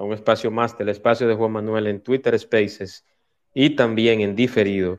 A 0.00 0.02
un 0.02 0.14
espacio 0.14 0.50
más 0.50 0.78
del 0.78 0.88
espacio 0.88 1.28
de 1.28 1.34
Juan 1.34 1.52
Manuel 1.52 1.86
en 1.86 2.00
Twitter 2.00 2.38
Spaces 2.38 3.04
y 3.52 3.76
también 3.76 4.22
en 4.22 4.34
diferido 4.34 4.98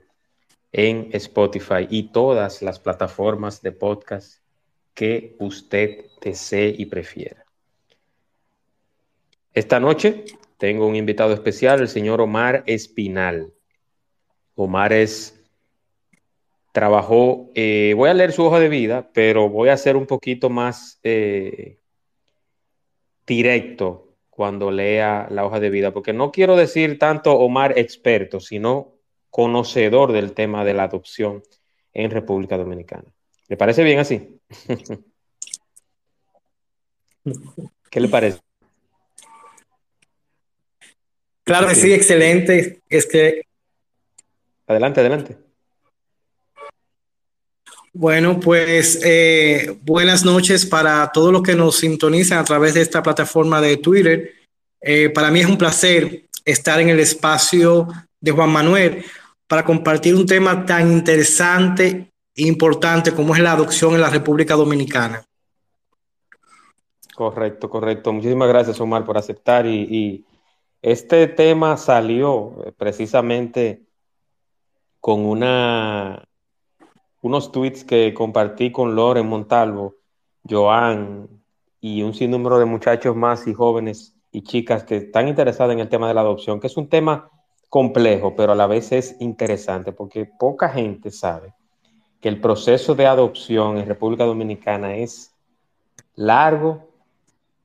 en 0.72 1.10
Spotify 1.14 1.88
y 1.90 2.12
todas 2.12 2.62
las 2.62 2.80
plataformas 2.80 3.64
de 3.64 3.72
podcast 3.72 4.44
que 4.94 5.36
usted 5.40 6.06
desee 6.22 6.76
y 6.78 6.86
prefiera. 6.86 7.44
Esta 9.56 9.80
noche 9.80 10.26
tengo 10.60 10.86
un 10.86 10.96
invitado 10.96 11.34
especial, 11.34 11.82
el 11.82 11.90
señor 11.90 12.22
Omar 12.22 12.64
Espinal. 12.68 13.52
Omar 14.54 14.94
es 14.94 15.44
trabajó, 16.74 17.50
eh, 17.56 17.96
voy 17.98 18.08
a 18.12 18.14
leer 18.14 18.34
su 18.34 18.44
hoja 18.44 18.60
de 18.60 18.70
vida, 18.70 19.10
pero 19.16 19.50
voy 19.50 19.70
a 19.70 19.78
ser 19.78 19.98
un 19.98 20.06
poquito 20.06 20.52
más 20.52 21.00
eh, 21.02 21.80
directo 23.26 24.11
cuando 24.42 24.72
lea 24.72 25.28
la 25.30 25.46
hoja 25.46 25.60
de 25.60 25.70
vida, 25.70 25.94
porque 25.94 26.14
no 26.14 26.32
quiero 26.32 26.56
decir 26.56 26.98
tanto 26.98 27.34
Omar 27.34 27.78
experto, 27.78 28.40
sino 28.40 28.96
conocedor 29.30 30.14
del 30.14 30.34
tema 30.34 30.66
de 30.66 30.74
la 30.74 30.86
adopción 30.86 31.44
en 31.94 32.10
República 32.10 32.58
Dominicana. 32.58 33.04
¿Le 33.50 33.56
parece 33.56 33.84
bien 33.84 34.00
así? 34.00 34.40
¿Qué 37.92 38.00
le 38.00 38.08
parece? 38.08 38.40
Claro 41.44 41.68
que 41.68 41.76
sí, 41.76 41.94
excelente. 41.94 42.82
Es 42.90 43.06
que... 43.06 43.44
Adelante, 44.66 45.02
adelante. 45.02 45.38
Bueno, 47.94 48.40
pues 48.40 49.02
eh, 49.04 49.78
buenas 49.82 50.24
noches 50.24 50.66
para 50.66 51.12
todos 51.12 51.34
los 51.34 51.44
que 51.44 51.56
nos 51.56 51.76
sintonizan 51.76 52.40
a 52.40 52.44
través 52.46 52.74
de 52.74 52.82
esta 52.82 53.04
plataforma 53.04 53.60
de 53.60 53.78
Twitter. 53.78 54.34
Eh, 54.80 55.10
para 55.10 55.30
mí 55.30 55.42
es 55.42 55.46
un 55.46 55.58
placer 55.58 56.24
estar 56.46 56.80
en 56.80 56.88
el 56.88 57.02
espacio 57.02 57.90
de 58.22 58.32
Juan 58.32 58.50
Manuel 58.50 59.04
para 59.46 59.66
compartir 59.66 60.16
un 60.16 60.26
tema 60.26 60.66
tan 60.66 60.90
interesante 60.90 62.14
e 62.34 62.48
importante 62.48 63.12
como 63.12 63.36
es 63.36 63.42
la 63.42 63.52
adopción 63.52 63.94
en 63.94 64.02
la 64.02 64.10
República 64.10 64.56
Dominicana. 64.56 65.26
Correcto, 67.14 67.70
correcto. 67.70 68.14
Muchísimas 68.14 68.48
gracias, 68.48 68.80
Omar, 68.80 69.06
por 69.06 69.18
aceptar. 69.18 69.66
Y, 69.66 69.82
y 69.82 70.26
este 70.82 71.28
tema 71.28 71.76
salió 71.76 72.74
precisamente 72.78 73.82
con 75.02 75.26
una 75.26 76.24
unos 77.22 77.52
tweets 77.52 77.84
que 77.84 78.14
compartí 78.14 78.72
con 78.72 78.96
Loren 78.96 79.28
Montalvo, 79.28 79.96
Joan 80.48 81.28
y 81.80 82.04
un 82.04 82.14
sinnúmero 82.14 82.60
de 82.60 82.66
muchachos 82.66 83.16
más 83.16 83.48
y 83.48 83.54
jóvenes 83.54 84.16
y 84.32 84.42
chicas 84.44 84.84
que 84.84 84.98
están 84.98 85.28
interesados 85.28 85.74
en 85.74 85.80
el 85.80 85.90
tema 85.90 86.08
de 86.08 86.14
la 86.14 86.22
adopción, 86.22 86.60
que 86.60 86.68
es 86.68 86.78
un 86.78 86.90
tema 86.90 87.30
complejo, 87.70 88.36
pero 88.36 88.54
a 88.54 88.56
la 88.56 88.68
vez 88.68 88.92
es 88.92 89.16
interesante 89.20 89.92
porque 89.92 90.26
poca 90.26 90.70
gente 90.70 91.12
sabe 91.12 91.54
que 92.20 92.30
el 92.30 92.40
proceso 92.40 92.96
de 92.96 93.08
adopción 93.08 93.78
en 93.78 93.88
República 93.88 94.26
Dominicana 94.26 94.96
es 94.96 95.34
largo, 96.16 96.92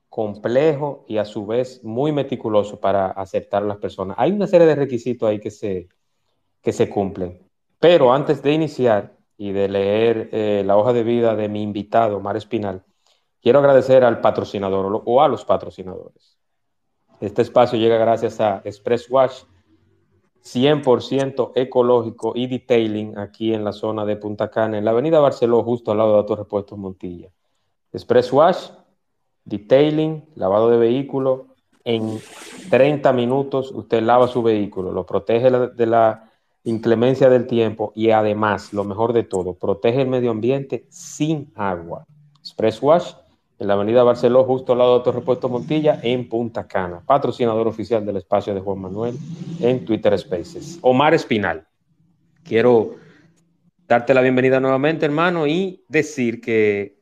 complejo 0.09 1.05
y 1.07 1.17
a 1.17 1.25
su 1.25 1.45
vez 1.45 1.83
muy 1.83 2.11
meticuloso 2.11 2.79
para 2.79 3.07
aceptar 3.07 3.63
a 3.63 3.67
las 3.67 3.77
personas. 3.77 4.17
Hay 4.19 4.31
una 4.31 4.47
serie 4.47 4.65
de 4.65 4.75
requisitos 4.75 5.29
ahí 5.29 5.39
que 5.39 5.51
se, 5.51 5.89
que 6.61 6.71
se 6.71 6.89
cumplen. 6.89 7.39
Pero 7.79 8.11
antes 8.11 8.41
de 8.41 8.51
iniciar, 8.51 9.16
y 9.37 9.51
de 9.51 9.69
leer 9.69 10.29
eh, 10.31 10.63
la 10.65 10.77
hoja 10.77 10.93
de 10.93 11.03
vida 11.03 11.35
de 11.35 11.47
mi 11.47 11.61
invitado, 11.61 12.19
Mar 12.19 12.35
Espinal, 12.35 12.83
quiero 13.41 13.59
agradecer 13.59 14.03
al 14.03 14.19
patrocinador 14.19 15.03
o 15.05 15.21
a 15.21 15.27
los 15.27 15.45
patrocinadores. 15.45 16.37
Este 17.21 17.43
espacio 17.43 17.77
llega 17.77 17.97
gracias 17.97 18.41
a 18.41 18.61
Express 18.65 19.09
Wash, 19.09 19.43
100% 20.43 21.51
ecológico 21.55 22.33
y 22.35 22.47
detailing 22.47 23.17
aquí 23.17 23.53
en 23.53 23.63
la 23.63 23.73
zona 23.73 24.05
de 24.05 24.17
Punta 24.17 24.49
Cana, 24.49 24.77
en 24.77 24.85
la 24.85 24.91
avenida 24.91 25.19
Barceló, 25.19 25.63
justo 25.63 25.91
al 25.91 25.97
lado 25.97 26.13
de 26.13 26.19
Autorrepuestos 26.19 26.77
Montilla. 26.77 27.29
Express 27.91 28.31
Wash, 28.31 28.69
detailing, 29.43 30.25
lavado 30.35 30.69
de 30.69 30.77
vehículo. 30.77 31.47
En 31.83 32.19
30 32.69 33.13
minutos 33.13 33.71
usted 33.71 34.01
lava 34.01 34.27
su 34.27 34.43
vehículo, 34.43 34.91
lo 34.91 35.05
protege 35.05 35.49
de 35.49 35.85
la 35.85 36.26
inclemencia 36.69 37.29
del 37.29 37.47
tiempo 37.47 37.93
y 37.95 38.11
además, 38.11 38.73
lo 38.73 38.83
mejor 38.83 39.13
de 39.13 39.23
todo, 39.23 39.53
protege 39.53 40.01
el 40.01 40.07
medio 40.07 40.31
ambiente 40.31 40.85
sin 40.89 41.49
agua. 41.55 42.05
Express 42.39 42.81
Wash 42.81 43.13
en 43.59 43.67
la 43.67 43.73
avenida 43.73 44.03
Barceló, 44.03 44.43
justo 44.43 44.73
al 44.73 44.79
lado 44.79 44.99
de 44.99 45.11
Repuesto 45.11 45.47
Montilla, 45.49 45.99
en 46.03 46.27
Punta 46.27 46.67
Cana, 46.67 47.01
patrocinador 47.05 47.67
oficial 47.67 48.05
del 48.05 48.17
espacio 48.17 48.53
de 48.53 48.59
Juan 48.59 48.79
Manuel 48.79 49.17
en 49.61 49.85
Twitter 49.85 50.17
Spaces. 50.19 50.77
Omar 50.81 51.13
Espinal, 51.13 51.65
quiero 52.43 52.95
darte 53.87 54.13
la 54.13 54.21
bienvenida 54.21 54.59
nuevamente, 54.59 55.05
hermano, 55.05 55.47
y 55.47 55.85
decir 55.87 56.41
que 56.41 56.99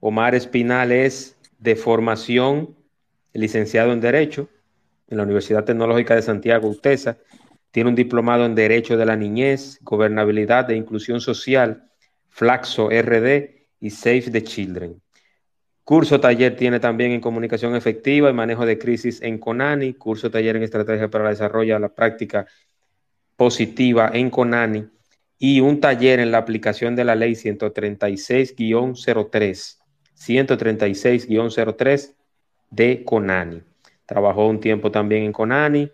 Omar 0.00 0.34
Espinal 0.34 0.90
es 0.90 1.36
de 1.58 1.76
formación 1.76 2.74
licenciado 3.34 3.92
en 3.92 4.00
Derecho 4.00 4.48
en 5.08 5.18
la 5.18 5.24
Universidad 5.24 5.64
Tecnológica 5.64 6.14
de 6.14 6.22
Santiago, 6.22 6.68
UTESA, 6.68 7.18
tiene 7.72 7.90
un 7.90 7.96
diplomado 7.96 8.44
en 8.44 8.54
Derecho 8.54 8.96
de 8.96 9.06
la 9.06 9.16
Niñez, 9.16 9.80
Gobernabilidad 9.82 10.70
e 10.70 10.76
Inclusión 10.76 11.20
Social, 11.20 11.90
Flaxo 12.28 12.90
RD 12.90 13.66
y 13.80 13.90
Save 13.90 14.30
the 14.30 14.44
Children. 14.44 15.02
Curso 15.82 16.20
taller 16.20 16.54
tiene 16.54 16.78
también 16.78 17.10
en 17.12 17.20
Comunicación 17.20 17.74
Efectiva 17.74 18.30
y 18.30 18.34
Manejo 18.34 18.64
de 18.66 18.78
Crisis 18.78 19.20
en 19.22 19.38
CONANI, 19.38 19.94
curso 19.94 20.30
taller 20.30 20.54
en 20.56 20.62
Estrategia 20.62 21.10
para 21.10 21.24
el 21.24 21.30
Desarrollo 21.30 21.74
de 21.74 21.80
la 21.80 21.88
Práctica 21.88 22.46
Positiva 23.36 24.10
en 24.12 24.30
CONANI 24.30 24.86
y 25.38 25.60
un 25.60 25.80
taller 25.80 26.20
en 26.20 26.30
la 26.30 26.38
aplicación 26.38 26.94
de 26.94 27.04
la 27.04 27.16
Ley 27.16 27.32
136-03, 27.32 29.78
136-03 30.14 32.14
de 32.70 33.02
CONANI. 33.02 33.62
Trabajó 34.06 34.46
un 34.46 34.60
tiempo 34.60 34.90
también 34.90 35.24
en 35.24 35.32
CONANI 35.32 35.90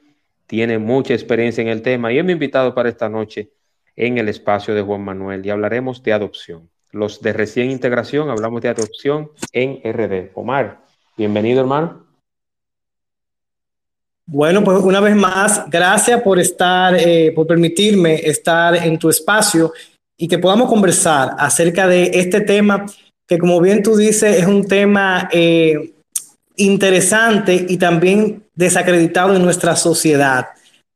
tiene 0.49 0.79
mucha 0.79 1.15
experiencia 1.15 1.63
en 1.63 1.69
el 1.69 1.83
tema 1.83 2.13
y 2.13 2.19
es 2.19 2.25
mi 2.25 2.33
invitado 2.33 2.75
para 2.75 2.89
esta 2.89 3.09
noche 3.09 3.51
en 3.95 4.19
el 4.19 4.29
espacio 4.29 4.75
de 4.75 4.83
Juan 4.83 5.03
Manuel 5.03 5.45
y 5.45 5.51
hablaremos 5.51 6.03
de 6.03 6.15
adopción. 6.15 6.69
Los 6.91 7.21
de 7.21 7.35
recién 7.35 7.71
integración 7.71 8.31
hablamos 8.31 8.63
de 8.63 8.71
adopción 8.71 9.31
en 9.53 9.81
RD. 9.85 10.31
Omar, 10.35 10.81
bienvenido 11.17 11.61
hermano. 11.61 12.07
Bueno, 14.25 14.65
pues 14.65 14.83
una 14.83 15.01
vez 15.01 15.15
más, 15.15 15.69
gracias 15.71 16.23
por 16.23 16.39
estar, 16.39 16.95
eh, 16.99 17.33
por 17.35 17.47
permitirme 17.47 18.15
estar 18.15 18.75
en 18.75 18.99
tu 18.99 19.11
espacio 19.11 19.73
y 20.17 20.27
que 20.29 20.39
podamos 20.39 20.69
conversar 20.69 21.35
acerca 21.39 21.87
de 21.87 22.11
este 22.15 22.41
tema 22.41 22.87
que 23.27 23.39
como 23.39 23.61
bien 23.61 23.83
tú 23.83 23.97
dices 23.97 24.39
es 24.39 24.47
un 24.47 24.67
tema 24.67 25.29
eh, 25.31 25.93
interesante 26.57 27.67
y 27.69 27.77
también 27.77 28.48
desacreditado 28.59 29.37
en 29.37 29.43
nuestra 29.43 29.77
sociedad. 29.77 30.49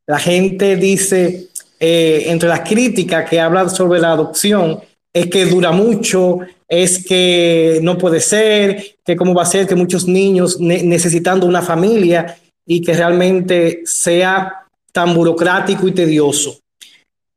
La 0.05 0.19
gente 0.19 0.75
dice, 0.75 1.47
eh, 1.79 2.25
entre 2.27 2.49
las 2.49 2.59
críticas 2.59 3.29
que 3.29 3.39
hablan 3.39 3.69
sobre 3.69 4.01
la 4.01 4.11
adopción, 4.11 4.81
es 5.13 5.27
que 5.27 5.45
dura 5.45 5.71
mucho, 5.71 6.39
es 6.67 7.05
que 7.05 7.79
no 7.81 7.97
puede 7.97 8.19
ser, 8.19 8.97
que 9.05 9.15
cómo 9.15 9.33
va 9.33 9.43
a 9.43 9.45
ser 9.45 9.65
que 9.65 9.75
muchos 9.75 10.07
niños 10.07 10.59
necesitando 10.59 11.45
una 11.47 11.61
familia 11.61 12.37
y 12.65 12.81
que 12.81 12.93
realmente 12.93 13.83
sea 13.85 14.65
tan 14.91 15.13
burocrático 15.13 15.87
y 15.87 15.93
tedioso. 15.93 16.59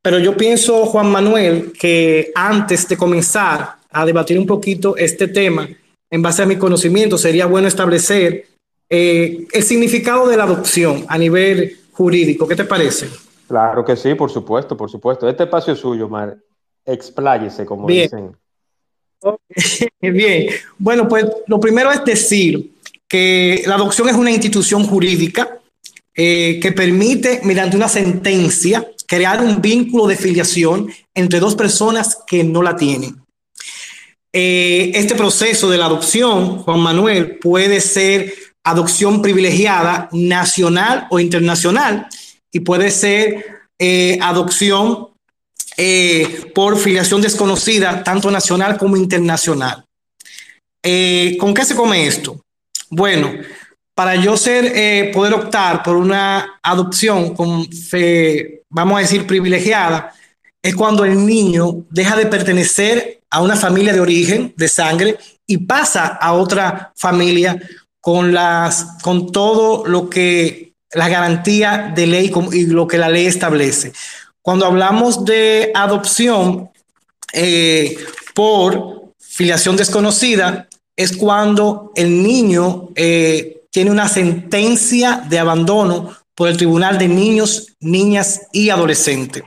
Pero 0.03 0.19
yo 0.19 0.37
pienso, 0.37 0.87
Juan 0.87 1.09
Manuel, 1.09 1.73
que 1.79 2.33
antes 2.35 2.89
de 2.89 2.97
comenzar 2.97 3.77
a 3.93 4.05
debatir 4.05 4.39
un 4.39 4.47
poquito 4.47 4.97
este 4.97 5.29
tema, 5.29 5.69
en 6.11 6.23
base 6.23 6.43
a 6.43 6.47
mi 6.47 6.57
conocimiento, 6.57 7.17
sería 7.17 7.47
bueno 7.47 7.69
establecer 7.69 8.56
eh, 8.89 9.47
el 9.53 9.63
significado 9.63 10.29
de 10.29 10.37
la 10.37 10.45
adopción 10.45 11.05
a 11.09 11.19
nivel 11.19 11.79
jurídico. 11.93 12.47
¿Qué 12.47 12.57
te 12.57 12.65
parece? 12.65 13.09
Claro 13.49 13.85
que 13.85 13.97
sí, 13.97 14.15
por 14.15 14.31
supuesto, 14.31 14.77
por 14.77 14.91
supuesto. 14.91 15.29
Este 15.29 15.45
espacio 15.45 15.73
es 15.73 15.79
suyo, 15.79 16.09
Mar. 16.09 16.37
Expláyese, 16.85 17.65
como 17.65 17.89
dicen. 17.89 18.37
Bien, 20.01 20.49
bueno, 20.79 21.09
pues 21.09 21.27
lo 21.47 21.59
primero 21.59 21.91
es 21.91 22.05
decir 22.05 22.73
que 23.09 23.63
la 23.67 23.77
adopción 23.77 24.09
es 24.09 24.17
una 24.17 24.31
institución 24.31 24.85
jurídica 24.85 25.59
eh, 26.15 26.59
que 26.61 26.73
permite, 26.73 27.41
mediante 27.45 27.77
una 27.77 27.89
sentencia, 27.89 28.87
crear 29.07 29.43
un 29.43 29.61
vínculo 29.61 30.07
de 30.07 30.17
filiación 30.17 30.91
entre 31.15 31.41
dos 31.41 31.55
personas 31.55 32.19
que 32.27 32.45
no 32.45 32.63
la 32.63 32.77
tienen. 32.77 33.17
Eh, 34.33 34.93
este 34.95 35.15
proceso 35.15 35.71
de 35.71 35.79
la 35.79 35.87
adopción, 35.87 36.59
Juan 36.59 36.81
Manuel, 36.81 37.39
puede 37.39 37.81
ser 37.81 38.33
adopción 38.71 39.23
privilegiada 39.23 40.09
nacional 40.13 41.07
o 41.11 41.19
internacional 41.19 42.09
y 42.53 42.61
puede 42.61 42.91
ser 42.91 43.45
eh, 43.79 44.19
adopción 44.21 45.09
por 46.55 46.79
filiación 46.79 47.21
desconocida, 47.21 48.03
tanto 48.03 48.31
nacional 48.31 48.79
como 48.79 48.97
internacional. 48.97 49.85
¿Con 51.39 51.53
qué 51.53 51.65
se 51.67 51.75
come 51.75 52.07
esto? 52.07 52.41
Bueno, 52.89 53.31
para 53.97 54.15
yo 54.15 54.37
ser, 54.37 54.73
eh, 54.75 55.11
poder 55.13 55.33
optar 55.33 55.83
por 55.83 55.97
una 55.97 56.59
adopción 56.63 57.35
con 57.35 57.67
vamos 58.69 58.99
a 58.99 59.01
decir, 59.01 59.27
privilegiada, 59.27 60.13
es 60.63 60.77
cuando 60.77 61.05
el 61.05 61.25
niño 61.25 61.87
deja 61.89 62.15
de 62.15 62.27
pertenecer 62.27 63.23
a 63.31 63.41
una 63.41 63.57
familia 63.57 63.95
de 63.95 64.01
origen, 64.01 64.53
de 64.55 64.69
sangre, 64.69 65.19
y 65.47 65.59
pasa 65.59 66.07
a 66.09 66.35
otra 66.35 66.93
familia 66.95 67.59
con, 68.07 68.33
las, 68.33 68.99
con 69.03 69.33
todo 69.33 69.85
lo 69.85 70.09
que 70.09 70.75
la 70.93 71.09
garantía 71.09 71.93
de 71.93 72.07
ley 72.07 72.33
y 72.53 72.67
lo 72.67 72.87
que 72.87 72.99
la 72.99 73.09
ley 73.09 73.27
establece. 73.27 73.93
Cuando 74.41 74.65
hablamos 74.65 75.25
de 75.25 75.73
adopción 75.75 76.71
eh, 77.33 77.99
por 78.33 79.11
filiación 79.19 79.77
desconocida, 79.77 80.69
es 80.95 81.17
cuando 81.17 81.91
el 81.97 82.23
niño 82.23 82.91
eh, 82.95 83.63
tiene 83.73 83.91
una 83.91 84.09
sentencia 84.09 85.25
de 85.29 85.41
abandono 85.41 86.17
por 86.33 86.49
el 86.49 86.57
Tribunal 86.57 86.99
de 86.99 87.09
Niños, 87.09 87.73
Niñas 87.81 88.43
y 88.53 88.71
Adolescentes. 88.71 89.43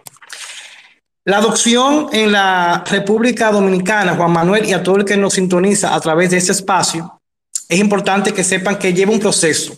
La 1.23 1.37
adopción 1.37 2.09
en 2.11 2.33
la 2.33 2.83
República 2.85 3.53
Dominicana, 3.53 4.17
Juan 4.17 4.33
Manuel, 4.33 4.65
y 4.65 4.73
a 4.73 4.83
todo 4.83 4.97
el 4.97 5.05
que 5.05 5.15
nos 5.15 5.35
sintoniza 5.35 5.95
a 5.95 6.01
través 6.01 6.31
de 6.31 6.37
ese 6.39 6.51
espacio, 6.51 7.18
es 7.69 7.79
importante 7.79 8.33
que 8.33 8.43
sepan 8.43 8.77
que 8.77 8.93
lleva 8.93 9.11
un 9.11 9.19
proceso. 9.19 9.77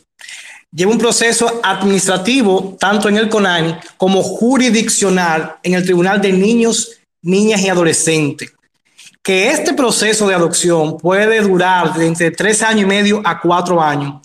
Lleva 0.73 0.93
un 0.93 0.97
proceso 0.97 1.59
administrativo, 1.61 2.77
tanto 2.79 3.09
en 3.09 3.17
el 3.17 3.27
CONANI 3.27 3.75
como 3.97 4.23
jurisdiccional 4.23 5.57
en 5.61 5.73
el 5.73 5.83
Tribunal 5.83 6.21
de 6.21 6.31
Niños, 6.31 6.91
Niñas 7.21 7.61
y 7.61 7.69
Adolescentes. 7.69 8.53
Que 9.21 9.51
este 9.51 9.73
proceso 9.73 10.27
de 10.27 10.33
adopción 10.33 10.97
puede 10.97 11.41
durar 11.41 11.93
de 11.93 12.07
entre 12.07 12.31
tres 12.31 12.63
años 12.63 12.83
y 12.83 12.85
medio 12.85 13.21
a 13.25 13.39
cuatro 13.39 13.81
años 13.81 14.21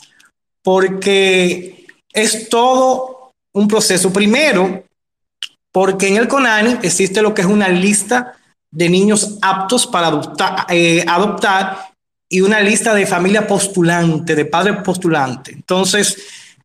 porque 0.66 1.86
es 2.12 2.48
todo 2.48 3.30
un 3.52 3.68
proceso. 3.68 4.12
Primero, 4.12 4.84
porque 5.70 6.08
en 6.08 6.16
el 6.16 6.26
CONANI 6.26 6.78
existe 6.82 7.22
lo 7.22 7.34
que 7.34 7.42
es 7.42 7.46
una 7.46 7.68
lista 7.68 8.36
de 8.72 8.88
niños 8.88 9.38
aptos 9.42 9.86
para 9.86 10.08
adoptar, 10.08 10.66
eh, 10.68 11.04
adoptar 11.06 11.90
y 12.28 12.40
una 12.40 12.60
lista 12.60 12.94
de 12.94 13.06
familia 13.06 13.46
postulante, 13.46 14.34
de 14.34 14.44
padre 14.44 14.74
postulante. 14.74 15.52
Entonces, 15.52 16.18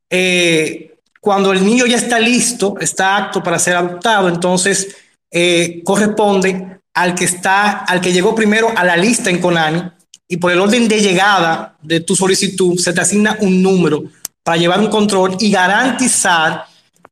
eh, 0.09 0.95
cuando 1.19 1.51
el 1.51 1.63
niño 1.63 1.85
ya 1.85 1.97
está 1.97 2.19
listo, 2.19 2.75
está 2.79 3.17
apto 3.17 3.43
para 3.43 3.59
ser 3.59 3.75
adoptado, 3.75 4.27
entonces 4.27 4.95
eh, 5.29 5.81
corresponde 5.83 6.79
al 6.93 7.15
que 7.15 7.25
está, 7.25 7.79
al 7.79 8.01
que 8.01 8.11
llegó 8.11 8.33
primero 8.35 8.71
a 8.75 8.83
la 8.83 8.97
lista 8.97 9.29
en 9.29 9.39
CONANI 9.39 9.83
y 10.27 10.37
por 10.37 10.51
el 10.51 10.59
orden 10.59 10.87
de 10.87 10.99
llegada 10.99 11.75
de 11.81 11.99
tu 11.99 12.15
solicitud 12.15 12.77
se 12.79 12.93
te 12.93 13.01
asigna 13.01 13.37
un 13.41 13.61
número 13.61 14.03
para 14.43 14.57
llevar 14.57 14.79
un 14.79 14.89
control 14.89 15.37
y 15.39 15.51
garantizar 15.51 16.65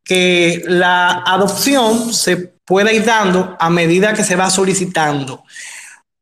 que 0.04 0.64
la 0.66 1.24
adopción 1.26 2.14
se 2.14 2.38
pueda 2.66 2.92
ir 2.92 3.06
dando 3.06 3.56
a 3.60 3.70
medida 3.70 4.14
que 4.14 4.24
se 4.24 4.36
va 4.36 4.50
solicitando. 4.50 5.44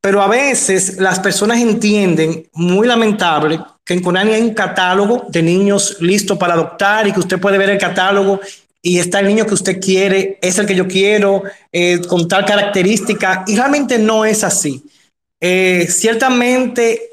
Pero 0.02 0.22
a 0.22 0.28
veces 0.28 0.98
las 1.00 1.20
personas 1.20 1.60
entienden, 1.60 2.48
muy 2.54 2.88
lamentable, 2.88 3.60
que 3.84 3.94
en 3.94 4.02
Conani 4.02 4.34
hay 4.34 4.42
un 4.42 4.54
catálogo 4.54 5.26
de 5.30 5.42
niños 5.42 5.98
listos 6.02 6.38
para 6.38 6.54
adoptar 6.54 7.08
y 7.08 7.14
que 7.14 7.20
usted 7.20 7.40
puede 7.40 7.58
ver 7.58 7.70
el 7.70 7.78
catálogo 7.78 8.40
y 8.82 9.00
está 9.00 9.20
el 9.20 9.28
niño 9.28 9.46
que 9.46 9.54
usted 9.54 9.82
quiere, 9.82 10.38
es 10.42 10.58
el 10.60 10.66
que 10.66 10.76
yo 10.76 10.88
quiero, 10.88 11.44
eh, 11.72 12.00
con 12.08 12.28
tal 12.28 12.46
característica, 12.46 13.44
y 13.48 13.56
realmente 13.56 13.98
no 13.98 14.24
es 14.24 14.44
así. 14.44 14.84
Eh, 15.40 15.88
ciertamente, 15.90 17.10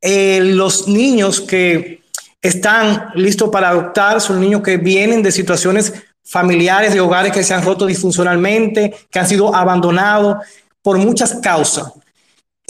eh, 0.00 0.40
los 0.42 0.88
niños 0.88 1.40
que 1.40 2.02
están 2.40 3.10
listos 3.14 3.48
para 3.50 3.70
adoptar 3.70 4.20
son 4.20 4.40
niños 4.40 4.62
que 4.62 4.76
vienen 4.76 5.22
de 5.22 5.32
situaciones 5.32 5.92
familiares, 6.24 6.92
de 6.92 7.00
hogares 7.00 7.32
que 7.32 7.42
se 7.44 7.54
han 7.54 7.64
roto 7.64 7.86
disfuncionalmente, 7.86 8.94
que 9.10 9.18
han 9.18 9.28
sido 9.28 9.54
abandonados 9.54 10.38
por 10.82 10.98
muchas 10.98 11.34
causas. 11.40 11.92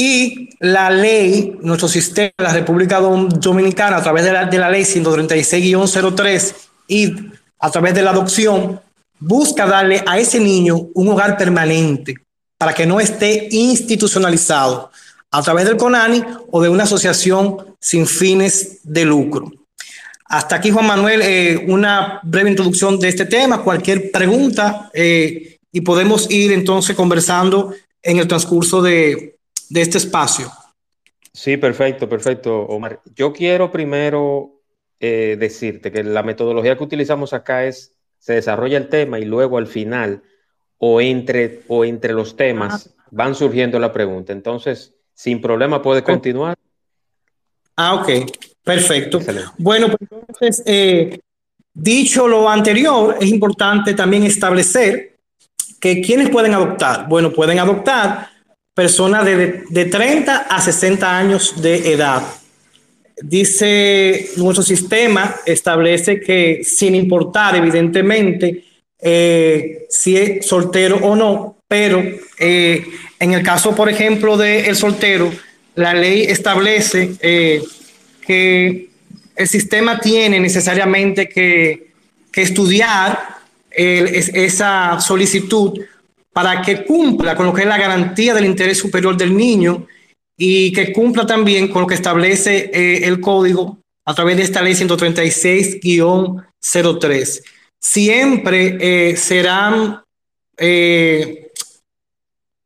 Y 0.05 0.49
la 0.59 0.91
ley, 0.91 1.57
nuestro 1.61 1.87
sistema, 1.87 2.33
la 2.39 2.53
República 2.53 2.99
Dominicana, 2.99 3.99
a 3.99 4.03
través 4.03 4.25
de 4.25 4.33
la, 4.33 4.47
de 4.47 4.59
la 4.59 4.69
ley 4.69 4.83
136-03 4.83 6.55
y 6.89 7.15
a 7.61 7.71
través 7.71 7.95
de 7.95 8.03
la 8.03 8.11
adopción, 8.11 8.81
busca 9.21 9.65
darle 9.65 10.03
a 10.05 10.19
ese 10.19 10.41
niño 10.41 10.89
un 10.95 11.09
hogar 11.09 11.37
permanente, 11.37 12.17
para 12.59 12.75
que 12.75 12.85
no 12.85 12.99
esté 12.99 13.47
institucionalizado 13.53 14.91
a 15.31 15.41
través 15.41 15.67
del 15.67 15.77
CONANI 15.77 16.25
o 16.51 16.61
de 16.61 16.69
una 16.69 16.83
asociación 16.83 17.59
sin 17.79 18.05
fines 18.05 18.81
de 18.83 19.05
lucro. 19.05 19.53
Hasta 20.25 20.57
aquí, 20.57 20.73
Juan 20.73 20.89
Manuel, 20.89 21.23
eh, 21.23 21.65
una 21.69 22.19
breve 22.25 22.51
introducción 22.51 22.99
de 22.99 23.07
este 23.07 23.27
tema. 23.27 23.63
Cualquier 23.63 24.11
pregunta 24.11 24.91
eh, 24.95 25.59
y 25.71 25.81
podemos 25.83 26.29
ir 26.29 26.51
entonces 26.51 26.97
conversando 26.97 27.73
en 28.03 28.19
el 28.19 28.27
transcurso 28.27 28.83
de, 28.83 29.32
de 29.73 29.81
este 29.81 29.97
espacio. 29.97 30.53
Sí, 31.33 31.57
perfecto, 31.57 32.07
perfecto, 32.07 32.61
Omar. 32.61 33.01
Yo 33.15 33.33
quiero 33.33 33.71
primero 33.73 34.61
eh, 35.01 35.37
decirte 35.41 35.91
que 35.91 36.05
la 36.05 36.23
metodología 36.23 36.77
que 36.77 36.85
utilizamos 36.85 37.33
acá 37.33 37.65
es, 37.65 37.95
se 38.19 38.35
desarrolla 38.35 38.77
el 38.77 38.91
tema 38.91 39.19
y 39.19 39.25
luego 39.25 39.57
al 39.57 39.67
final 39.67 40.23
o 40.77 41.01
entre, 41.01 41.63
o 41.69 41.87
entre 41.87 42.13
los 42.13 42.37
temas 42.37 42.91
ah. 42.99 43.05
van 43.13 43.35
surgiendo 43.35 43.79
la 43.79 43.95
pregunta. 43.95 44.35
Entonces, 44.35 44.93
sin 45.15 45.41
problema 45.41 45.81
puede 45.81 46.03
continuar. 46.03 46.59
Ah, 47.75 47.95
ok, 47.95 48.11
perfecto. 48.63 49.21
Bueno, 49.57 49.89
pues 49.89 50.01
entonces, 50.11 50.63
eh, 50.67 51.19
dicho 51.73 52.29
lo 52.29 52.47
anterior, 52.47 53.17
es 53.19 53.31
importante 53.31 53.95
también 53.95 54.25
establecer 54.25 55.19
que 55.81 56.03
quienes 56.03 56.29
pueden 56.29 56.53
adoptar. 56.53 57.09
Bueno, 57.09 57.33
pueden 57.33 57.59
adoptar 57.59 58.32
personas 58.75 59.25
de, 59.25 59.65
de 59.69 59.85
30 59.85 60.37
a 60.37 60.61
60 60.61 61.19
años 61.19 61.61
de 61.61 61.93
edad. 61.93 62.23
Dice 63.23 64.31
nuestro 64.37 64.65
sistema, 64.65 65.37
establece 65.47 66.21
que 66.21 66.63
sin 66.65 66.95
importar 66.95 67.55
evidentemente 67.55 68.65
eh, 69.05 69.87
si 69.91 70.17
es 70.17 70.47
soltero 70.47 70.97
o 71.03 71.17
no, 71.17 71.57
pero 71.67 72.01
eh, 72.39 72.87
en 73.19 73.33
el 73.33 73.43
caso, 73.43 73.75
por 73.75 73.89
ejemplo, 73.89 74.37
del 74.37 74.65
el 74.67 74.77
soltero, 74.77 75.33
la 75.75 75.93
ley 75.93 76.23
establece 76.23 77.11
eh, 77.21 77.61
que 78.25 78.91
el 79.35 79.49
sistema 79.49 79.99
tiene 79.99 80.39
necesariamente 80.39 81.29
que, 81.29 81.91
estudiar 82.35 83.19
esa 83.71 84.99
solicitud 85.01 85.79
para 86.33 86.63
que 86.63 86.85
cumpla 86.85 87.37
con 87.37 87.47
lo 87.47 87.53
que 87.53 87.63
es 87.63 87.69
la 87.69 87.79
garantía 87.79 88.35
del 88.35 88.47
interés 88.47 88.79
superior 88.79 89.17
del 89.17 89.37
niño 89.37 89.87
y 90.37 90.73
que 90.73 90.93
cumpla 90.93 91.27
también 91.27 91.69
con 91.69 91.83
lo 91.83 91.89
que 91.89 91.95
establece 91.95 92.71
el 93.07 93.21
código 93.21 93.79
a 94.05 94.15
través 94.15 94.37
de 94.37 94.43
esta 94.43 94.63
ley 94.63 94.75
136-03 94.75 97.43
siempre 97.83 98.79
eh, 98.81 99.17
serán 99.17 100.03
eh, 100.57 101.51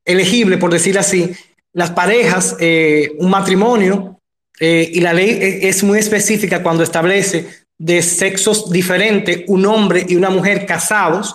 elegibles, 0.05 0.61
por 0.61 0.71
decir 0.71 0.99
así, 0.99 1.33
las 1.73 1.91
parejas, 1.91 2.57
eh, 2.61 3.13
un 3.19 3.31
matrimonio, 3.31 4.13
y 4.59 5.01
la 5.01 5.13
ley 5.13 5.61
es 5.61 5.83
muy 5.83 5.99
específica 5.99 6.63
cuando 6.63 6.83
establece 6.83 7.47
de 7.77 8.01
sexos 8.01 8.71
diferentes, 8.71 9.43
un 9.49 9.67
hombre 9.67 10.07
y 10.09 10.17
una 10.17 10.31
mujer 10.31 10.65
casados, 10.65 11.35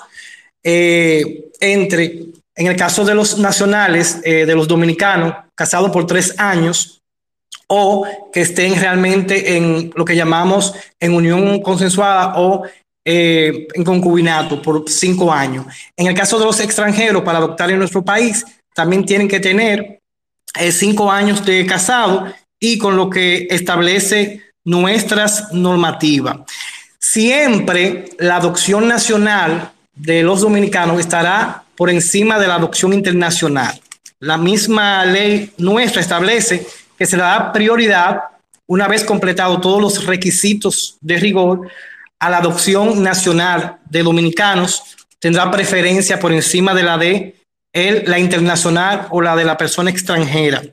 entre, 1.61 2.25
en 2.55 2.67
el 2.67 2.75
caso 2.75 3.05
de 3.05 3.15
los 3.15 3.37
nacionales, 3.39 4.21
de 4.21 4.55
los 4.55 4.67
dominicanos, 4.67 5.33
casados 5.55 5.91
por 5.91 6.05
tres 6.05 6.35
años, 6.37 7.01
o 7.73 8.05
que 8.33 8.41
estén 8.41 8.75
realmente 8.75 9.55
en 9.55 9.93
lo 9.95 10.03
que 10.03 10.13
llamamos 10.13 10.73
en 10.99 11.13
unión 11.13 11.61
consensuada 11.61 12.33
o 12.35 12.63
eh, 13.05 13.67
en 13.73 13.83
concubinato 13.85 14.61
por 14.61 14.89
cinco 14.89 15.31
años. 15.31 15.65
En 15.95 16.07
el 16.07 16.13
caso 16.13 16.37
de 16.37 16.43
los 16.43 16.59
extranjeros, 16.59 17.23
para 17.23 17.37
adoptar 17.37 17.71
en 17.71 17.79
nuestro 17.79 18.03
país, 18.03 18.45
también 18.75 19.05
tienen 19.05 19.29
que 19.29 19.39
tener 19.39 20.01
eh, 20.59 20.71
cinco 20.73 21.09
años 21.09 21.45
de 21.45 21.65
casado 21.65 22.25
y 22.59 22.77
con 22.77 22.97
lo 22.97 23.09
que 23.09 23.47
establece 23.49 24.41
nuestras 24.65 25.53
normativas. 25.53 26.39
Siempre 26.99 28.09
la 28.19 28.35
adopción 28.35 28.87
nacional 28.87 29.71
de 30.01 30.23
los 30.23 30.41
dominicanos 30.41 30.99
estará 30.99 31.63
por 31.75 31.91
encima 31.91 32.39
de 32.39 32.47
la 32.47 32.55
adopción 32.55 32.91
internacional. 32.91 33.79
La 34.19 34.35
misma 34.35 35.05
ley 35.05 35.53
nuestra 35.57 36.01
establece 36.01 36.65
que 36.97 37.05
se 37.05 37.17
le 37.17 37.23
da 37.23 37.53
prioridad, 37.53 38.21
una 38.65 38.87
vez 38.87 39.03
completado 39.03 39.61
todos 39.61 39.79
los 39.79 40.05
requisitos 40.07 40.97
de 41.01 41.17
rigor, 41.17 41.69
a 42.17 42.29
la 42.31 42.37
adopción 42.37 43.03
nacional 43.03 43.77
de 43.89 44.01
dominicanos, 44.01 44.81
tendrá 45.19 45.51
preferencia 45.51 46.19
por 46.19 46.31
encima 46.31 46.73
de 46.73 46.83
la 46.83 46.97
de 46.97 47.35
la 48.05 48.17
internacional 48.17 49.07
o 49.11 49.21
la 49.21 49.35
de 49.35 49.45
la 49.45 49.55
persona 49.55 49.91
extranjera. 49.91 50.63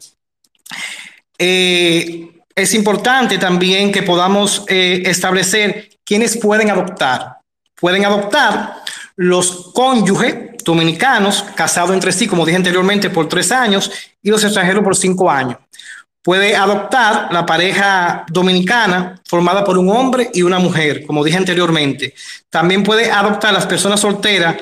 Eh, 1.39 2.31
es 2.55 2.75
importante 2.75 3.37
también 3.37 3.93
que 3.93 4.03
podamos 4.03 4.65
eh, 4.69 5.03
establecer 5.05 5.91
quiénes 6.03 6.39
pueden 6.39 6.71
adoptar. 6.71 7.37
Pueden 7.75 8.05
adoptar 8.05 8.88
los 9.19 9.73
cónyuges 9.75 10.63
dominicanos 10.65 11.45
casados 11.57 11.91
entre 11.91 12.13
sí, 12.13 12.29
como 12.29 12.47
dije 12.47 12.57
anteriormente, 12.57 13.11
por 13.11 13.29
tres 13.29 13.51
años 13.51 13.91
y 14.23 14.31
los 14.31 14.45
extranjeros 14.45 14.85
por 14.85 14.95
cinco 14.95 15.29
años. 15.29 15.59
Puede 16.23 16.55
adoptar 16.55 17.33
la 17.33 17.45
pareja 17.45 18.25
dominicana 18.29 19.21
formada 19.27 19.65
por 19.65 19.77
un 19.77 19.91
hombre 19.91 20.31
y 20.33 20.43
una 20.43 20.61
mujer, 20.61 21.05
como 21.05 21.25
dije 21.25 21.37
anteriormente. 21.37 22.15
También 22.49 22.85
puede 22.85 23.11
adoptar 23.11 23.53
las 23.53 23.67
personas 23.67 23.99
solteras 23.99 24.57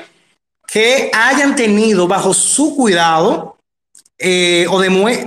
que 0.67 1.11
hayan 1.13 1.55
tenido 1.55 2.07
bajo 2.07 2.33
su 2.33 2.75
cuidado 2.75 3.57
eh, 4.17 4.65
o 4.71 4.81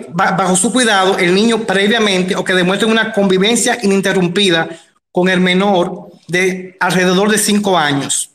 bajo 0.08 0.56
su 0.56 0.72
cuidado 0.72 1.18
el 1.18 1.32
niño 1.32 1.64
previamente 1.66 2.34
o 2.34 2.42
que 2.42 2.54
demuestren 2.54 2.90
una 2.90 3.12
convivencia 3.12 3.78
ininterrumpida 3.80 4.68
con 5.12 5.28
el 5.28 5.38
menor 5.38 6.08
de 6.26 6.76
alrededor 6.80 7.30
de 7.30 7.38
cinco 7.38 7.78
años. 7.78 8.29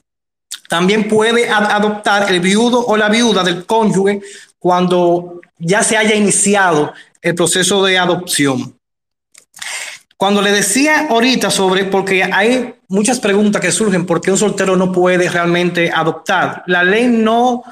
También 0.67 1.07
puede 1.07 1.49
adoptar 1.49 2.31
el 2.31 2.39
viudo 2.39 2.85
o 2.85 2.97
la 2.97 3.09
viuda 3.09 3.43
del 3.43 3.65
cónyuge 3.65 4.21
cuando 4.59 5.41
ya 5.59 5.83
se 5.83 5.97
haya 5.97 6.15
iniciado 6.15 6.93
el 7.21 7.35
proceso 7.35 7.83
de 7.83 7.97
adopción. 7.97 8.77
Cuando 10.17 10.41
le 10.41 10.51
decía 10.51 11.07
ahorita 11.09 11.51
sobre, 11.51 11.85
porque 11.85 12.23
hay 12.23 12.73
muchas 12.87 13.19
preguntas 13.19 13.61
que 13.61 13.71
surgen, 13.71 14.05
¿por 14.05 14.21
qué 14.21 14.31
un 14.31 14.37
soltero 14.37 14.75
no 14.75 14.91
puede 14.91 15.29
realmente 15.29 15.91
adoptar? 15.91 16.63
La 16.67 16.83
ley 16.83 17.07
no, 17.07 17.63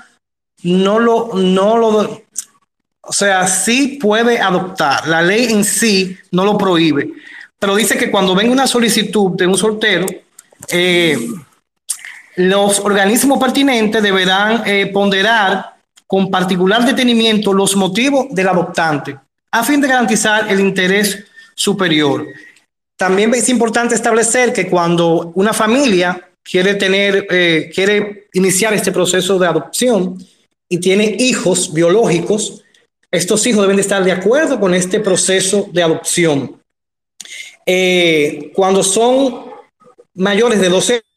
no 0.64 1.00
lo, 1.00 1.32
no 1.34 1.78
lo, 1.78 2.24
o 3.06 3.14
sea, 3.14 3.48
sí 3.48 4.00
puede 4.02 4.40
adoptar. 4.40 5.08
La 5.08 5.22
ley 5.22 5.52
en 5.52 5.64
sí 5.64 6.18
no 6.32 6.46
lo 6.46 6.58
prohíbe. 6.58 7.12
Pero 7.60 7.76
dice 7.76 7.98
que 7.98 8.12
cuando 8.12 8.36
venga 8.36 8.52
una 8.52 8.68
solicitud 8.68 9.32
de 9.32 9.48
un 9.48 9.58
soltero, 9.58 10.06
eh, 10.70 11.18
los 12.36 12.80
organismos 12.80 13.40
pertinentes 13.40 14.02
deberán 14.02 14.64
eh, 14.66 14.88
ponderar 14.88 15.76
con 16.08 16.30
particular 16.30 16.86
detenimiento 16.86 17.54
los 17.54 17.76
motivos 17.76 18.28
del 18.32 18.48
adoptante 18.48 19.18
a 19.54 19.64
fin 19.64 19.80
de 19.80 19.88
garantizar 19.88 20.52
el 20.52 20.60
interés 20.60 21.24
superior. 21.54 22.28
También 22.98 23.34
es 23.36 23.50
importante 23.50 23.94
establecer 23.94 24.52
que 24.52 24.68
cuando 24.68 25.32
una 25.36 25.54
familia 25.54 26.30
quiere 26.42 26.74
tener, 26.74 27.28
eh, 27.30 27.72
quiere 27.74 28.28
iniciar 28.34 28.74
este 28.74 28.92
proceso 28.92 29.38
de 29.38 29.48
adopción 29.48 30.18
y 30.68 30.80
tiene 30.80 31.16
hijos 31.20 31.72
biológicos, 31.72 32.64
estos 33.12 33.46
hijos 33.46 33.62
deben 33.62 33.76
de 33.76 33.84
estar 33.84 34.04
de 34.04 34.12
acuerdo 34.12 34.60
con 34.60 34.74
este 34.74 35.00
proceso 35.00 35.70
de 35.72 35.84
adopción. 35.84 36.60
Eh, 37.64 38.52
cuando 38.56 38.84
son 38.84 39.52
mayores 40.16 40.60
de 40.60 40.70
12 40.70 40.94
años, 40.94 41.13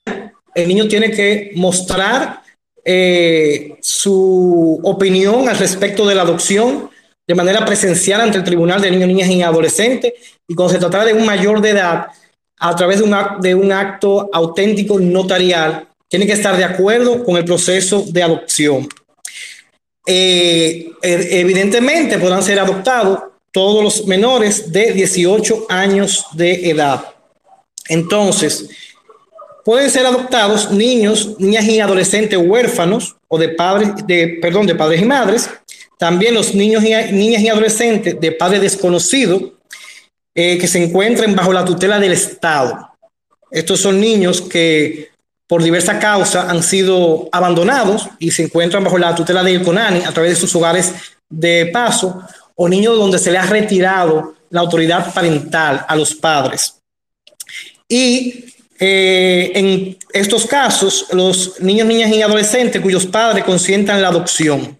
el 0.56 0.68
niño 0.68 0.88
tiene 0.88 1.10
que 1.10 1.52
mostrar 1.54 2.42
eh, 2.82 3.76
su 3.82 4.80
opinión 4.82 5.48
al 5.48 5.58
respecto 5.58 6.06
de 6.06 6.14
la 6.14 6.22
adopción 6.22 6.90
de 7.26 7.34
manera 7.34 7.64
presencial 7.64 8.22
ante 8.22 8.38
el 8.38 8.44
Tribunal 8.44 8.80
de 8.80 8.90
Niños, 8.90 9.08
Niñas 9.08 9.28
y 9.28 9.42
Adolescentes 9.42 10.14
y 10.48 10.54
cuando 10.54 10.72
se 10.72 10.80
tratara 10.80 11.04
de 11.04 11.12
un 11.12 11.26
mayor 11.26 11.60
de 11.60 11.70
edad, 11.70 12.06
a 12.58 12.74
través 12.74 13.00
de 13.00 13.04
un, 13.04 13.14
de 13.40 13.54
un 13.54 13.70
acto 13.70 14.30
auténtico 14.32 14.98
notarial, 14.98 15.88
tiene 16.08 16.26
que 16.26 16.32
estar 16.32 16.56
de 16.56 16.64
acuerdo 16.64 17.22
con 17.22 17.36
el 17.36 17.44
proceso 17.44 18.04
de 18.08 18.22
adopción. 18.22 18.88
Eh, 20.06 20.90
er, 21.02 21.20
evidentemente 21.32 22.18
podrán 22.18 22.42
ser 22.42 22.60
adoptados 22.60 23.18
todos 23.50 23.84
los 23.84 24.06
menores 24.06 24.72
de 24.72 24.92
18 24.92 25.66
años 25.68 26.26
de 26.32 26.70
edad. 26.70 27.04
Entonces, 27.88 28.70
pueden 29.66 29.90
ser 29.90 30.06
adoptados 30.06 30.70
niños, 30.70 31.34
niñas 31.40 31.64
y 31.64 31.80
adolescentes 31.80 32.38
huérfanos 32.38 33.16
o 33.26 33.36
de 33.36 33.48
padres, 33.48 33.88
de, 34.06 34.38
perdón, 34.40 34.64
de 34.64 34.76
padres 34.76 35.02
y 35.02 35.04
madres. 35.04 35.50
También 35.98 36.34
los 36.34 36.54
niños 36.54 36.84
y 36.84 36.94
niñas 37.12 37.42
y 37.42 37.48
adolescentes 37.48 38.20
de 38.20 38.30
padres 38.30 38.60
desconocidos 38.60 39.42
eh, 40.36 40.56
que 40.56 40.68
se 40.68 40.80
encuentren 40.80 41.34
bajo 41.34 41.52
la 41.52 41.64
tutela 41.64 41.98
del 41.98 42.12
Estado. 42.12 42.92
Estos 43.50 43.80
son 43.80 44.00
niños 44.00 44.40
que 44.40 45.08
por 45.48 45.64
diversa 45.64 45.98
causa 45.98 46.48
han 46.48 46.62
sido 46.62 47.28
abandonados 47.32 48.08
y 48.20 48.30
se 48.30 48.44
encuentran 48.44 48.84
bajo 48.84 48.98
la 48.98 49.16
tutela 49.16 49.42
del 49.42 49.64
CONANI 49.64 50.04
a 50.04 50.12
través 50.12 50.34
de 50.34 50.40
sus 50.40 50.54
hogares 50.54 50.94
de 51.28 51.66
paso 51.72 52.22
o 52.54 52.68
niños 52.68 52.96
donde 52.96 53.18
se 53.18 53.32
le 53.32 53.38
ha 53.38 53.46
retirado 53.46 54.36
la 54.48 54.60
autoridad 54.60 55.12
parental 55.12 55.84
a 55.88 55.96
los 55.96 56.14
padres. 56.14 56.76
Y 57.88 58.44
eh, 58.78 59.52
en 59.54 59.98
estos 60.12 60.46
casos, 60.46 61.06
los 61.12 61.60
niños, 61.60 61.86
niñas 61.86 62.10
y 62.12 62.22
adolescentes 62.22 62.80
cuyos 62.80 63.06
padres 63.06 63.44
consientan 63.44 64.02
la 64.02 64.08
adopción 64.08 64.78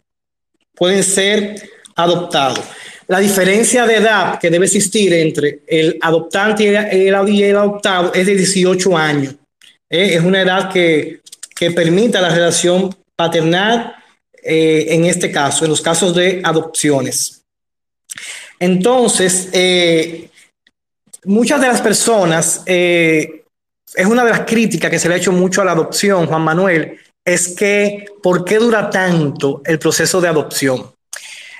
pueden 0.76 1.02
ser 1.02 1.68
adoptados. 1.96 2.60
La 3.08 3.18
diferencia 3.18 3.86
de 3.86 3.96
edad 3.96 4.38
que 4.38 4.50
debe 4.50 4.66
existir 4.66 5.12
entre 5.14 5.60
el 5.66 5.98
adoptante 6.00 6.64
y 6.64 6.68
el, 7.08 7.14
adoptado 7.56 8.12
es 8.12 8.26
de 8.26 8.36
18 8.36 8.96
años. 8.96 9.34
¿eh? 9.88 10.14
es 10.14 10.22
una 10.22 10.42
edad 10.42 10.72
que, 10.72 11.20
que 11.54 11.70
permite 11.70 12.20
la 12.20 12.28
relación 12.28 12.94
paternal 13.14 13.94
eh, 14.42 14.86
en 14.90 15.06
este 15.06 15.30
caso, 15.30 15.64
en 15.64 15.70
los 15.70 15.80
casos 15.80 16.14
de 16.14 16.40
adopciones. 16.44 17.42
Entonces, 18.58 19.48
eh, 19.52 20.28
muchas 21.24 21.60
de 21.60 21.66
las 21.66 21.80
personas, 21.80 22.62
es 23.96 24.06
una 24.06 24.24
de 24.24 24.30
las 24.30 24.40
críticas 24.40 24.90
que 24.90 24.98
se 24.98 25.08
le 25.08 25.14
ha 25.14 25.18
hecho 25.18 25.32
mucho 25.32 25.62
a 25.62 25.64
la 25.64 25.72
adopción, 25.72 26.26
Juan 26.26 26.42
Manuel, 26.42 26.98
es 27.24 27.48
que 27.56 28.04
¿por 28.22 28.44
qué 28.44 28.58
dura 28.58 28.90
tanto 28.90 29.62
el 29.64 29.78
proceso 29.78 30.20
de 30.20 30.28
adopción? 30.28 30.92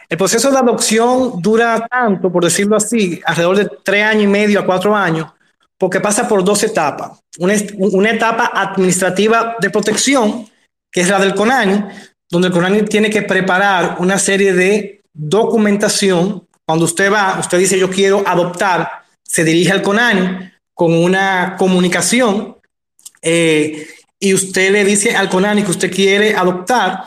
El 0.08 0.18
proceso 0.18 0.50
de 0.50 0.58
adopción 0.58 1.40
dura 1.40 1.88
tanto, 1.90 2.30
por 2.30 2.44
decirlo 2.44 2.76
así, 2.76 3.20
alrededor 3.24 3.56
de 3.56 3.70
tres 3.82 4.04
años 4.04 4.24
y 4.24 4.28
medio 4.28 4.60
a 4.60 4.66
cuatro 4.66 4.94
años, 4.94 5.32
porque 5.78 5.98
pasa 5.98 6.28
por 6.28 6.44
dos 6.44 6.62
etapas. 6.62 7.18
Una, 7.38 8.10
etapa 8.10 8.52
administrativa 8.54 9.56
de 9.58 9.70
protección, 9.70 10.46
que 10.92 11.00
es 11.00 11.08
la 11.08 11.18
del 11.18 11.34
CONANI, 11.34 11.84
donde 12.30 12.48
el 12.48 12.54
CONANI 12.54 12.82
tiene 12.82 13.10
que 13.10 13.22
preparar 13.22 13.96
una 13.98 14.18
serie 14.18 14.52
de 14.52 15.02
documentación. 15.12 16.46
Cuando 16.64 16.84
usted 16.84 17.10
va, 17.10 17.38
usted 17.40 17.58
dice 17.58 17.78
yo 17.78 17.90
quiero 17.90 18.22
adoptar, 18.26 19.04
se 19.24 19.42
dirige 19.42 19.72
al 19.72 19.82
CONANI 19.82 20.52
con 20.76 20.92
una 20.92 21.56
comunicación 21.58 22.56
eh, 23.22 23.88
y 24.20 24.34
usted 24.34 24.70
le 24.70 24.84
dice 24.84 25.16
al 25.16 25.30
CONANI 25.30 25.62
que 25.62 25.70
usted 25.70 25.90
quiere 25.90 26.36
adoptar 26.36 27.02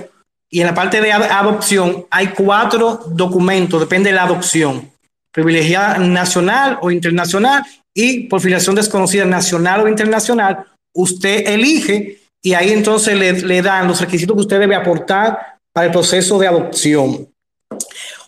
y 0.51 0.61
en 0.61 0.67
la 0.67 0.75
parte 0.75 1.01
de 1.01 1.13
adopción 1.13 2.07
hay 2.11 2.29
cuatro 2.29 3.01
documentos, 3.11 3.81
depende 3.81 4.11
de 4.11 4.17
la 4.17 4.23
adopción, 4.23 4.89
privilegiada 5.39 5.99
nacional 5.99 6.79
o 6.83 6.91
internacional 6.91 7.63
y 7.95 8.25
por 8.25 8.41
filiación 8.41 8.75
desconocida 8.75 9.25
nacional 9.25 9.83
o 9.83 9.89
internacional, 9.89 10.65
usted 10.93 11.47
elige 11.47 12.19
y 12.43 12.55
ahí 12.55 12.73
entonces 12.73 13.17
le, 13.17 13.33
le 13.35 13.63
dan 13.63 13.87
los 13.87 14.01
requisitos 14.01 14.35
que 14.35 14.41
usted 14.41 14.59
debe 14.59 14.75
aportar 14.75 15.59
para 15.73 15.87
el 15.87 15.93
proceso 15.93 16.41
de 16.41 16.49
adopción. 16.49 17.29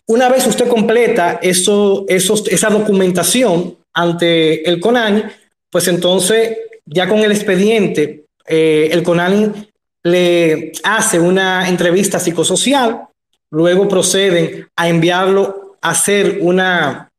Una 0.07 0.29
vez 0.29 0.47
usted 0.47 0.69
completa 0.69 1.41
eso, 1.43 2.05
esa 2.09 2.71
documentación 2.71 3.77
ante 3.93 4.69
el 4.69 4.79
CONANI, 4.79 5.25
pues 5.69 5.89
entonces 5.89 6.59
ya 6.87 7.09
con 7.09 7.19
el 7.19 7.33
expediente, 7.33 8.27
eh, 8.47 8.89
el 8.93 9.03
CONANI 9.03 9.69
le 10.05 10.73
hace 10.85 11.19
una 11.19 11.69
entrevista 11.69 12.21
psicosocial, 12.21 13.09
luego 13.51 13.89
proceden 13.89 14.69
a 14.77 14.89
enviarlo 14.89 15.70
hacer 15.81 16.39
una, 16.41 17.11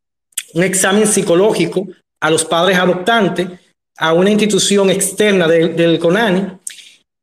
un 0.54 0.64
examen 0.64 1.08
psicológico 1.08 1.88
a 2.20 2.30
los 2.30 2.46
padres 2.46 2.78
adoptantes, 2.78 3.48
a 3.98 4.14
una 4.14 4.30
institución 4.30 4.90
externa 4.90 5.48
del 5.48 6.00
CONANI, 6.00 6.60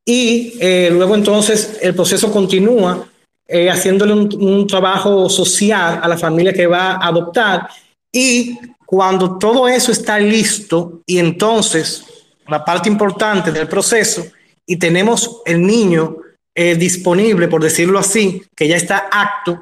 y 0.04 0.54
eh, 0.61 0.90
luego 0.92 1.14
entonces 1.14 1.78
el 1.83 1.95
proceso 1.95 2.33
continúa 2.33 3.07
eh, 3.47 3.68
haciéndole 3.68 4.12
un, 4.12 4.66
trabajo 4.66 5.28
social 5.28 6.00
a 6.02 6.09
la 6.09 6.18
familia 6.18 6.52
que 6.52 6.66
va 6.66 6.92
a 6.92 7.09
adoptar, 7.09 7.68
y 8.12 8.59
cuando 8.87 9.38
todo 9.38 9.68
eso 9.68 9.92
está 9.92 10.18
listo, 10.18 11.02
y 11.07 11.18
entonces 11.18 12.04
la 12.47 12.64
parte 12.64 12.88
importante 12.88 13.52
del 13.52 13.68
proceso, 13.68 14.25
y 14.66 14.76
tenemos 14.76 15.42
el 15.47 15.66
niño 15.66 16.16
eh, 16.54 16.75
disponible, 16.75 17.49
por 17.49 17.62
decirlo 17.62 17.99
así, 17.99 18.42
que 18.57 18.66
ya 18.66 18.76
está 18.76 19.09
apto, 19.11 19.61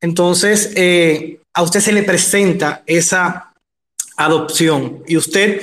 entonces 0.00 0.72
a 1.54 1.62
usted 1.62 1.80
se 1.80 1.92
le 1.92 2.02
presenta 2.02 2.82
esa 2.86 3.52
adopción 4.16 5.02
y 5.06 5.16
usted 5.16 5.62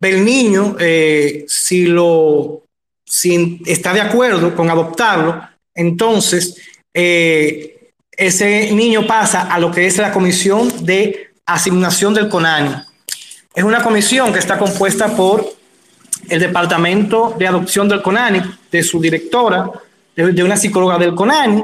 ve 0.00 0.10
el 0.10 0.24
niño, 0.24 0.76
eh, 0.78 1.44
si 1.48 1.86
lo 1.86 2.62
si 3.04 3.60
está 3.66 3.94
de 3.94 4.00
acuerdo 4.00 4.54
con 4.56 4.68
adoptarlo, 4.68 5.40
entonces 5.74 6.56
eh, 6.92 7.92
ese 8.10 8.72
niño 8.72 9.06
pasa 9.06 9.42
a 9.42 9.58
lo 9.58 9.70
que 9.70 9.86
es 9.86 9.98
la 9.98 10.12
comisión 10.12 10.84
de 10.84 11.30
asignación 11.46 12.14
del 12.14 12.28
CONANI. 12.28 12.82
Es 13.54 13.62
una 13.62 13.82
comisión 13.82 14.32
que 14.32 14.40
está 14.40 14.58
compuesta 14.58 15.14
por 15.14 15.54
el 16.28 16.40
departamento 16.40 17.36
de 17.38 17.46
adopción 17.46 17.88
del 17.88 18.02
CONANI, 18.02 18.42
de 18.72 18.82
su 18.82 19.00
directora, 19.00 19.70
de, 20.16 20.42
una 20.42 20.56
psicóloga 20.56 20.98
del 20.98 21.14
CONANI, 21.14 21.62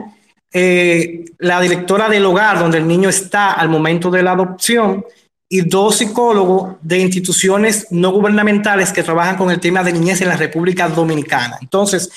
eh, 0.53 1.25
la 1.39 1.61
directora 1.61 2.09
del 2.09 2.25
hogar 2.27 2.59
donde 2.59 2.79
el 2.79 2.87
niño 2.87 3.09
está 3.09 3.53
al 3.53 3.69
momento 3.69 4.11
de 4.11 4.23
la 4.23 4.33
adopción 4.33 5.05
y 5.49 5.63
dos 5.63 5.97
psicólogos 5.97 6.77
de 6.81 6.99
instituciones 6.99 7.87
no 7.91 8.11
gubernamentales 8.11 8.93
que 8.93 9.03
trabajan 9.03 9.37
con 9.37 9.51
el 9.51 9.61
tema 9.61 9.83
de 9.83 9.93
niñez 9.93 10.21
en 10.23 10.29
la 10.29 10.37
República 10.37 10.89
Dominicana. 10.89 11.59
Entonces, 11.61 12.11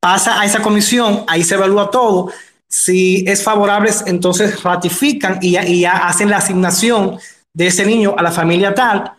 pasa 0.00 0.40
a 0.40 0.44
esa 0.44 0.62
comisión, 0.62 1.24
ahí 1.26 1.42
se 1.42 1.54
evalúa 1.54 1.90
todo. 1.90 2.32
Si 2.68 3.24
es 3.26 3.42
favorable, 3.42 3.90
entonces 4.06 4.62
ratifican 4.62 5.38
y 5.40 5.80
ya, 5.80 6.06
hacen 6.06 6.30
la 6.30 6.36
asignación 6.36 7.18
de 7.52 7.66
ese 7.66 7.84
niño 7.84 8.14
a 8.16 8.22
la 8.22 8.30
familia 8.30 8.74
tal. 8.74 9.12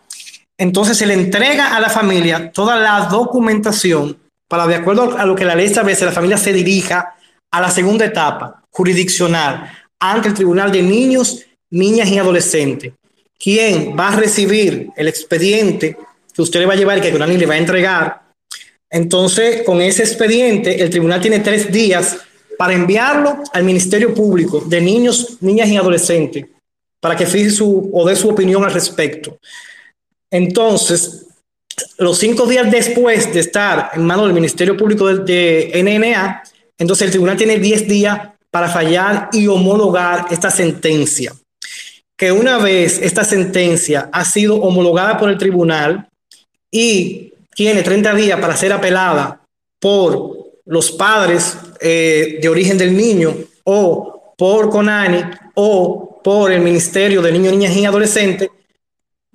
Entonces 0.56 0.96
se 0.96 1.06
le 1.06 1.14
entrega 1.14 1.76
a 1.76 1.80
la 1.80 1.90
familia 1.90 2.52
toda 2.52 2.76
la 2.76 3.06
documentación 3.06 4.16
para, 4.48 4.66
de 4.66 4.76
acuerdo 4.76 5.18
a 5.18 5.24
lo 5.24 5.34
que 5.34 5.44
la 5.44 5.54
ley 5.54 5.66
establece, 5.66 6.04
la 6.04 6.12
familia 6.12 6.38
se 6.38 6.52
dirija 6.52 7.14
a 7.50 7.60
la 7.60 7.70
segunda 7.70 8.04
etapa 8.04 8.62
jurisdiccional 8.70 9.70
ante 9.98 10.28
el 10.28 10.34
Tribunal 10.34 10.72
de 10.72 10.82
Niños, 10.82 11.44
Niñas 11.70 12.08
y 12.08 12.18
Adolescentes 12.18 12.92
quién 13.40 13.96
va 13.98 14.08
a 14.08 14.16
recibir 14.16 14.90
el 14.94 15.08
expediente 15.08 15.96
que 16.32 16.42
usted 16.42 16.60
le 16.60 16.66
va 16.66 16.74
a 16.74 16.76
llevar 16.76 16.98
y 16.98 17.00
que 17.00 17.10
Conani 17.10 17.38
le 17.38 17.46
va 17.46 17.54
a 17.54 17.58
entregar. 17.58 18.22
Entonces, 18.90 19.62
con 19.64 19.80
ese 19.80 20.02
expediente, 20.02 20.80
el 20.80 20.90
tribunal 20.90 21.20
tiene 21.20 21.40
tres 21.40 21.72
días 21.72 22.18
para 22.58 22.74
enviarlo 22.74 23.42
al 23.52 23.64
Ministerio 23.64 24.14
Público 24.14 24.60
de 24.60 24.80
Niños, 24.80 25.38
Niñas 25.40 25.68
y 25.68 25.76
Adolescentes 25.76 26.46
para 27.00 27.16
que 27.16 27.24
fije 27.24 27.48
su 27.48 27.90
o 27.94 28.06
dé 28.06 28.14
su 28.14 28.28
opinión 28.28 28.62
al 28.62 28.74
respecto. 28.74 29.38
Entonces, 30.30 31.24
los 31.96 32.18
cinco 32.18 32.44
días 32.44 32.70
después 32.70 33.32
de 33.32 33.40
estar 33.40 33.92
en 33.94 34.04
manos 34.04 34.26
del 34.26 34.34
Ministerio 34.34 34.76
Público 34.76 35.06
de, 35.06 35.24
de 35.24 35.82
NNA, 35.82 36.42
entonces 36.80 37.04
el 37.06 37.12
tribunal 37.12 37.36
tiene 37.36 37.58
diez 37.58 37.86
días 37.86 38.30
para 38.50 38.68
fallar 38.68 39.28
y 39.32 39.46
homologar 39.46 40.26
esta 40.30 40.50
sentencia 40.50 41.32
que 42.20 42.30
una 42.30 42.58
vez 42.58 43.00
esta 43.02 43.24
sentencia 43.24 44.10
ha 44.12 44.26
sido 44.26 44.60
homologada 44.60 45.16
por 45.16 45.30
el 45.30 45.38
tribunal 45.38 46.06
y 46.70 47.32
tiene 47.54 47.82
30 47.82 48.14
días 48.14 48.38
para 48.38 48.54
ser 48.58 48.74
apelada 48.74 49.40
por 49.78 50.36
los 50.66 50.92
padres 50.92 51.56
eh, 51.80 52.38
de 52.42 52.48
origen 52.50 52.76
del 52.76 52.94
niño 52.94 53.34
o 53.64 54.34
por 54.36 54.68
CONANI 54.68 55.24
o 55.54 56.20
por 56.22 56.52
el 56.52 56.60
Ministerio 56.60 57.22
de 57.22 57.32
Niños, 57.32 57.54
Niñas 57.54 57.74
y 57.74 57.86
Adolescentes, 57.86 58.50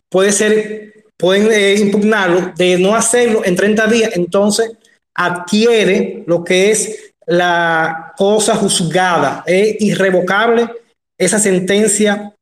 puede 0.07 0.31
ser, 0.31 1.05
pueden 1.17 1.51
eh, 1.51 1.73
impugnarlo. 1.79 2.53
De 2.55 2.77
no 2.77 2.95
hacerlo 2.95 3.41
en 3.43 3.55
30 3.55 3.87
días, 3.87 4.11
entonces 4.13 4.73
adquiere 5.15 6.23
lo 6.27 6.43
que 6.43 6.69
es 6.69 7.04
la 7.25 8.13
cosa 8.17 8.55
juzgada, 8.55 9.43
es 9.45 9.77
irrevocable 9.79 10.69
esa 11.17 11.39
sentencia 11.39 12.33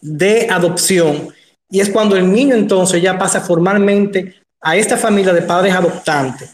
de 0.00 0.48
adopción. 0.50 1.32
Y 1.70 1.80
es 1.80 1.88
cuando 1.88 2.16
el 2.16 2.30
niño 2.30 2.54
entonces 2.54 3.00
ya 3.00 3.18
pasa 3.18 3.40
formalmente 3.40 4.34
a 4.60 4.76
esta 4.76 4.96
familia 4.96 5.32
de 5.32 5.42
padres 5.42 5.74
adoptantes. 5.74 6.50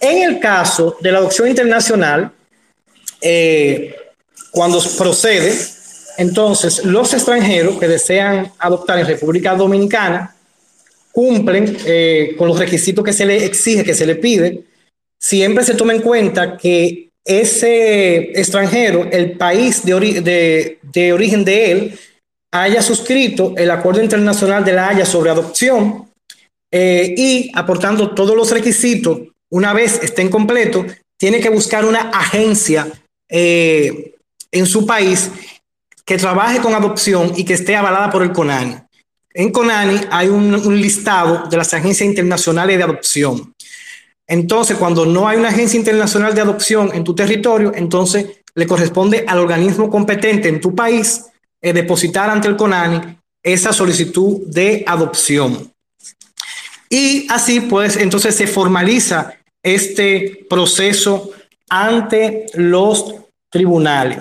En 0.00 0.22
el 0.22 0.40
caso 0.40 0.96
de 1.00 1.12
la 1.12 1.18
adopción 1.18 1.48
internacional, 1.48 2.32
eh, 3.20 3.94
cuando 4.50 4.80
procede, 4.98 5.56
entonces 6.18 6.84
los 6.84 7.14
extranjeros 7.14 7.78
que 7.78 7.88
desean 7.88 8.52
adoptar 8.58 8.98
en 8.98 9.06
República 9.06 9.54
Dominicana 9.54 10.34
cumplen 11.12 11.76
eh, 11.86 12.34
con 12.36 12.48
los 12.48 12.58
requisitos 12.58 13.04
que 13.04 13.12
se 13.12 13.24
le 13.24 13.44
exige, 13.44 13.84
que 13.84 13.94
se 13.94 14.06
le 14.06 14.16
pide. 14.16 14.64
Siempre 15.22 15.64
se 15.64 15.74
toma 15.74 15.94
en 15.94 16.02
cuenta 16.02 16.56
que 16.56 17.10
ese 17.24 18.32
extranjero, 18.38 19.08
el 19.12 19.32
país 19.38 19.84
de, 19.84 20.78
de 20.82 21.12
origen 21.12 21.44
de 21.44 21.70
él, 21.70 21.98
haya 22.52 22.82
suscrito 22.82 23.54
el 23.56 23.70
Acuerdo 23.70 24.02
Internacional 24.02 24.64
de 24.64 24.72
la 24.72 24.88
Haya 24.88 25.06
sobre 25.06 25.30
adopción 25.30 26.10
eh, 26.70 27.14
y 27.16 27.50
aportando 27.54 28.14
todos 28.14 28.36
los 28.36 28.50
requisitos, 28.50 29.20
una 29.50 29.72
vez 29.72 30.00
estén 30.02 30.28
completos, 30.28 30.86
tiene 31.18 31.40
que 31.40 31.50
buscar 31.50 31.84
una 31.84 32.10
agencia 32.10 32.90
eh, 33.28 34.14
en 34.50 34.66
su 34.66 34.86
país 34.86 35.30
que 36.04 36.18
trabaje 36.18 36.60
con 36.60 36.74
adopción 36.74 37.32
y 37.36 37.44
que 37.44 37.54
esté 37.54 37.76
avalada 37.76 38.10
por 38.10 38.22
el 38.22 38.32
CONANI. 38.32 38.76
En 39.34 39.50
CONANI 39.50 40.00
hay 40.10 40.28
un, 40.28 40.54
un 40.54 40.80
listado 40.80 41.48
de 41.48 41.56
las 41.56 41.72
agencias 41.72 42.08
internacionales 42.08 42.76
de 42.76 42.82
adopción. 42.82 43.54
Entonces, 44.32 44.78
cuando 44.78 45.04
no 45.04 45.28
hay 45.28 45.36
una 45.36 45.50
agencia 45.50 45.78
internacional 45.78 46.34
de 46.34 46.40
adopción 46.40 46.90
en 46.94 47.04
tu 47.04 47.14
territorio, 47.14 47.70
entonces 47.74 48.42
le 48.54 48.66
corresponde 48.66 49.26
al 49.28 49.38
organismo 49.38 49.90
competente 49.90 50.48
en 50.48 50.58
tu 50.58 50.74
país 50.74 51.26
eh, 51.60 51.74
depositar 51.74 52.30
ante 52.30 52.48
el 52.48 52.56
CONANI 52.56 53.18
esa 53.42 53.74
solicitud 53.74 54.40
de 54.46 54.84
adopción. 54.86 55.70
Y 56.88 57.26
así 57.28 57.60
pues 57.60 57.98
entonces 57.98 58.34
se 58.34 58.46
formaliza 58.46 59.34
este 59.62 60.46
proceso 60.48 61.32
ante 61.68 62.46
los 62.54 63.14
tribunales. 63.50 64.18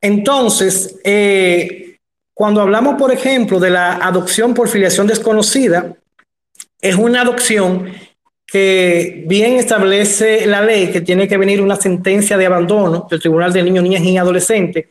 Entonces, 0.00 0.96
eh, 1.04 1.98
cuando 2.32 2.62
hablamos, 2.62 2.94
por 2.94 3.12
ejemplo, 3.12 3.60
de 3.60 3.68
la 3.68 3.96
adopción 3.96 4.54
por 4.54 4.70
filiación 4.70 5.06
desconocida, 5.06 5.94
es 6.80 6.94
una 6.94 7.20
adopción 7.20 7.92
que 8.46 9.24
bien 9.26 9.54
establece 9.54 10.46
la 10.46 10.62
ley 10.62 10.92
que 10.92 11.00
tiene 11.00 11.26
que 11.26 11.36
venir 11.36 11.60
una 11.60 11.76
sentencia 11.76 12.36
de 12.36 12.46
abandono 12.46 13.06
del 13.10 13.20
Tribunal 13.20 13.52
de 13.52 13.62
Niños, 13.62 13.82
Niñas 13.82 14.02
y 14.02 14.16
Adolescentes 14.16 14.86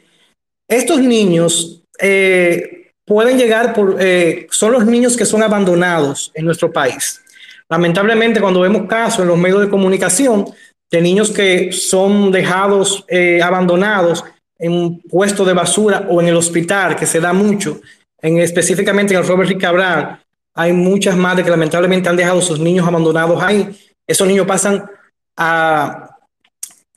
estos 0.68 1.00
niños 1.00 1.84
eh, 2.00 2.92
pueden 3.06 3.38
llegar 3.38 3.74
por, 3.74 3.98
eh, 4.00 4.48
son 4.50 4.72
los 4.72 4.86
niños 4.86 5.16
que 5.16 5.26
son 5.26 5.44
abandonados 5.44 6.32
en 6.34 6.46
nuestro 6.46 6.72
país. 6.72 7.22
Lamentablemente, 7.70 8.42
cuando 8.42 8.62
vemos 8.62 8.88
casos 8.88 9.22
en 9.22 9.28
los 9.28 9.38
medios 9.38 9.62
de 9.62 9.70
comunicación 9.70 10.46
de 10.92 11.02
niños 11.02 11.32
que 11.32 11.72
son 11.72 12.32
dejados 12.32 13.06
eh, 13.08 13.42
abandonados 13.42 14.24
en 14.58 14.72
un 14.72 15.02
puesto 15.02 15.44
de 15.44 15.54
basura 15.54 16.08
o 16.10 16.22
en 16.22 16.28
el 16.28 16.36
hospital, 16.36 16.96
que 16.96 17.06
se 17.06 17.20
da 17.20 17.34
mucho, 17.34 17.82
en, 18.22 18.38
específicamente 18.38 19.14
en 19.14 19.20
el 19.20 19.28
Robert 19.28 19.60
Cabral, 19.60 20.20
hay 20.56 20.74
muchas 20.74 21.16
madres 21.16 21.44
que 21.44 21.52
lamentablemente 21.52 22.10
han 22.10 22.16
dejado 22.16 22.40
a 22.40 22.42
sus 22.42 22.60
niños 22.60 22.88
abandonados 22.88 23.44
ahí. 23.44 23.78
Esos 24.08 24.28
niños 24.28 24.48
pasan 24.48 24.90
a 25.36 26.16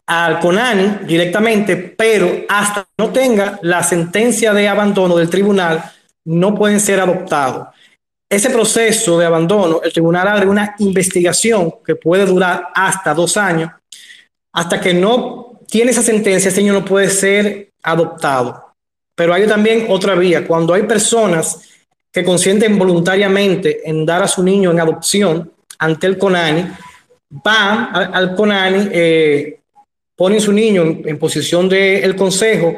al 0.08 0.40
CONANI 0.40 1.04
directamente, 1.06 1.76
pero 1.76 2.46
hasta 2.48 2.88
no 2.96 3.10
tenga 3.10 3.58
la 3.60 3.82
sentencia 3.82 4.54
de 4.54 4.66
abandono 4.66 5.16
del 5.16 5.28
tribunal, 5.28 5.84
no 6.24 6.54
pueden 6.54 6.80
ser 6.80 6.98
adoptados. 6.98 7.68
Ese 8.26 8.48
proceso 8.48 9.18
de 9.18 9.26
abandono, 9.26 9.82
el 9.82 9.92
tribunal 9.92 10.28
abre 10.28 10.46
una 10.46 10.74
investigación 10.78 11.74
que 11.84 11.94
puede 11.94 12.24
durar 12.24 12.68
hasta 12.74 13.12
dos 13.12 13.36
años. 13.36 13.70
Hasta 14.52 14.80
que 14.80 14.94
no 14.94 15.60
tiene 15.68 15.90
esa 15.90 16.02
sentencia, 16.02 16.48
ese 16.48 16.62
niño 16.62 16.72
no 16.72 16.84
puede 16.86 17.10
ser 17.10 17.72
adoptado. 17.82 18.74
Pero 19.14 19.34
hay 19.34 19.46
también 19.46 19.86
otra 19.90 20.14
vía. 20.14 20.46
Cuando 20.46 20.72
hay 20.72 20.84
personas 20.84 21.67
que 22.12 22.24
consienten 22.24 22.78
voluntariamente 22.78 23.88
en 23.88 24.04
dar 24.06 24.22
a 24.22 24.28
su 24.28 24.42
niño 24.42 24.70
en 24.70 24.80
adopción 24.80 25.52
ante 25.78 26.06
el 26.06 26.18
CONANI, 26.18 26.64
van 27.30 27.90
al, 27.94 28.34
CONANI, 28.34 28.88
eh, 28.92 29.60
ponen 30.16 30.40
su 30.40 30.52
niño 30.52 30.82
en, 31.04 31.18
posición 31.18 31.68
del 31.68 32.16
consejo 32.16 32.76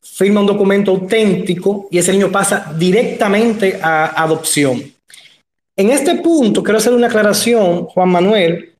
firma 0.00 0.40
un 0.40 0.46
documento 0.46 0.92
auténtico 0.92 1.88
y 1.90 1.98
ese 1.98 2.12
niño 2.12 2.30
pasa 2.30 2.72
directamente 2.76 3.78
a 3.82 4.22
adopción. 4.22 4.82
En 5.76 5.90
este 5.90 6.16
punto 6.16 6.62
quiero 6.62 6.78
hacer 6.78 6.92
una 6.92 7.08
aclaración, 7.08 7.84
Juan 7.86 8.08
Manuel, 8.08 8.74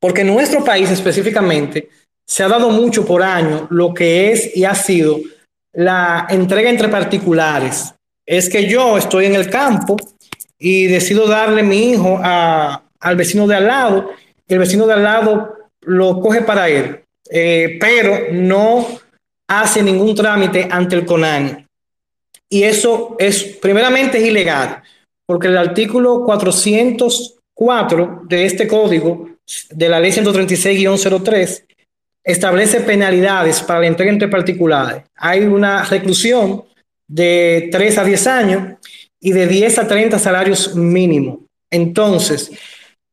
porque 0.00 0.22
en 0.22 0.28
nuestro 0.28 0.64
país 0.64 0.90
específicamente 0.90 1.88
se 2.26 2.42
ha 2.42 2.48
dado 2.48 2.70
mucho 2.70 3.06
por 3.06 3.22
año 3.22 3.66
lo 3.70 3.94
que 3.94 4.32
es 4.32 4.56
y 4.56 4.64
ha 4.64 4.74
sido 4.74 5.20
la 5.72 6.26
entrega 6.28 6.70
entre 6.70 6.88
particulares. 6.88 7.94
Es 8.26 8.48
que 8.48 8.66
yo 8.66 8.96
estoy 8.96 9.26
en 9.26 9.34
el 9.34 9.50
campo 9.50 9.96
y 10.58 10.86
decido 10.86 11.26
darle 11.26 11.62
mi 11.62 11.90
hijo 11.90 12.18
al 12.22 13.16
vecino 13.16 13.46
de 13.46 13.56
al 13.56 13.66
lado, 13.66 14.10
y 14.46 14.54
el 14.54 14.60
vecino 14.60 14.86
de 14.86 14.94
al 14.94 15.02
lado 15.02 15.54
lo 15.82 16.20
coge 16.20 16.42
para 16.42 16.68
él, 16.68 17.00
eh, 17.30 17.76
pero 17.80 18.32
no 18.32 18.86
hace 19.46 19.82
ningún 19.82 20.14
trámite 20.14 20.66
ante 20.70 20.96
el 20.96 21.04
CONANI. 21.04 21.66
Y 22.48 22.62
eso 22.62 23.16
es, 23.18 23.42
primeramente, 23.60 24.20
ilegal, 24.20 24.82
porque 25.26 25.48
el 25.48 25.56
artículo 25.56 26.24
404 26.24 28.22
de 28.24 28.44
este 28.46 28.66
código 28.66 29.28
de 29.70 29.88
la 29.88 30.00
ley 30.00 30.12
136-03 30.12 31.64
establece 32.22 32.80
penalidades 32.80 33.60
para 33.60 33.80
la 33.80 33.86
entrega 33.86 34.12
entre 34.12 34.28
particulares. 34.28 35.02
Hay 35.16 35.40
una 35.40 35.84
reclusión 35.84 36.64
de 37.06 37.68
3 37.70 37.98
a 37.98 38.04
10 38.04 38.26
años 38.26 38.78
y 39.20 39.32
de 39.32 39.46
10 39.46 39.78
a 39.78 39.88
30 39.88 40.18
salarios 40.18 40.74
mínimos. 40.74 41.38
Entonces, 41.70 42.50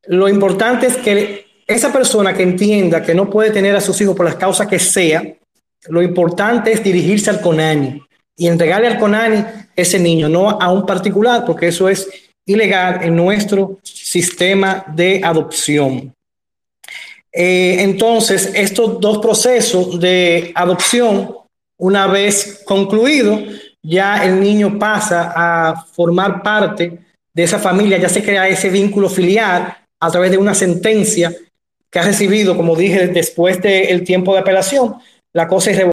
lo 0.05 0.27
importante 0.27 0.87
es 0.87 0.97
que 0.97 1.45
esa 1.67 1.91
persona 1.91 2.33
que 2.33 2.43
entienda 2.43 3.01
que 3.01 3.13
no 3.13 3.29
puede 3.29 3.51
tener 3.51 3.75
a 3.75 3.81
sus 3.81 3.99
hijos 4.01 4.15
por 4.15 4.25
las 4.25 4.35
causas 4.35 4.67
que 4.67 4.79
sea, 4.79 5.23
lo 5.87 6.01
importante 6.01 6.71
es 6.71 6.83
dirigirse 6.83 7.29
al 7.29 7.41
CONANI 7.41 8.01
y 8.35 8.47
entregarle 8.47 8.87
al 8.87 8.99
CONANI 8.99 9.45
ese 9.75 9.99
niño, 9.99 10.27
no 10.29 10.49
a 10.49 10.71
un 10.71 10.85
particular, 10.85 11.45
porque 11.45 11.67
eso 11.67 11.87
es 11.89 12.07
ilegal 12.45 12.99
en 13.03 13.15
nuestro 13.15 13.79
sistema 13.83 14.83
de 14.93 15.21
adopción. 15.23 16.13
Eh, 17.31 17.77
entonces, 17.79 18.51
estos 18.53 18.99
dos 18.99 19.19
procesos 19.19 19.99
de 19.99 20.51
adopción, 20.53 21.33
una 21.77 22.07
vez 22.07 22.63
concluido, 22.65 23.39
ya 23.83 24.23
el 24.23 24.39
niño 24.39 24.77
pasa 24.77 25.33
a 25.35 25.85
formar 25.85 26.43
parte 26.43 26.99
de 27.33 27.43
esa 27.43 27.59
familia, 27.59 27.97
ya 27.97 28.09
se 28.09 28.23
crea 28.23 28.47
ese 28.47 28.69
vínculo 28.69 29.09
filial 29.09 29.75
a 29.99 30.11
través 30.11 30.31
de 30.31 30.37
una 30.37 30.53
sentencia 30.53 31.33
que 31.89 31.99
ha 31.99 32.03
recibido, 32.03 32.55
como 32.55 32.75
dije, 32.75 33.07
después 33.07 33.61
del 33.61 34.03
tiempo 34.03 34.33
de 34.33 34.39
apelación, 34.39 34.95
la 35.33 35.47
cosa 35.47 35.71
es 35.71 35.91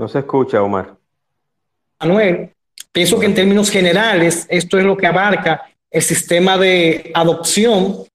No 0.00 0.08
se 0.08 0.20
escucha, 0.20 0.62
Omar. 0.62 0.96
Manuel, 2.00 2.52
pienso 2.90 3.20
que 3.20 3.26
en 3.26 3.34
términos 3.34 3.68
generales 3.68 4.46
esto 4.48 4.78
es 4.78 4.84
lo 4.84 4.96
que 4.96 5.06
abarca 5.06 5.70
el 5.90 6.00
sistema 6.00 6.56
de 6.56 7.10
adopción. 7.12 8.06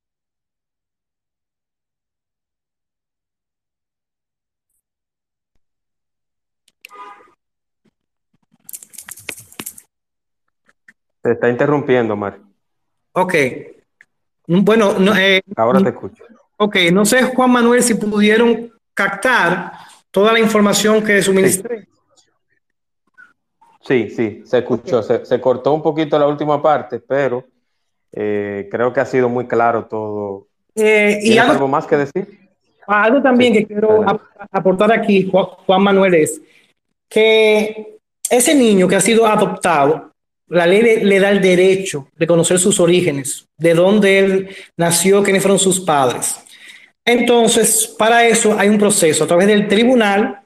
Se 11.26 11.32
está 11.32 11.50
interrumpiendo, 11.50 12.14
Omar. 12.14 12.38
Ok. 13.14 13.34
Bueno, 14.46 14.94
no, 15.00 15.18
eh, 15.18 15.42
ahora 15.56 15.82
te 15.82 15.90
escucho. 15.90 16.24
Ok, 16.58 16.76
no 16.94 17.04
sé, 17.04 17.24
Juan 17.24 17.50
Manuel, 17.50 17.82
si 17.82 17.96
pudieron 17.96 18.72
captar 18.94 19.72
toda 20.12 20.32
la 20.32 20.40
información 20.40 21.04
que 21.04 21.24
suministré. 21.24 21.88
Sí, 23.82 24.12
sí, 24.12 24.44
se 24.46 24.60
escuchó, 24.60 25.02
se, 25.02 25.42
cortó 25.42 25.74
un 25.74 25.82
poquito 25.82 26.20
la 26.20 26.28
última 26.28 26.62
parte, 26.62 27.00
pero 27.00 27.44
eh, 28.12 28.70
creo 28.70 28.94
que 28.94 29.00
ha 29.00 29.06
sido 29.08 29.28
muy 29.28 29.48
claro 29.48 29.86
todo. 29.86 30.46
Eh, 30.76 31.22
¿Y 31.24 31.40
algo, 31.40 31.68
más 31.68 31.88
que 31.88 31.98
decir? 31.98 32.52
Algo 32.86 33.20
también 33.20 33.52
que 33.52 33.66
quiero 33.66 34.06
aportar 34.52 34.92
aquí, 34.92 35.28
Juan 35.32 35.82
Manuel, 35.82 36.14
es 36.14 36.40
que 37.10 37.98
ese 38.30 38.54
niño 38.54 38.88
que 38.88 38.96
ha 38.96 39.02
sido 39.02 39.26
adoptado, 39.26 40.12
la 40.48 40.66
ley 40.68 41.04
le, 41.04 41.20
da 41.20 41.30
el 41.30 41.42
derecho 41.42 42.08
de 42.16 42.28
conocer 42.28 42.60
sus 42.60 42.80
orígenes, 42.80 43.48
de 43.58 43.74
dónde 43.74 44.20
él 44.20 44.50
nació, 44.78 45.24
quiénes 45.24 45.42
fueron 45.42 45.60
sus 45.60 45.80
padres. 45.80 46.38
Entonces, 47.04 47.94
para 47.98 48.28
eso 48.28 48.58
hay 48.58 48.70
un 48.70 48.78
proceso 48.78 49.24
a 49.24 49.28
través 49.28 49.48
del 49.48 49.68
tribunal. 49.68 50.42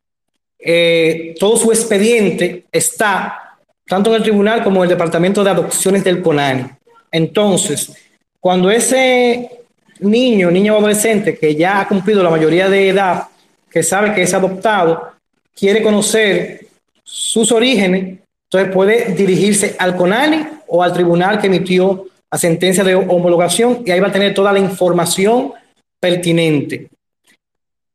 Eh, 0.57 1.35
todo 1.39 1.57
su 1.57 1.71
expediente 1.71 2.65
está 2.71 3.57
tanto 3.85 4.11
en 4.11 4.17
el 4.17 4.23
tribunal 4.23 4.63
como 4.63 4.77
en 4.77 4.83
el 4.83 4.89
departamento 4.89 5.43
de 5.43 5.49
adopciones 5.49 6.03
del 6.03 6.21
CONANI. 6.21 6.65
Entonces, 7.11 7.91
cuando 8.39 8.69
ese 8.69 9.49
niño, 9.99 10.51
niño 10.51 10.75
o 10.75 10.77
adolescente 10.77 11.37
que 11.37 11.55
ya 11.55 11.81
ha 11.81 11.87
cumplido 11.87 12.23
la 12.23 12.29
mayoría 12.29 12.69
de 12.69 12.89
edad, 12.89 13.23
que 13.69 13.83
sabe 13.83 14.13
que 14.13 14.23
es 14.23 14.33
adoptado, 14.33 15.13
quiere 15.55 15.81
conocer 15.81 16.67
sus 17.03 17.51
orígenes, 17.51 18.19
entonces 18.51 18.73
puede 18.73 19.13
dirigirse 19.13 19.75
al 19.77 19.95
CONANI 19.95 20.47
o 20.67 20.81
al 20.81 20.91
tribunal 20.91 21.39
que 21.39 21.47
emitió 21.47 22.07
la 22.31 22.37
sentencia 22.39 22.83
de 22.83 22.95
homologación 22.95 23.83
y 23.85 23.91
ahí 23.91 23.99
va 23.99 24.07
a 24.07 24.11
tener 24.11 24.33
toda 24.33 24.51
la 24.51 24.57
información 24.57 25.53
pertinente. 25.99 26.89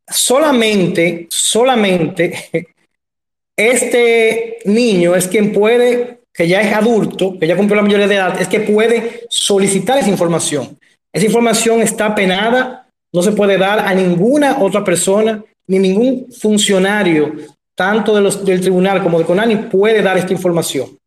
Solamente, 0.07 1.27
solamente 1.29 2.49
este 3.57 4.59
niño 4.67 5.17
es 5.17 5.27
quien 5.27 5.53
puede, 5.53 6.21
que 6.33 6.47
ya 6.47 6.61
es 6.61 6.73
adulto, 6.73 7.37
que 7.37 7.49
ya 7.49 7.57
cumplió 7.57 7.75
la 7.75 7.83
mayoría 7.83 8.07
de 8.07 8.15
edad, 8.15 8.41
es 8.41 8.47
que 8.47 8.61
puede 8.61 9.25
solicitar 9.31 9.99
esa 9.99 10.11
información. 10.11 10.79
Esa 11.13 11.27
información 11.27 11.81
está 11.81 12.15
penada, 12.15 12.89
no 13.13 13.23
se 13.23 13.33
puede 13.33 13.59
dar 13.59 13.81
a 13.81 13.93
ninguna 13.93 14.63
otra 14.63 14.85
persona, 14.85 15.43
ni 15.67 15.81
ningún 15.81 16.31
funcionario, 16.31 17.33
tanto 17.75 18.15
de 18.15 18.21
los, 18.21 18.45
del 18.45 18.61
tribunal 18.61 19.03
como 19.03 19.19
de 19.19 19.25
CONANI, 19.25 19.57
puede 19.71 20.03
dar 20.03 20.17
esta 20.17 20.33
información. 20.33 20.99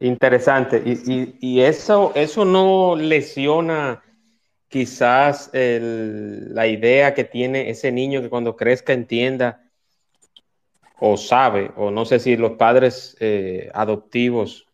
Interesante. 0.00 0.82
Y, 0.84 1.60
eso, 1.60 2.12
eso 2.14 2.44
no 2.44 2.94
lesiona 2.96 4.02
quizás 4.68 5.50
la 5.52 6.66
idea 6.66 7.14
que 7.14 7.24
tiene 7.24 7.70
ese 7.70 7.90
niño 7.90 8.22
que 8.22 8.28
cuando 8.28 8.56
crezca 8.56 8.92
entienda 8.92 9.64
o 11.00 11.16
sabe, 11.16 11.70
o 11.76 11.90
no 11.90 12.04
sé 12.04 12.18
si 12.18 12.36
los 12.36 12.52
padres 12.52 13.16
eh, 13.20 13.70
adoptivos 13.72 14.66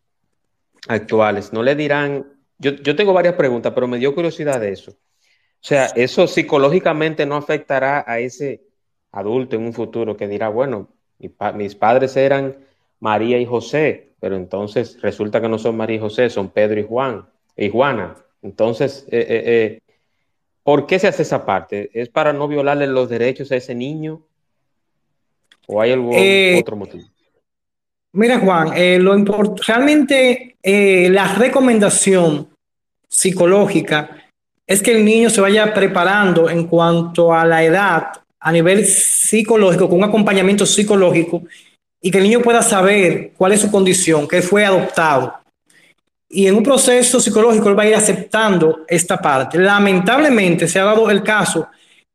actuales 0.87 1.53
no 1.53 1.61
le 1.61 1.75
dirán, 1.75 2.25
yo, 2.57 2.71
yo, 2.71 2.95
tengo 2.95 3.13
varias 3.13 3.35
preguntas, 3.35 3.73
pero 3.75 3.87
me 3.87 3.99
dio 3.99 4.15
curiosidad 4.15 4.59
de 4.59 4.71
eso. 4.71 4.91
O 4.91 5.67
sea, 5.67 5.85
eso 5.95 6.27
psicológicamente 6.27 7.25
no 7.25 7.35
afectará 7.35 8.03
a 8.07 8.19
ese 8.19 8.61
adulto 9.15 9.55
en 9.55 9.63
un 9.63 9.73
futuro 9.73 10.15
que 10.15 10.27
dirá, 10.27 10.49
bueno, 10.49 10.89
mis 11.55 11.75
padres 11.75 12.15
eran 12.17 12.55
María 12.99 13.39
y 13.39 13.45
José, 13.45 14.13
pero 14.19 14.35
entonces 14.35 15.01
resulta 15.01 15.41
que 15.41 15.49
no 15.49 15.57
son 15.57 15.77
María 15.77 15.97
y 15.97 15.99
José, 15.99 16.29
son 16.29 16.49
Pedro 16.49 16.79
y 16.79 16.83
Juan 16.83 17.25
y 17.55 17.69
Juana. 17.69 18.15
Entonces, 18.41 19.07
eh, 19.09 19.25
eh, 19.29 19.79
¿Por 20.65 20.87
qué 20.87 20.97
se 20.97 21.07
hace 21.07 21.21
esa 21.21 21.45
parte? 21.45 21.91
¿Es 21.93 22.09
para 22.09 22.33
no 22.33 22.47
violarle 22.47 22.87
los 22.87 23.07
derechos 23.07 23.51
a 23.51 23.55
ese 23.55 23.75
niño? 23.75 24.23
¿O 25.67 25.79
hay 25.79 25.91
algún 25.91 26.15
eh, 26.15 26.57
otro 26.59 26.75
motivo? 26.75 27.03
Mira, 28.13 28.39
Juan, 28.39 28.71
eh, 28.75 28.97
lo 28.97 29.15
realmente 29.67 30.57
eh, 30.63 31.07
la 31.11 31.35
recomendación 31.35 32.49
psicológica 33.07 34.23
es 34.65 34.81
que 34.81 34.93
el 34.93 35.05
niño 35.05 35.29
se 35.29 35.39
vaya 35.39 35.71
preparando 35.71 36.49
en 36.49 36.65
cuanto 36.65 37.31
a 37.31 37.45
la 37.45 37.63
edad 37.63 38.07
a 38.45 38.51
nivel 38.51 38.85
psicológico, 38.85 39.89
con 39.89 39.97
un 39.97 40.03
acompañamiento 40.03 40.67
psicológico, 40.67 41.41
y 41.99 42.11
que 42.11 42.19
el 42.19 42.25
niño 42.25 42.41
pueda 42.41 42.61
saber 42.61 43.31
cuál 43.35 43.53
es 43.53 43.61
su 43.61 43.71
condición, 43.71 44.27
que 44.27 44.43
fue 44.43 44.63
adoptado, 44.63 45.33
y 46.29 46.45
en 46.45 46.55
un 46.55 46.63
proceso 46.63 47.19
psicológico 47.19 47.69
él 47.69 47.79
va 47.79 47.83
a 47.83 47.87
ir 47.87 47.95
aceptando 47.95 48.85
esta 48.87 49.17
parte. 49.17 49.57
Lamentablemente 49.57 50.67
se 50.67 50.79
ha 50.79 50.83
dado 50.83 51.09
el 51.09 51.23
caso 51.23 51.67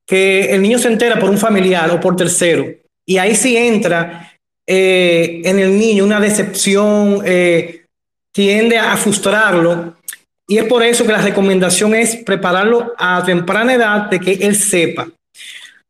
que 0.06 0.54
el 0.54 0.62
niño 0.62 0.78
se 0.78 0.88
entera 0.88 1.18
por 1.18 1.30
un 1.30 1.38
familiar 1.38 1.90
o 1.90 2.00
por 2.00 2.16
tercero 2.16 2.66
y 3.06 3.18
ahí 3.18 3.34
sí 3.34 3.56
entra 3.56 4.32
eh, 4.66 5.42
en 5.44 5.58
el 5.58 5.76
niño 5.78 6.04
una 6.04 6.20
decepción, 6.20 7.22
eh, 7.24 7.86
tiende 8.32 8.78
a 8.78 8.96
frustrarlo 8.96 9.96
y 10.46 10.58
es 10.58 10.64
por 10.64 10.82
eso 10.82 11.06
que 11.06 11.12
la 11.12 11.22
recomendación 11.22 11.94
es 11.94 12.16
prepararlo 12.16 12.92
a 12.98 13.22
temprana 13.24 13.74
edad 13.74 14.10
de 14.10 14.20
que 14.20 14.32
él 14.32 14.54
sepa. 14.54 15.08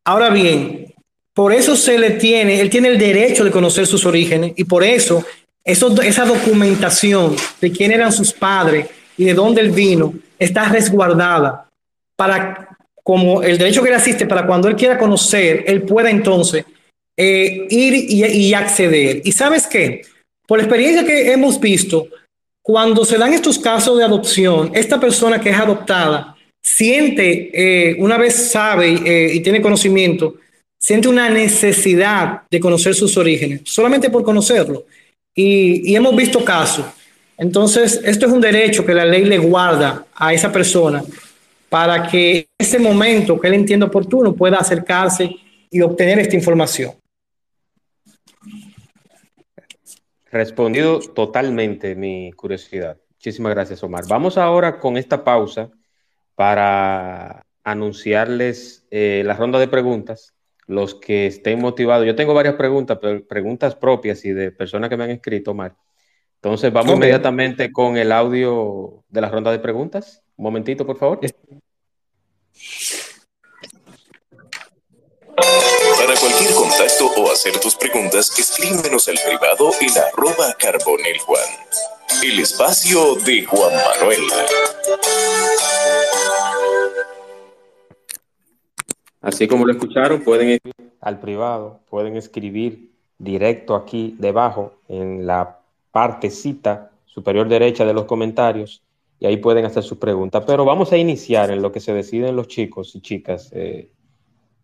Ahora 0.05 0.29
bien, 0.29 0.93
por 1.33 1.53
eso 1.53 1.75
se 1.75 1.97
le 1.97 2.11
tiene, 2.11 2.59
él 2.59 2.69
tiene 2.69 2.89
el 2.89 2.97
derecho 2.97 3.43
de 3.43 3.51
conocer 3.51 3.87
sus 3.87 4.05
orígenes 4.05 4.53
y 4.55 4.63
por 4.63 4.83
eso 4.83 5.23
esa 5.63 6.25
documentación 6.25 7.35
de 7.59 7.71
quién 7.71 7.91
eran 7.91 8.11
sus 8.11 8.33
padres, 8.33 8.87
y 9.21 9.25
de 9.25 9.35
dónde 9.35 9.61
él 9.61 9.69
vino 9.69 10.15
está 10.39 10.67
resguardada 10.69 11.69
para, 12.15 12.75
como 13.03 13.43
el 13.43 13.57
derecho 13.57 13.83
que 13.83 13.89
le 13.89 13.95
asiste, 13.95 14.25
para 14.25 14.47
cuando 14.47 14.67
él 14.67 14.75
quiera 14.75 14.97
conocer, 14.97 15.63
él 15.67 15.83
pueda 15.83 16.09
entonces 16.09 16.65
eh, 17.15 17.67
ir 17.69 17.93
y, 17.93 18.25
y 18.25 18.53
acceder. 18.55 19.21
¿Y 19.23 19.31
sabes 19.31 19.67
qué? 19.67 20.01
Por 20.47 20.57
la 20.57 20.63
experiencia 20.63 21.05
que 21.05 21.31
hemos 21.31 21.59
visto, 21.59 22.07
cuando 22.63 23.05
se 23.05 23.19
dan 23.19 23.33
estos 23.33 23.59
casos 23.59 23.97
de 23.99 24.03
adopción, 24.03 24.71
esta 24.73 24.99
persona 24.99 25.39
que 25.39 25.51
es 25.51 25.59
adoptada 25.59 26.35
siente, 26.61 27.49
eh, 27.53 27.95
una 27.99 28.17
vez 28.17 28.51
sabe 28.51 28.93
eh, 28.93 29.33
y 29.33 29.39
tiene 29.39 29.61
conocimiento, 29.61 30.35
siente 30.77 31.07
una 31.07 31.29
necesidad 31.29 32.43
de 32.49 32.59
conocer 32.59 32.93
sus 32.95 33.17
orígenes, 33.17 33.61
solamente 33.65 34.09
por 34.09 34.23
conocerlo. 34.23 34.85
Y, 35.33 35.95
hemos 35.95 36.15
visto 36.15 36.43
casos. 36.43 36.85
Entonces, 37.37 38.01
esto 38.03 38.27
es 38.27 38.31
un 38.31 38.41
derecho 38.41 38.85
que 38.85 38.93
la 38.93 39.05
ley 39.05 39.25
le 39.25 39.37
guarda 39.37 40.05
a 40.13 40.33
esa 40.33 40.51
persona 40.51 41.03
para 41.69 42.07
que 42.07 42.47
ese 42.57 42.77
momento 42.77 43.39
que 43.39 43.47
él 43.47 43.55
entienda 43.55 43.85
oportuno 43.85 44.33
pueda 44.33 44.57
acercarse 44.57 45.35
y 45.69 45.81
obtener 45.81 46.19
esta 46.19 46.35
información. 46.35 46.91
Respondido 50.31 50.99
totalmente 50.99 51.95
mi 51.95 52.31
curiosidad. 52.33 52.97
Muchísimas 53.15 53.53
gracias, 53.53 53.83
Omar. 53.83 54.03
Vamos 54.07 54.37
ahora 54.37 54.79
con 54.79 54.97
esta 54.97 55.23
pausa 55.23 55.71
para 56.35 57.45
anunciarles 57.63 58.85
eh, 58.91 59.23
la 59.25 59.35
ronda 59.35 59.59
de 59.59 59.67
preguntas. 59.67 60.33
Los 60.67 60.95
que 60.95 61.27
estén 61.27 61.59
motivados, 61.59 62.05
yo 62.05 62.15
tengo 62.15 62.33
varias 62.33 62.55
preguntas, 62.55 62.97
pero 63.01 63.25
preguntas 63.27 63.75
propias 63.75 64.23
y 64.25 64.31
de 64.31 64.51
personas 64.51 64.89
que 64.89 64.97
me 64.97 65.03
han 65.03 65.11
escrito, 65.11 65.51
Omar. 65.51 65.75
Entonces, 66.35 66.71
vamos 66.73 66.95
inmediatamente 66.95 67.71
con 67.71 67.97
el 67.97 68.11
audio 68.11 69.03
de 69.09 69.21
la 69.21 69.29
ronda 69.29 69.51
de 69.51 69.59
preguntas. 69.59 70.23
Un 70.37 70.45
momentito, 70.45 70.85
por 70.85 70.97
favor. 70.97 71.19
Para 76.11 76.19
cualquier 76.19 76.53
contacto 76.55 77.05
o 77.21 77.31
hacer 77.31 77.57
tus 77.61 77.73
preguntas, 77.73 78.37
escríbenos 78.37 79.07
al 79.07 79.15
privado 79.25 79.71
en 79.79 79.91
arroba 79.97 80.53
carbonel 80.59 81.17
Juan. 81.19 81.43
El 82.21 82.39
espacio 82.39 83.15
de 83.15 83.45
Juan 83.45 83.71
Manuel. 83.71 84.19
Así 89.21 89.47
como 89.47 89.65
lo 89.65 89.71
escucharon, 89.71 90.21
pueden 90.21 90.49
ir 90.49 90.59
al 90.99 91.21
privado, 91.21 91.79
pueden 91.89 92.17
escribir 92.17 92.91
directo 93.17 93.73
aquí 93.73 94.13
debajo 94.19 94.73
en 94.89 95.25
la 95.25 95.61
partecita 95.93 96.91
superior 97.05 97.47
derecha 97.47 97.85
de 97.85 97.93
los 97.93 98.03
comentarios 98.03 98.83
y 99.17 99.27
ahí 99.27 99.37
pueden 99.37 99.63
hacer 99.63 99.83
sus 99.83 99.97
preguntas. 99.97 100.43
Pero 100.45 100.65
vamos 100.65 100.91
a 100.91 100.97
iniciar 100.97 101.51
en 101.51 101.61
lo 101.61 101.71
que 101.71 101.79
se 101.79 101.93
deciden 101.93 102.35
los 102.35 102.49
chicos 102.49 102.93
y 102.95 102.99
chicas, 102.99 103.49
eh, 103.53 103.89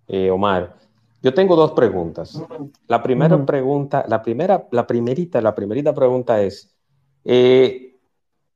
eh, 0.10 0.30
Omar. 0.30 0.87
Yo 1.22 1.34
tengo 1.34 1.56
dos 1.56 1.72
preguntas. 1.72 2.42
La 2.88 3.02
primera 3.02 3.44
pregunta, 3.46 4.06
la 4.08 4.22
primera, 4.22 4.68
la 4.72 4.86
primerita, 4.86 5.42
la 5.42 5.56
primerita 5.56 5.94
pregunta 5.94 6.42
es, 6.42 6.76
eh, 7.24 7.96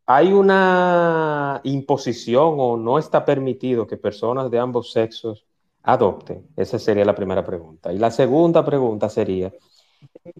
¿hay 0.05 0.31
una 0.31 1.59
imposición 1.63 2.55
o 2.57 2.77
no 2.77 2.99
está 2.99 3.25
permitido 3.25 3.87
que 3.87 3.97
personas 3.97 4.51
de 4.51 4.59
ambos 4.59 4.91
sexos 4.91 5.45
adopten? 5.83 6.47
Esa 6.55 6.77
sería 6.77 7.05
la 7.05 7.15
primera 7.15 7.43
pregunta. 7.43 7.91
Y 7.91 7.97
la 7.97 8.11
segunda 8.11 8.63
pregunta 8.63 9.09
sería, 9.09 9.51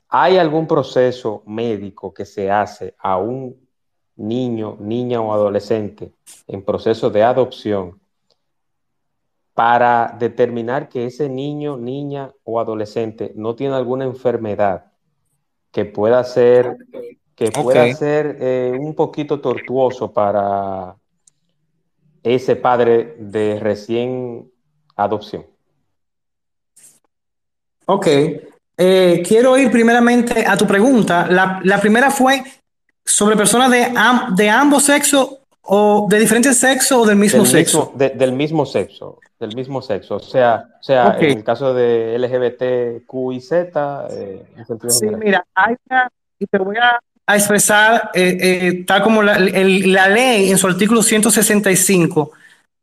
¿hay 0.09 0.37
algún 0.37 0.67
proceso 0.67 1.41
médico 1.47 2.13
que 2.13 2.25
se 2.25 2.51
hace 2.51 2.95
a 2.99 3.17
un 3.17 3.55
niño, 4.15 4.77
niña 4.79 5.21
o 5.21 5.33
adolescente 5.33 6.13
en 6.47 6.63
proceso 6.63 7.09
de 7.09 7.23
adopción 7.23 8.00
para 9.53 10.15
determinar 10.17 10.89
que 10.89 11.05
ese 11.05 11.27
niño, 11.29 11.77
niña 11.77 12.31
o 12.43 12.59
adolescente 12.59 13.33
no 13.35 13.55
tiene 13.55 13.75
alguna 13.75 14.05
enfermedad 14.05 14.85
que 15.71 15.85
pueda 15.85 16.23
ser, 16.23 16.77
que 17.35 17.51
pueda 17.51 17.93
ser 17.93 18.37
eh, 18.39 18.77
un 18.79 18.95
poquito 18.95 19.39
tortuoso 19.41 20.11
para 20.11 20.95
ese 22.23 22.55
padre 22.55 23.15
de 23.19 23.59
recién 23.59 24.49
adopción. 24.95 25.45
Ok. 27.85 28.07
Eh, 28.77 29.23
quiero 29.27 29.57
ir 29.57 29.69
primeramente 29.69 30.45
a 30.45 30.55
tu 30.55 30.65
pregunta. 30.65 31.27
La, 31.29 31.79
primera 31.81 32.09
fue 32.09 32.43
sobre 33.03 33.35
personas 33.35 33.69
de, 33.69 33.93
de 34.35 34.49
ambos 34.49 34.83
sexos 34.83 35.40
o 35.63 36.07
de 36.09 36.19
diferentes 36.19 36.57
sexos 36.57 36.97
o 36.97 37.05
del 37.05 37.17
mismo 37.17 37.45
sexo. 37.45 37.93
del 37.95 38.33
mismo 38.33 38.65
sexo 38.65 39.19
del 39.41 39.55
mismo 39.55 39.81
sexo, 39.81 40.17
o 40.17 40.19
sea, 40.19 40.67
o 40.79 40.83
sea 40.83 41.17
en 41.19 41.37
el 41.39 41.43
caso 41.43 41.73
de 41.73 42.15
LGBT, 42.17 43.05
Q 43.07 43.33
y 43.33 43.41
Z. 43.41 44.07
Eh, 44.11 44.45
sí, 44.87 45.07
mira, 45.17 45.43
hay 45.55 45.75
y 46.37 46.45
te 46.45 46.57
voy 46.59 46.77
a, 46.77 46.99
expresar, 47.35 48.11
eh, 48.13 48.37
eh, 48.39 48.83
tal 48.85 49.01
como 49.01 49.23
la, 49.23 49.39
ley 49.39 50.51
en 50.51 50.57
su 50.57 50.67
artículo 50.67 51.01
165 51.01 52.31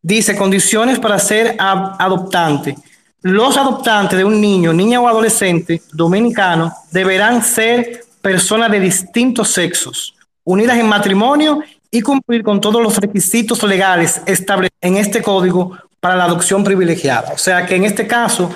dice 0.03 0.37
condiciones 0.37 0.99
para 0.99 1.19
ser 1.19 1.55
adoptante. 1.59 2.77
Los 3.23 3.57
adoptantes 3.57 4.19
de 4.19 4.25
un 4.25 4.41
niño, 4.41 4.73
niña 4.73 5.01
o 5.01 5.09
adolescente 5.09 5.83
dominicano 5.93 6.73
deberán 6.91 7.43
ser 7.43 8.05
personas 8.21 8.71
de 8.71 8.81
distintos 8.81 9.53
sexos, 9.53 10.17
unidas 10.45 10.77
en 10.79 10.87
matrimonio 10.87 11.62
y 11.90 12.01
cumplir 12.03 12.42
con 12.42 12.61
todos 12.61 12.83
los 12.83 12.96
requisitos 12.98 13.62
legales 13.62 14.20
establecidos 14.27 14.79
en 14.81 14.96
este 14.96 15.22
código 15.22 15.77
para 16.01 16.16
la 16.16 16.24
adopción 16.24 16.62
privilegiada. 16.62 17.33
O 17.33 17.38
sea 17.38 17.66
que 17.66 17.77
en 17.77 17.85
este 17.85 18.07
caso 18.07 18.51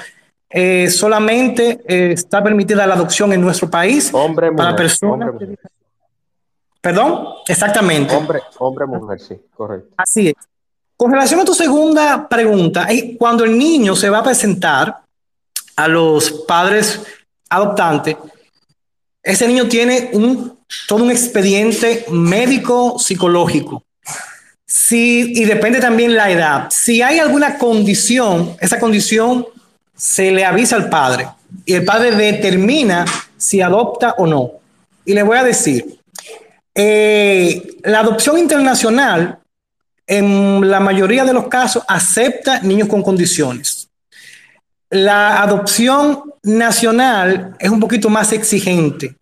eh, 0.51 0.91
solamente 0.91 1.81
eh, 1.87 2.13
está 2.13 2.43
permitida 2.43 2.87
la 2.87 2.95
adopción 2.95 3.33
en 3.33 3.41
nuestro 3.41 3.71
país 3.71 4.11
hombre, 4.13 4.53
para 4.53 4.77
personas. 4.77 5.31
Perdón, 6.81 7.27
exactamente. 7.47 8.15
Hombre, 8.15 8.41
hombre, 8.59 8.87
mujer, 8.87 9.21
sí, 9.21 9.37
correcto. 9.55 9.95
Así 9.97 10.29
es. 10.29 10.35
Con 10.97 11.11
relación 11.11 11.41
a 11.41 11.45
tu 11.45 11.55
segunda 11.55 12.29
pregunta, 12.29 12.87
cuando 13.19 13.45
el 13.45 13.57
niño 13.57 13.97
se 13.97 14.11
va 14.11 14.19
a 14.19 14.23
presentar 14.23 15.01
a 15.75 15.89
los 15.89 16.31
padres 16.47 17.01
adoptantes, 17.49 18.17
ese 19.23 19.47
niño 19.47 19.69
tiene 19.69 20.11
un, 20.13 20.59
todo 20.87 21.05
un 21.05 21.11
expediente 21.11 22.05
médico 22.11 22.99
psicológico 22.99 23.85
Sí, 24.75 25.35
y 25.37 25.45
depende 25.45 25.81
también 25.81 26.15
la 26.15 26.31
edad. 26.31 26.69
Si 26.71 27.03
hay 27.03 27.19
alguna 27.19 27.59
condición, 27.59 28.57
esa 28.59 28.79
condición 28.79 29.47
se 29.95 30.31
le 30.31 30.47
avisa 30.47 30.77
al 30.77 30.89
padre 30.89 31.29
y 31.67 31.75
el 31.75 31.85
padre 31.85 32.13
determina 32.13 33.05
si 33.37 33.61
adopta 33.61 34.15
o 34.17 34.27
no. 34.27 34.53
Y 35.05 35.13
le 35.13 35.25
voy 35.25 35.37
a 35.37 35.45
decir, 35.45 36.01
eh, 36.75 37.77
la 37.83 38.01
adopción 38.01 38.39
internacional 38.39 39.41
en 40.07 40.71
la 40.71 40.81
mayoría 40.81 41.27
de 41.27 41.35
los 41.35 41.49
casos 41.49 41.85
acepta 41.87 42.61
niños 42.61 42.89
con 42.89 43.03
condiciones. 43.03 43.91
La 44.89 45.43
adopción 45.43 46.33
nacional 46.43 47.57
es 47.59 47.69
un 47.69 47.79
poquito 47.79 48.09
más 48.09 48.33
exigente. 48.33 49.17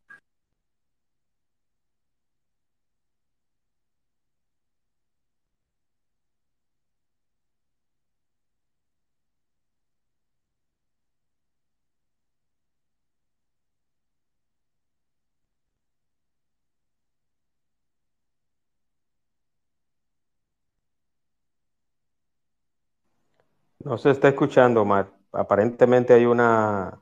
No 23.91 23.99
se 23.99 24.11
está 24.11 24.29
escuchando, 24.29 24.83
Omar. 24.83 25.11
Aparentemente 25.33 26.15
hay 26.15 26.25
una 26.25 26.97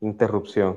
interrupción. 0.00 0.76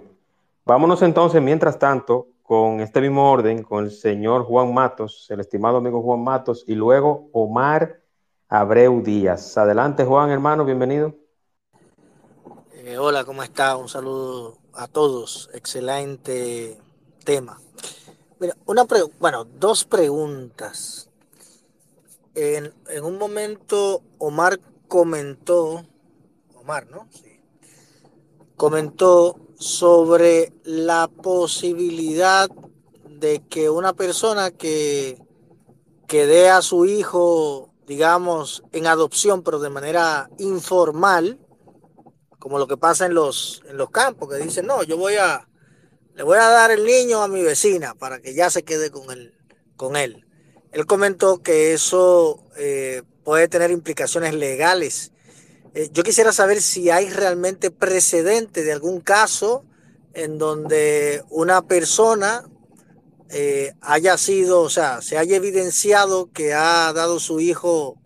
Vámonos 0.66 1.02
entonces, 1.02 1.42
mientras 1.42 1.80
tanto, 1.80 2.28
con 2.44 2.80
este 2.80 3.02
mismo 3.02 3.32
orden, 3.32 3.64
con 3.64 3.86
el 3.86 3.92
señor 3.92 4.44
Juan 4.44 4.72
Matos, 4.72 5.26
el 5.32 5.40
estimado 5.40 5.78
amigo 5.78 6.04
Juan 6.04 6.24
Matos, 6.24 6.64
y 6.68 6.76
luego 6.76 7.28
Omar 7.34 8.02
Abreu 8.50 9.02
Díaz. 9.02 9.58
Adelante, 9.58 10.06
Juan, 10.06 10.30
hermano, 10.30 10.64
bienvenido. 10.64 11.16
Eh, 12.76 13.00
hola, 13.00 13.26
¿cómo 13.26 13.42
está? 13.42 13.78
Un 13.78 13.90
saludo 13.90 14.60
a 14.76 14.88
todos. 14.88 15.50
Excelente 15.56 16.80
tema. 17.26 17.60
Una 18.68 18.86
bueno, 19.20 19.44
dos 19.44 19.86
preguntas. 19.86 21.10
En 22.36 22.72
un 23.04 23.18
momento, 23.18 24.04
Omar 24.20 24.60
comentó, 24.92 25.86
Omar, 26.54 26.86
¿no? 26.88 27.08
Sí. 27.12 27.40
Comentó 28.58 29.40
sobre 29.58 30.52
la 30.66 31.08
posibilidad 31.08 32.50
de 33.08 33.42
que 33.48 33.70
una 33.70 33.94
persona 33.94 34.52
que, 34.52 35.18
que 36.10 36.26
dé 36.26 36.50
a 36.50 36.62
su 36.62 36.86
hijo, 36.86 37.74
digamos, 37.88 38.66
en 38.74 38.86
adopción, 38.86 39.44
pero 39.44 39.60
de 39.60 39.70
manera 39.70 40.30
informal, 40.40 41.40
como 42.38 42.60
lo 42.60 42.68
que 42.68 42.76
pasa 42.76 43.06
en 43.06 43.14
los, 43.14 43.64
en 43.70 43.78
los 43.78 43.92
campos, 43.92 44.28
que 44.28 44.44
dicen, 44.44 44.68
no, 44.68 44.84
yo 44.84 44.98
voy 44.98 45.16
a, 45.16 45.48
le 46.16 46.24
voy 46.24 46.38
a 46.38 46.50
dar 46.50 46.70
el 46.70 46.86
niño 46.86 47.24
a 47.24 47.30
mi 47.30 47.42
vecina 47.44 47.96
para 47.96 48.20
que 48.20 48.34
ya 48.34 48.50
se 48.50 48.64
quede 48.64 48.92
con 48.92 49.10
él. 49.10 49.34
Con 49.78 49.96
él. 49.96 50.26
comentó 50.86 51.42
que 51.42 51.72
eso 51.72 52.44
eh, 52.58 53.04
puede 53.24 53.48
tener 53.48 53.72
implicaciones 53.72 54.34
legales. 54.34 55.12
Eh, 55.74 55.90
yo 55.94 56.04
quisiera 56.04 56.34
saber 56.34 56.62
si 56.62 56.90
hay 56.90 57.10
realmente 57.10 57.72
precedente 57.72 58.64
de 58.64 58.74
algún 58.74 59.00
caso 59.00 59.64
en 60.14 60.38
donde 60.38 61.24
una 61.30 61.62
persona 61.62 62.44
eh, 63.30 63.74
haya 63.80 64.18
sido, 64.18 64.62
o 64.62 64.70
sea, 64.70 65.02
se 65.02 65.18
haya 65.18 65.38
evidenciado 65.38 66.30
que 66.34 66.54
ha 66.54 66.92
dado 66.92 67.20
su 67.20 67.40
hijo, 67.40 67.98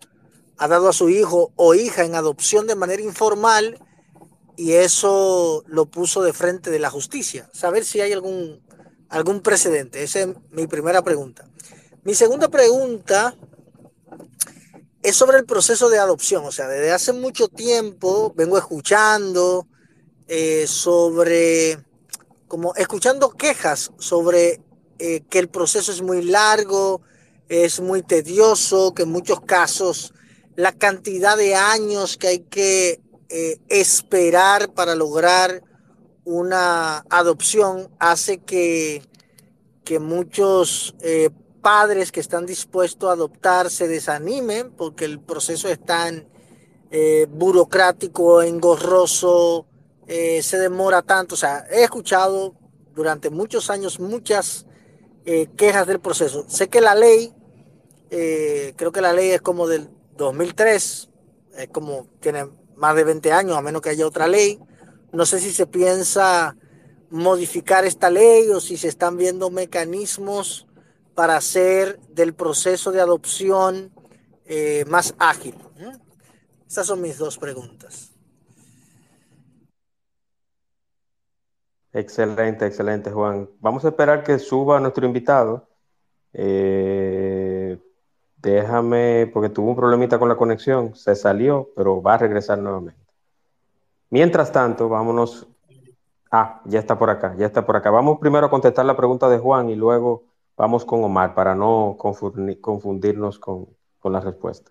ha 0.56 0.68
dado 0.68 0.88
a 0.88 0.92
su 0.92 1.08
hijo 1.08 1.52
o 1.56 1.74
hija 1.74 2.04
en 2.04 2.14
adopción 2.14 2.68
de 2.68 2.76
manera 2.76 3.02
informal 3.02 3.78
y 4.56 4.72
eso 4.74 5.64
lo 5.66 5.86
puso 5.86 6.22
de 6.22 6.32
frente 6.32 6.70
de 6.70 6.78
la 6.78 6.90
justicia. 6.90 7.50
Saber 7.52 7.84
si 7.84 8.00
hay 8.00 8.12
algún, 8.12 8.60
algún 9.08 9.40
precedente. 9.40 10.04
Esa 10.04 10.20
es 10.20 10.28
mi 10.50 10.68
primera 10.68 11.02
pregunta. 11.02 11.48
Mi 12.04 12.14
segunda 12.14 12.48
pregunta 12.48 13.34
es 15.06 15.14
sobre 15.14 15.38
el 15.38 15.46
proceso 15.46 15.88
de 15.88 16.00
adopción. 16.00 16.44
O 16.44 16.50
sea, 16.50 16.66
desde 16.66 16.90
hace 16.90 17.12
mucho 17.12 17.46
tiempo 17.46 18.32
vengo 18.34 18.58
escuchando 18.58 19.68
eh, 20.26 20.66
sobre, 20.66 21.78
como 22.48 22.74
escuchando 22.74 23.30
quejas 23.30 23.92
sobre 23.98 24.60
eh, 24.98 25.22
que 25.30 25.38
el 25.38 25.48
proceso 25.48 25.92
es 25.92 26.02
muy 26.02 26.22
largo, 26.22 27.02
es 27.48 27.78
muy 27.78 28.02
tedioso, 28.02 28.94
que 28.94 29.04
en 29.04 29.10
muchos 29.10 29.40
casos 29.42 30.12
la 30.56 30.72
cantidad 30.72 31.36
de 31.36 31.54
años 31.54 32.16
que 32.16 32.26
hay 32.26 32.40
que 32.40 33.00
eh, 33.28 33.60
esperar 33.68 34.74
para 34.74 34.96
lograr 34.96 35.62
una 36.24 37.04
adopción 37.10 37.94
hace 38.00 38.38
que, 38.38 39.04
que 39.84 40.00
muchos 40.00 40.96
padres 41.66 42.12
que 42.12 42.20
están 42.20 42.46
dispuestos 42.46 43.10
a 43.10 43.14
adoptar 43.14 43.70
se 43.70 43.88
desanimen 43.88 44.70
porque 44.70 45.04
el 45.04 45.18
proceso 45.18 45.68
es 45.68 45.84
tan 45.84 46.28
eh, 46.92 47.26
burocrático, 47.28 48.40
engorroso, 48.40 49.66
eh, 50.06 50.44
se 50.44 50.60
demora 50.60 51.02
tanto. 51.02 51.34
O 51.34 51.36
sea, 51.36 51.66
he 51.68 51.82
escuchado 51.82 52.54
durante 52.94 53.30
muchos 53.30 53.68
años 53.68 53.98
muchas 53.98 54.64
eh, 55.24 55.48
quejas 55.56 55.88
del 55.88 55.98
proceso. 55.98 56.44
Sé 56.46 56.68
que 56.68 56.80
la 56.80 56.94
ley, 56.94 57.34
creo 58.10 58.92
que 58.92 59.00
la 59.00 59.12
ley 59.12 59.30
es 59.30 59.42
como 59.42 59.66
del 59.66 59.90
2003, 60.16 61.10
es 61.58 61.68
como 61.72 62.06
tiene 62.20 62.46
más 62.76 62.94
de 62.94 63.02
20 63.02 63.32
años, 63.32 63.56
a 63.56 63.60
menos 63.60 63.82
que 63.82 63.90
haya 63.90 64.06
otra 64.06 64.28
ley. 64.28 64.60
No 65.10 65.26
sé 65.26 65.40
si 65.40 65.50
se 65.52 65.66
piensa 65.66 66.56
modificar 67.10 67.84
esta 67.84 68.08
ley 68.08 68.50
o 68.50 68.60
si 68.60 68.76
se 68.76 68.86
están 68.86 69.16
viendo 69.16 69.50
mecanismos 69.50 70.65
para 71.16 71.36
hacer 71.36 71.98
del 72.10 72.34
proceso 72.34 72.92
de 72.92 73.00
adopción 73.00 73.90
eh, 74.44 74.84
más 74.86 75.14
ágil? 75.18 75.56
Esas 76.68 76.86
son 76.86 77.00
mis 77.00 77.16
dos 77.16 77.38
preguntas. 77.38 78.12
Excelente, 81.92 82.66
excelente, 82.66 83.10
Juan. 83.10 83.48
Vamos 83.60 83.84
a 83.86 83.88
esperar 83.88 84.22
que 84.22 84.38
suba 84.38 84.78
nuestro 84.78 85.06
invitado. 85.06 85.66
Eh, 86.34 87.78
déjame, 88.36 89.30
porque 89.32 89.48
tuvo 89.48 89.70
un 89.70 89.76
problemita 89.76 90.18
con 90.18 90.28
la 90.28 90.36
conexión, 90.36 90.94
se 90.94 91.14
salió, 91.14 91.70
pero 91.74 92.02
va 92.02 92.14
a 92.14 92.18
regresar 92.18 92.58
nuevamente. 92.58 93.00
Mientras 94.10 94.52
tanto, 94.52 94.90
vámonos. 94.90 95.46
Ah, 96.30 96.60
ya 96.66 96.80
está 96.80 96.98
por 96.98 97.08
acá, 97.08 97.34
ya 97.38 97.46
está 97.46 97.64
por 97.64 97.76
acá. 97.76 97.90
Vamos 97.90 98.18
primero 98.18 98.46
a 98.46 98.50
contestar 98.50 98.84
la 98.84 98.96
pregunta 98.96 99.30
de 99.30 99.38
Juan 99.38 99.70
y 99.70 99.76
luego 99.76 100.25
Vamos 100.56 100.86
con 100.86 101.04
Omar 101.04 101.34
para 101.34 101.54
no 101.54 101.96
confundirnos 101.98 103.38
con, 103.38 103.68
la 104.04 104.20
respuesta. 104.20 104.70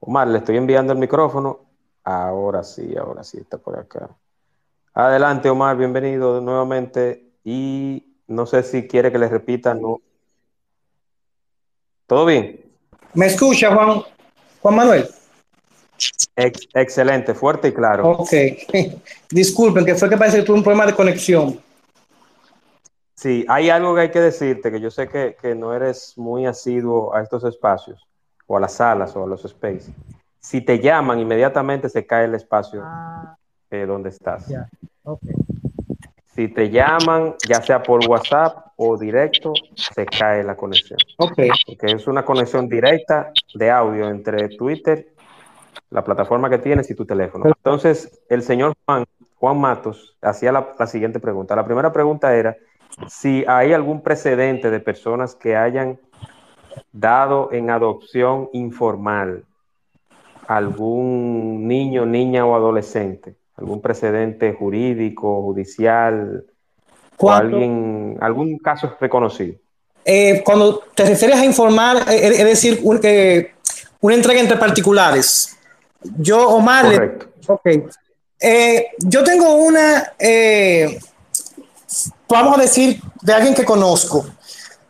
Omar, 0.00 0.28
le 0.28 0.38
estoy 0.38 0.56
enviando 0.56 0.92
el 0.92 0.98
micrófono. 0.98 1.66
Ahora 2.04 2.62
sí, 2.62 2.96
ahora 2.96 3.24
sí, 3.24 3.38
está 3.38 3.58
por 3.58 3.78
acá. 3.78 4.08
Adelante, 4.94 5.50
Omar, 5.50 5.76
bienvenido 5.76 6.40
nuevamente. 6.40 7.32
Y 7.44 8.16
no 8.28 8.46
sé 8.46 8.62
si 8.62 8.86
quiere 8.86 9.10
que 9.10 9.18
le 9.18 9.28
repita, 9.28 9.74
¿no? 9.74 10.00
¿Todo 12.06 12.24
bien? 12.24 12.64
¿Me 13.14 13.26
escucha, 13.26 13.74
Juan, 13.74 14.02
Juan 14.60 14.76
Manuel? 14.76 15.08
excelente, 16.36 17.34
fuerte 17.34 17.68
y 17.68 17.72
claro. 17.72 18.08
Ok. 18.10 18.32
Disculpen, 19.30 19.84
que 19.84 19.94
fue 19.94 20.08
que 20.08 20.16
parece 20.16 20.38
que 20.38 20.44
tuve 20.44 20.56
un 20.56 20.62
problema 20.62 20.86
de 20.86 20.94
conexión. 20.94 21.60
Sí, 23.22 23.46
hay 23.46 23.70
algo 23.70 23.94
que 23.94 24.00
hay 24.00 24.10
que 24.10 24.20
decirte, 24.20 24.72
que 24.72 24.80
yo 24.80 24.90
sé 24.90 25.06
que, 25.08 25.54
no 25.54 25.72
eres 25.72 26.18
muy 26.18 26.44
asiduo 26.44 27.14
a 27.14 27.22
estos 27.22 27.44
espacios, 27.44 28.04
o 28.48 28.56
a 28.56 28.60
las 28.60 28.74
salas, 28.74 29.14
o 29.14 29.22
a 29.22 29.28
los 29.28 29.42
spaces. 29.42 29.92
Si 30.40 30.60
te 30.60 30.80
llaman, 30.80 31.20
inmediatamente 31.20 31.88
se 31.88 32.04
cae 32.04 32.24
el 32.24 32.34
espacio 32.34 32.82
ah. 32.84 33.36
eh, 33.70 33.86
donde 33.86 34.08
estás. 34.08 34.52
Si 36.34 36.48
te 36.48 36.68
llaman, 36.68 37.36
ya 37.48 37.62
sea 37.62 37.80
por 37.80 38.00
WhatsApp 38.08 38.72
o 38.74 38.98
directo, 38.98 39.52
se 39.76 40.04
cae 40.04 40.42
la 40.42 40.56
conexión. 40.56 40.98
Okay. 41.16 41.50
Porque 41.64 41.92
es 41.92 42.08
una 42.08 42.24
conexión 42.24 42.68
directa 42.68 43.30
de 43.54 43.70
audio 43.70 44.10
entre 44.10 44.48
Twitter, 44.48 45.12
la 45.90 46.02
plataforma 46.02 46.50
que 46.50 46.58
tienes 46.58 46.90
y 46.90 46.96
tu 46.96 47.06
teléfono. 47.06 47.44
Entonces, 47.46 48.20
el 48.28 48.42
señor 48.42 48.74
Juan, 48.84 49.04
Juan 49.36 49.60
Matos 49.60 50.16
hacía 50.20 50.50
la 50.50 50.86
siguiente 50.88 51.20
pregunta. 51.20 51.54
La 51.54 51.64
primera 51.64 51.92
pregunta 51.92 52.34
era 52.34 52.56
si 53.08 53.44
hay 53.46 53.72
algún 53.72 54.02
precedente 54.02 54.70
de 54.70 54.80
personas 54.80 55.34
que 55.34 55.56
hayan 55.56 55.98
dado 56.92 57.50
en 57.52 57.70
adopción 57.70 58.48
informal 58.52 59.44
algún 60.46 61.66
niño, 61.66 62.04
niña 62.04 62.44
o 62.44 62.54
adolescente, 62.54 63.36
algún 63.56 63.80
precedente 63.80 64.52
jurídico, 64.52 65.42
judicial, 65.42 66.44
o 67.16 67.30
alguien, 67.30 68.18
algún 68.20 68.58
caso 68.58 68.94
reconocido. 69.00 69.54
Eh, 70.04 70.42
cuando 70.44 70.80
te 70.94 71.04
refieres 71.04 71.38
a 71.38 71.44
informar, 71.44 71.98
eh, 72.10 72.26
es 72.26 72.44
decir, 72.44 72.80
una 74.00 74.14
entrega 74.14 74.40
entre 74.40 74.56
particulares. 74.56 75.56
Yo, 76.18 76.48
Omar, 76.48 76.86
Correcto. 76.86 77.28
Eh, 78.40 78.88
yo 78.98 79.22
tengo 79.22 79.54
una 79.54 80.14
vamos 82.28 82.58
a 82.58 82.62
decir, 82.62 83.00
de 83.20 83.32
alguien 83.32 83.54
que 83.54 83.64
conozco, 83.64 84.26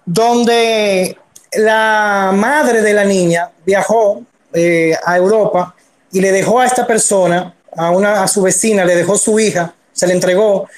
donde 0.05 1.17
la 1.53 2.33
madre 2.35 2.83
de 2.83 2.93
la 2.93 3.05
niña 3.05 3.51
viajó 3.65 4.23
eh, 4.53 4.97
a 5.05 5.17
Europa 5.17 5.75
y 6.13 6.21
le 6.21 6.33
dejó 6.33 6.61
a 6.61 6.67
esta 6.67 6.87
persona, 6.87 7.55
a, 7.77 7.91
una, 7.91 8.23
a 8.23 8.29
su 8.29 8.43
vecina, 8.43 8.85
le 8.85 8.95
dejó 8.95 9.17
su 9.17 9.39
hija, 9.39 9.75
se 9.93 10.07
le 10.07 10.15
entregó, 10.15 10.69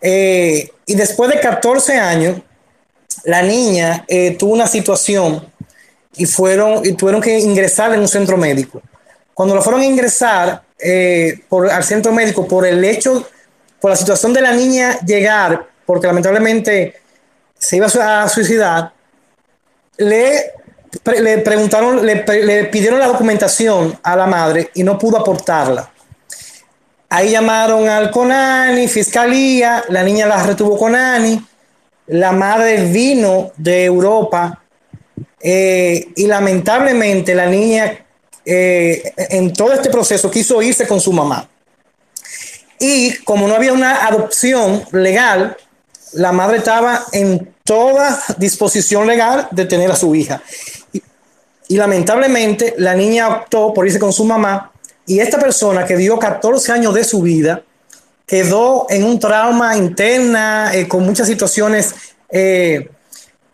eh, 0.00 0.70
y 0.86 0.94
después 0.94 1.30
de 1.30 1.40
14 1.40 1.96
años, 1.98 2.40
la 3.24 3.42
niña 3.42 4.04
eh, 4.08 4.36
tuvo 4.38 4.52
una 4.52 4.66
situación 4.66 5.52
y 6.16 6.26
fueron 6.26 6.84
y 6.86 6.92
tuvieron 6.92 7.20
que 7.20 7.38
ingresar 7.38 7.92
en 7.92 8.00
un 8.00 8.08
centro 8.08 8.36
médico. 8.36 8.80
Cuando 9.34 9.54
lo 9.54 9.62
fueron 9.62 9.82
a 9.82 9.84
ingresar 9.84 10.62
al 11.70 11.84
centro 11.84 12.12
médico 12.12 12.46
por 12.46 12.66
el 12.66 12.84
hecho, 12.84 13.26
por 13.80 13.90
la 13.90 13.96
situación 13.96 14.32
de 14.32 14.40
la 14.40 14.52
niña 14.52 14.98
llegar 15.00 15.66
porque 15.88 16.06
lamentablemente 16.06 16.96
se 17.58 17.76
iba 17.76 17.86
a 17.86 18.28
suicidar, 18.28 18.92
le, 19.96 20.52
le 21.18 21.38
preguntaron, 21.38 22.04
le, 22.04 22.64
pidieron 22.66 22.98
la 22.98 23.06
documentación 23.06 23.98
a 24.02 24.14
la 24.14 24.26
madre 24.26 24.70
y 24.74 24.82
no 24.82 24.98
pudo 24.98 25.16
aportarla. 25.16 25.90
Ahí 27.08 27.30
llamaron 27.30 27.88
al 27.88 28.10
CONANI, 28.10 28.86
fiscalía, 28.86 29.82
la 29.88 30.02
niña 30.02 30.26
la 30.26 30.42
retuvo 30.42 30.76
CONANI, 30.76 31.42
la 32.08 32.32
madre 32.32 32.84
vino 32.84 33.52
de 33.56 33.86
Europa 33.86 34.62
eh, 35.40 36.08
y 36.16 36.26
lamentablemente 36.26 37.34
la 37.34 37.46
niña 37.46 38.04
eh, 38.44 39.14
en 39.16 39.54
todo 39.54 39.72
este 39.72 39.88
proceso 39.88 40.30
quiso 40.30 40.60
irse 40.60 40.86
con 40.86 41.00
su 41.00 41.14
mamá. 41.14 41.48
Y 42.78 43.16
como 43.24 43.48
no 43.48 43.54
había 43.54 43.72
una 43.72 44.06
adopción 44.06 44.84
legal, 44.92 45.56
la 46.12 46.32
madre 46.32 46.58
estaba 46.58 47.04
en 47.12 47.54
toda 47.64 48.22
disposición 48.38 49.06
legal 49.06 49.48
de 49.50 49.64
tener 49.66 49.90
a 49.90 49.96
su 49.96 50.14
hija. 50.14 50.42
Y, 51.68 51.76
lamentablemente 51.76 52.74
la 52.78 52.94
niña 52.94 53.28
optó 53.28 53.74
por 53.74 53.86
irse 53.86 53.98
con 53.98 54.10
su 54.10 54.24
mamá 54.24 54.72
y 55.06 55.20
esta 55.20 55.38
persona 55.38 55.84
que 55.84 55.98
dio 55.98 56.18
14 56.18 56.72
años 56.72 56.94
de 56.94 57.04
su 57.04 57.20
vida 57.20 57.62
quedó 58.26 58.86
en 58.88 59.04
un 59.04 59.18
trauma 59.18 59.76
interna, 59.76 60.70
eh, 60.74 60.88
con 60.88 61.04
muchas 61.04 61.26
situaciones 61.26 61.94
eh, 62.30 62.90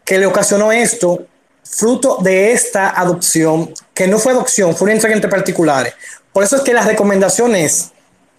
que 0.04 0.18
le 0.18 0.26
ocasionó 0.26 0.70
esto. 0.72 1.26
fruto 1.64 2.18
de 2.20 2.52
esta 2.52 2.90
adopción, 2.90 3.72
que 3.94 4.06
no 4.06 4.18
fue 4.18 4.30
adopción, 4.30 4.76
fue 4.76 4.84
una 4.84 4.92
entrega 4.92 5.14
entre 5.16 5.30
particulares. 5.30 5.94
Por 6.32 6.44
eso 6.44 6.56
es 6.56 6.62
que 6.62 6.72
la 6.72 6.84
recomendación 6.84 7.56
es 7.56 7.90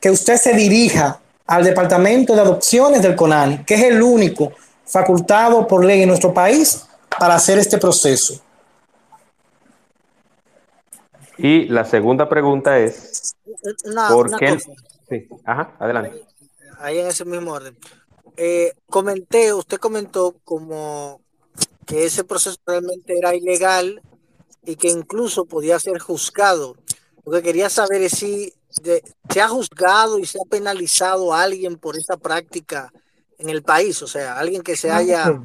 que 0.06 0.12
usted 0.12 0.38
se 0.38 0.54
dirija 0.54 1.20
al 1.48 1.64
Departamento 1.64 2.36
de 2.36 2.42
Adopciones 2.42 3.02
del 3.02 3.16
CONANI, 3.16 3.66
que 3.66 3.74
es 3.74 3.86
el 3.86 4.04
único 4.04 4.54
facultado 4.86 5.66
por 5.66 5.84
ley 5.84 6.04
en 6.04 6.10
nuestro 6.10 6.32
país 6.32 6.86
para 7.18 7.34
hacer 7.34 7.58
este 7.58 7.80
proceso. 7.80 8.40
Y 11.40 11.66
la 11.70 11.86
segunda 11.86 12.30
pregunta 12.30 12.78
es, 12.78 13.36
¿por 14.12 14.38
qué? 14.38 14.60
Sí, 15.10 15.28
ajá, 15.44 15.76
adelante. 15.80 16.24
Ahí 16.78 17.00
en 17.00 17.08
ese 17.08 17.26
mismo 17.26 17.54
orden. 17.54 17.76
Eh, 18.38 18.74
comenté, 18.88 19.56
usted 19.56 19.80
comentó 19.80 20.36
como 20.44 21.20
que 21.88 22.06
ese 22.06 22.24
proceso 22.24 22.58
realmente 22.68 23.18
era 23.18 23.34
ilegal 23.34 24.04
y 24.64 24.76
que 24.76 24.90
incluso 24.90 25.46
podía 25.46 25.80
ser 25.80 25.98
juzgado. 25.98 26.76
Lo 27.26 27.32
que 27.32 27.42
quería 27.42 27.72
saber 27.72 28.04
es 28.04 28.12
si 28.12 28.54
se 28.84 29.42
ha 29.42 29.48
juzgado 29.48 30.20
y 30.20 30.26
se 30.26 30.38
ha 30.38 30.50
penalizado 30.50 31.34
a 31.34 31.44
alguien 31.44 31.78
por 31.78 31.98
esta 31.98 32.18
práctica 32.18 32.92
en 33.38 33.50
el 33.50 33.64
país, 33.64 34.02
o 34.02 34.08
sea, 34.08 34.38
alguien 34.38 34.62
que 34.62 34.76
se 34.76 34.92
haya 34.92 35.40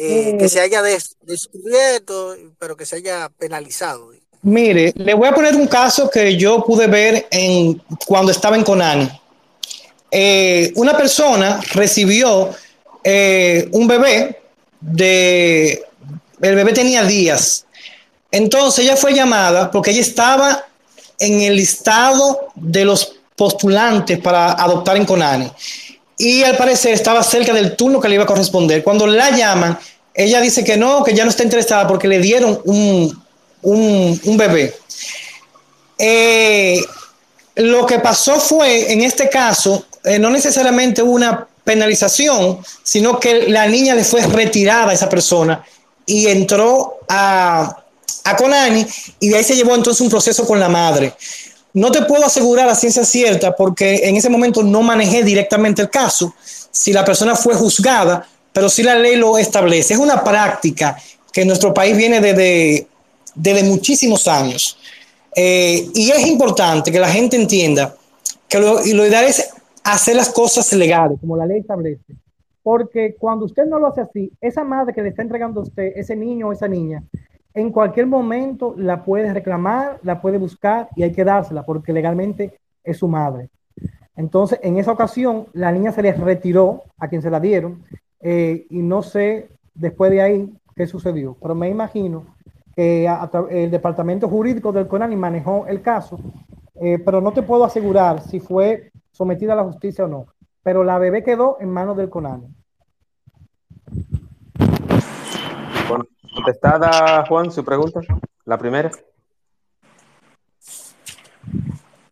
eh, 0.00 0.36
que 0.38 0.48
se 0.48 0.60
haya 0.60 0.80
descubierto, 0.82 2.36
pero 2.58 2.76
que 2.76 2.86
se 2.86 2.96
haya 2.96 3.28
penalizado. 3.36 4.12
Mire, 4.42 4.92
le 4.94 5.14
voy 5.14 5.26
a 5.26 5.34
poner 5.34 5.56
un 5.56 5.66
caso 5.66 6.08
que 6.08 6.36
yo 6.36 6.64
pude 6.64 6.86
ver 6.86 7.26
en 7.32 7.82
cuando 8.06 8.30
estaba 8.30 8.56
en 8.56 8.62
Conani. 8.62 9.10
Eh, 10.10 10.72
una 10.76 10.96
persona 10.96 11.60
recibió 11.72 12.50
eh, 13.02 13.68
un 13.72 13.88
bebé 13.88 14.40
de 14.80 15.84
el 16.40 16.54
bebé 16.54 16.72
tenía 16.72 17.02
días. 17.02 17.66
Entonces 18.30 18.84
ella 18.84 18.96
fue 18.96 19.12
llamada 19.12 19.70
porque 19.70 19.90
ella 19.90 20.00
estaba 20.00 20.64
en 21.18 21.40
el 21.40 21.56
listado 21.56 22.48
de 22.54 22.84
los 22.84 23.16
postulantes 23.36 24.18
para 24.18 24.52
adoptar 24.52 24.96
en 24.96 25.04
Conani. 25.04 25.50
Y 26.16 26.42
al 26.42 26.56
parecer 26.56 26.94
estaba 26.94 27.22
cerca 27.22 27.52
del 27.52 27.76
turno 27.76 28.00
que 28.00 28.08
le 28.08 28.16
iba 28.16 28.24
a 28.24 28.26
corresponder. 28.26 28.82
Cuando 28.82 29.06
la 29.06 29.30
llaman, 29.30 29.78
ella 30.14 30.40
dice 30.40 30.64
que 30.64 30.76
no, 30.76 31.04
que 31.04 31.14
ya 31.14 31.24
no 31.24 31.30
está 31.30 31.44
interesada 31.44 31.86
porque 31.86 32.08
le 32.08 32.18
dieron 32.18 32.60
un, 32.64 33.22
un, 33.62 34.36
bebé. 34.36 34.74
Eh, 35.96 36.84
lo 37.54 37.86
que 37.86 38.00
pasó 38.00 38.40
fue, 38.40 38.92
en 38.92 39.02
este 39.02 39.28
caso, 39.28 39.86
eh, 40.04 40.18
no 40.18 40.30
necesariamente 40.30 41.02
una 41.02 41.46
penalización, 41.62 42.58
sino 42.82 43.20
que 43.20 43.48
la 43.48 43.66
niña 43.66 43.94
le 43.94 44.02
fue 44.02 44.22
retirada 44.22 44.90
a 44.90 44.94
esa 44.94 45.08
persona 45.08 45.64
y 46.06 46.26
entró 46.26 46.98
a, 47.08 47.84
a 48.24 48.36
Conani 48.36 48.86
y 49.20 49.28
de 49.28 49.36
ahí 49.36 49.44
se 49.44 49.56
llevó 49.56 49.74
entonces 49.74 50.00
un 50.00 50.10
proceso 50.10 50.46
con 50.46 50.60
la 50.60 50.68
madre. 50.68 51.14
No 51.74 51.90
te 51.90 52.02
puedo 52.02 52.24
asegurar 52.24 52.68
a 52.68 52.74
ciencia 52.74 53.04
cierta 53.04 53.54
porque 53.54 54.00
en 54.04 54.16
ese 54.16 54.28
momento 54.28 54.62
no 54.62 54.82
manejé 54.82 55.22
directamente 55.22 55.82
el 55.82 55.90
caso, 55.90 56.34
si 56.70 56.92
la 56.92 57.04
persona 57.04 57.36
fue 57.36 57.54
juzgada, 57.54 58.26
pero 58.52 58.68
si 58.68 58.82
la 58.82 58.96
ley 58.96 59.16
lo 59.16 59.38
establece. 59.38 59.94
Es 59.94 60.00
una 60.00 60.24
práctica 60.24 60.96
que 61.32 61.42
en 61.42 61.48
nuestro 61.48 61.72
país 61.72 61.96
viene 61.96 62.20
desde, 62.20 62.86
desde 63.34 63.62
muchísimos 63.64 64.26
años. 64.26 64.78
Eh, 65.36 65.88
y 65.94 66.10
es 66.10 66.26
importante 66.26 66.90
que 66.90 66.98
la 66.98 67.08
gente 67.08 67.36
entienda 67.36 67.94
que 68.48 68.58
lo, 68.58 68.84
y 68.84 68.92
lo 68.92 69.06
ideal 69.06 69.26
es 69.26 69.50
hacer 69.84 70.16
las 70.16 70.30
cosas 70.30 70.72
legales, 70.72 71.18
como 71.20 71.36
la 71.36 71.46
ley 71.46 71.60
establece. 71.60 72.02
Porque 72.62 73.14
cuando 73.18 73.44
usted 73.44 73.66
no 73.66 73.78
lo 73.78 73.86
hace 73.86 74.00
así, 74.00 74.32
esa 74.40 74.64
madre 74.64 74.92
que 74.92 75.02
le 75.02 75.10
está 75.10 75.22
entregando 75.22 75.60
a 75.60 75.62
usted, 75.62 75.92
ese 75.96 76.16
niño 76.16 76.48
o 76.48 76.52
esa 76.52 76.68
niña, 76.68 77.02
en 77.58 77.72
cualquier 77.72 78.06
momento 78.06 78.74
la 78.76 79.04
puede 79.04 79.32
reclamar, 79.34 79.98
la 80.02 80.20
puede 80.20 80.38
buscar 80.38 80.88
y 80.94 81.02
hay 81.02 81.12
que 81.12 81.24
dársela 81.24 81.64
porque 81.64 81.92
legalmente 81.92 82.60
es 82.84 82.98
su 82.98 83.08
madre. 83.08 83.50
Entonces, 84.14 84.60
en 84.62 84.78
esa 84.78 84.92
ocasión, 84.92 85.46
la 85.52 85.72
niña 85.72 85.92
se 85.92 86.02
le 86.02 86.12
retiró 86.12 86.84
a 86.98 87.08
quien 87.08 87.20
se 87.20 87.30
la 87.30 87.40
dieron 87.40 87.82
eh, 88.20 88.66
y 88.70 88.78
no 88.78 89.02
sé 89.02 89.48
después 89.74 90.10
de 90.10 90.22
ahí 90.22 90.54
qué 90.76 90.86
sucedió, 90.86 91.36
pero 91.40 91.54
me 91.54 91.68
imagino 91.68 92.26
que 92.76 93.08
el 93.50 93.70
departamento 93.72 94.28
jurídico 94.28 94.70
del 94.70 94.86
CONANI 94.86 95.16
manejó 95.16 95.66
el 95.66 95.82
caso, 95.82 96.18
eh, 96.80 97.00
pero 97.04 97.20
no 97.20 97.32
te 97.32 97.42
puedo 97.42 97.64
asegurar 97.64 98.20
si 98.20 98.38
fue 98.38 98.92
sometida 99.10 99.54
a 99.54 99.56
la 99.56 99.64
justicia 99.64 100.04
o 100.04 100.08
no. 100.08 100.26
Pero 100.62 100.84
la 100.84 100.98
bebé 100.98 101.24
quedó 101.24 101.56
en 101.60 101.70
manos 101.70 101.96
del 101.96 102.08
CONANI. 102.08 102.46
Bueno, 105.88 106.04
contestada, 106.48 107.26
Juan, 107.26 107.50
su 107.52 107.64
pregunta. 107.64 108.00
La 108.44 108.56
primera. 108.56 108.90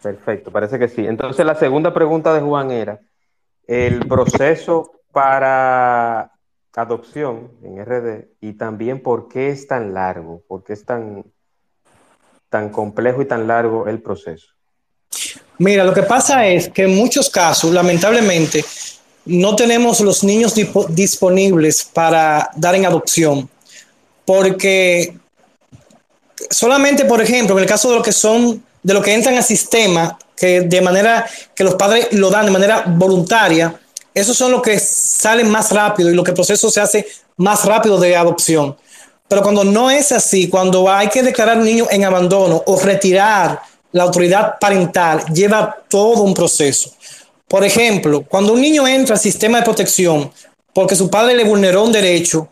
Perfecto, 0.02 0.50
parece 0.50 0.78
que 0.78 0.88
sí. 0.88 1.06
Entonces, 1.06 1.44
la 1.44 1.54
segunda 1.54 1.92
pregunta 1.94 2.34
de 2.34 2.40
Juan 2.40 2.70
era, 2.70 3.00
el 3.66 4.06
proceso 4.06 4.92
para 5.10 6.32
adopción 6.74 7.52
en 7.62 7.82
RD 7.82 8.28
y 8.42 8.52
también 8.52 9.02
por 9.02 9.28
qué 9.28 9.48
es 9.48 9.66
tan 9.66 9.94
largo, 9.94 10.42
por 10.46 10.62
qué 10.62 10.74
es 10.74 10.84
tan, 10.84 11.24
tan 12.50 12.68
complejo 12.68 13.22
y 13.22 13.24
tan 13.24 13.48
largo 13.48 13.88
el 13.88 14.02
proceso. 14.02 14.48
Mira, 15.58 15.84
lo 15.84 15.94
que 15.94 16.02
pasa 16.02 16.46
es 16.46 16.68
que 16.68 16.84
en 16.84 16.94
muchos 16.94 17.30
casos, 17.30 17.72
lamentablemente, 17.72 18.62
no 19.24 19.56
tenemos 19.56 20.00
los 20.02 20.22
niños 20.22 20.54
disponibles 20.90 21.84
para 21.84 22.50
dar 22.54 22.74
en 22.74 22.84
adopción, 22.84 23.48
porque 24.26 25.16
solamente, 26.50 27.06
por 27.06 27.22
ejemplo, 27.22 27.56
en 27.56 27.62
el 27.62 27.68
caso 27.68 27.88
de 27.88 27.96
lo 27.96 28.02
que 28.02 28.12
son, 28.12 28.62
de 28.82 28.92
lo 28.92 29.00
que 29.00 29.14
entran 29.14 29.36
al 29.36 29.44
sistema, 29.44 30.18
que 30.36 30.60
de 30.60 30.80
manera 30.82 31.26
que 31.54 31.64
los 31.64 31.76
padres 31.76 32.08
lo 32.12 32.28
dan 32.28 32.44
de 32.44 32.52
manera 32.52 32.84
voluntaria, 32.86 33.80
esos 34.12 34.36
son 34.36 34.52
los 34.52 34.62
que 34.62 34.78
salen 34.78 35.48
más 35.48 35.70
rápido 35.72 36.10
y 36.10 36.14
lo 36.14 36.24
que 36.24 36.32
el 36.32 36.34
proceso 36.34 36.70
se 36.70 36.80
hace 36.80 37.06
más 37.36 37.64
rápido 37.64 37.98
de 37.98 38.16
adopción. 38.16 38.76
Pero 39.28 39.42
cuando 39.42 39.64
no 39.64 39.90
es 39.90 40.12
así, 40.12 40.48
cuando 40.48 40.90
hay 40.90 41.08
que 41.08 41.22
declarar 41.22 41.58
un 41.58 41.64
niño 41.64 41.86
en 41.90 42.04
abandono 42.04 42.62
o 42.66 42.78
retirar 42.78 43.60
la 43.92 44.04
autoridad 44.04 44.58
parental 44.60 45.24
lleva 45.32 45.76
todo 45.88 46.22
un 46.22 46.34
proceso. 46.34 46.90
Por 47.48 47.64
ejemplo, 47.64 48.24
cuando 48.28 48.52
un 48.52 48.60
niño 48.60 48.86
entra 48.86 49.14
al 49.14 49.20
sistema 49.20 49.58
de 49.58 49.64
protección 49.64 50.30
porque 50.72 50.96
su 50.96 51.08
padre 51.08 51.34
le 51.34 51.44
vulneró 51.44 51.84
un 51.84 51.92
derecho, 51.92 52.48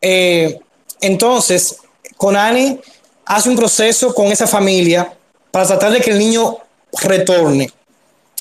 eh, 0.00 0.58
entonces 1.00 1.76
Conani 2.16 2.80
hace 3.24 3.48
un 3.48 3.56
proceso 3.56 4.14
con 4.14 4.26
esa 4.26 4.46
familia 4.46 5.12
para 5.50 5.66
tratar 5.66 5.92
de 5.92 6.00
que 6.00 6.10
el 6.10 6.18
niño 6.18 6.58
retorne. 7.02 7.70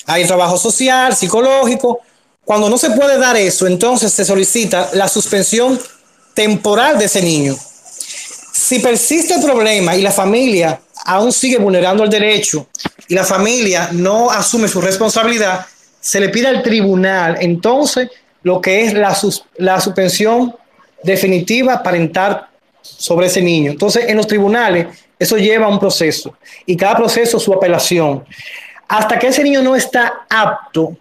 Hay 0.06 0.26
trabajo 0.26 0.58
social, 0.58 1.16
psicológico. 1.16 2.00
Cuando 2.46 2.70
no 2.70 2.78
se 2.78 2.92
puede 2.92 3.18
dar 3.18 3.36
eso, 3.36 3.68
entonces 3.68 4.14
se 4.14 4.24
solicita 4.24 4.90
la 4.94 5.10
suspensión 5.10 5.80
temporal 6.34 6.98
de 6.98 7.06
ese 7.06 7.22
niño. 7.22 7.56
Si 8.54 8.80
persiste 8.80 9.36
el 9.36 9.42
problema 9.42 9.96
y 9.96 10.02
la 10.02 10.12
familia 10.12 10.80
aún 11.06 11.32
sigue 11.32 11.58
vulnerando 11.58 12.04
el 12.04 12.10
derecho 12.10 12.68
y 13.08 13.16
la 13.16 13.24
familia 13.24 13.90
no 13.92 14.32
asume 14.32 14.68
su 14.68 14.82
responsabilidad, 14.82 15.66
se 16.00 16.20
le 16.20 16.30
pide 16.30 16.48
al 16.48 16.64
tribunal 16.64 17.38
entonces 17.40 18.10
lo 18.44 18.62
que 18.62 18.86
es 18.86 18.94
la, 18.94 19.18
la 19.58 19.82
suspensión 19.82 20.56
definitiva 21.08 21.82
parental 21.82 22.48
sobre 22.82 23.28
ese 23.28 23.42
niño. 23.42 23.72
Entonces, 23.72 24.06
en 24.08 24.18
los 24.18 24.28
tribunales, 24.28 24.88
eso 25.18 25.38
lleva 25.38 25.68
un 25.68 25.80
proceso 25.80 26.36
y 26.66 26.78
cada 26.78 26.96
proceso 26.96 27.40
su 27.40 27.54
apelación. 27.54 28.24
Hasta 28.88 29.18
que 29.18 29.28
ese 29.28 29.44
niño 29.44 29.62
no 29.62 29.76
está 29.76 30.26
apto 30.30 30.96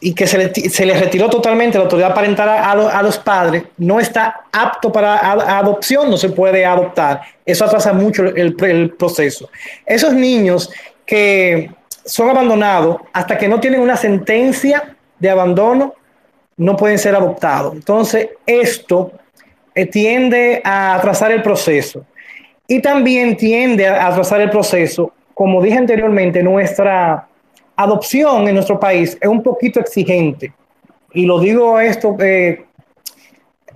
y 0.00 0.14
que 0.14 0.26
se 0.26 0.38
le, 0.38 0.54
se 0.54 0.86
le, 0.86 0.94
retiró 0.94 1.28
totalmente 1.28 1.76
la 1.76 1.84
autoridad 1.84 2.14
parental 2.14 2.48
a, 2.48 2.70
a, 2.70 3.02
los 3.02 3.18
padres, 3.18 3.64
no 3.78 3.98
está 3.98 4.44
apto 4.52 4.92
para 4.92 5.18
adopción, 5.58 6.08
no 6.08 6.16
se 6.16 6.28
puede 6.28 6.64
adoptar. 6.64 7.22
Eso 7.44 7.64
atrasa 7.64 7.92
mucho 7.92 8.24
el, 8.24 8.94
proceso. 8.96 9.50
Esos 9.84 10.12
niños 10.12 10.70
que 11.04 11.70
son 12.04 12.30
abandonados 12.30 12.98
hasta 13.12 13.36
que 13.36 13.48
no 13.48 13.58
tienen 13.58 13.80
una 13.80 13.96
sentencia 13.96 14.96
de 15.18 15.30
abandono, 15.30 15.94
no 16.58 16.76
pueden 16.76 16.98
ser 16.98 17.14
adoptados. 17.14 17.74
Entonces, 17.74 18.28
esto 18.44 19.12
eh, 19.74 19.86
tiende 19.86 20.60
a 20.64 20.96
atrasar 20.96 21.32
el 21.32 21.42
proceso. 21.42 22.04
Y 22.66 22.82
también 22.82 23.36
tiende 23.36 23.86
a 23.86 24.08
atrasar 24.08 24.42
el 24.42 24.50
proceso, 24.50 25.12
como 25.32 25.62
dije 25.62 25.78
anteriormente, 25.78 26.42
nuestra 26.42 27.26
adopción 27.76 28.48
en 28.48 28.54
nuestro 28.56 28.78
país 28.78 29.16
es 29.20 29.28
un 29.28 29.42
poquito 29.42 29.80
exigente. 29.80 30.52
Y 31.14 31.24
lo 31.24 31.38
digo 31.38 31.80
esto 31.80 32.16
eh, 32.18 32.64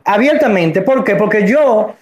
abiertamente. 0.04 0.82
¿Por 0.82 1.04
qué? 1.04 1.14
Porque 1.14 1.46
yo, 1.46 1.94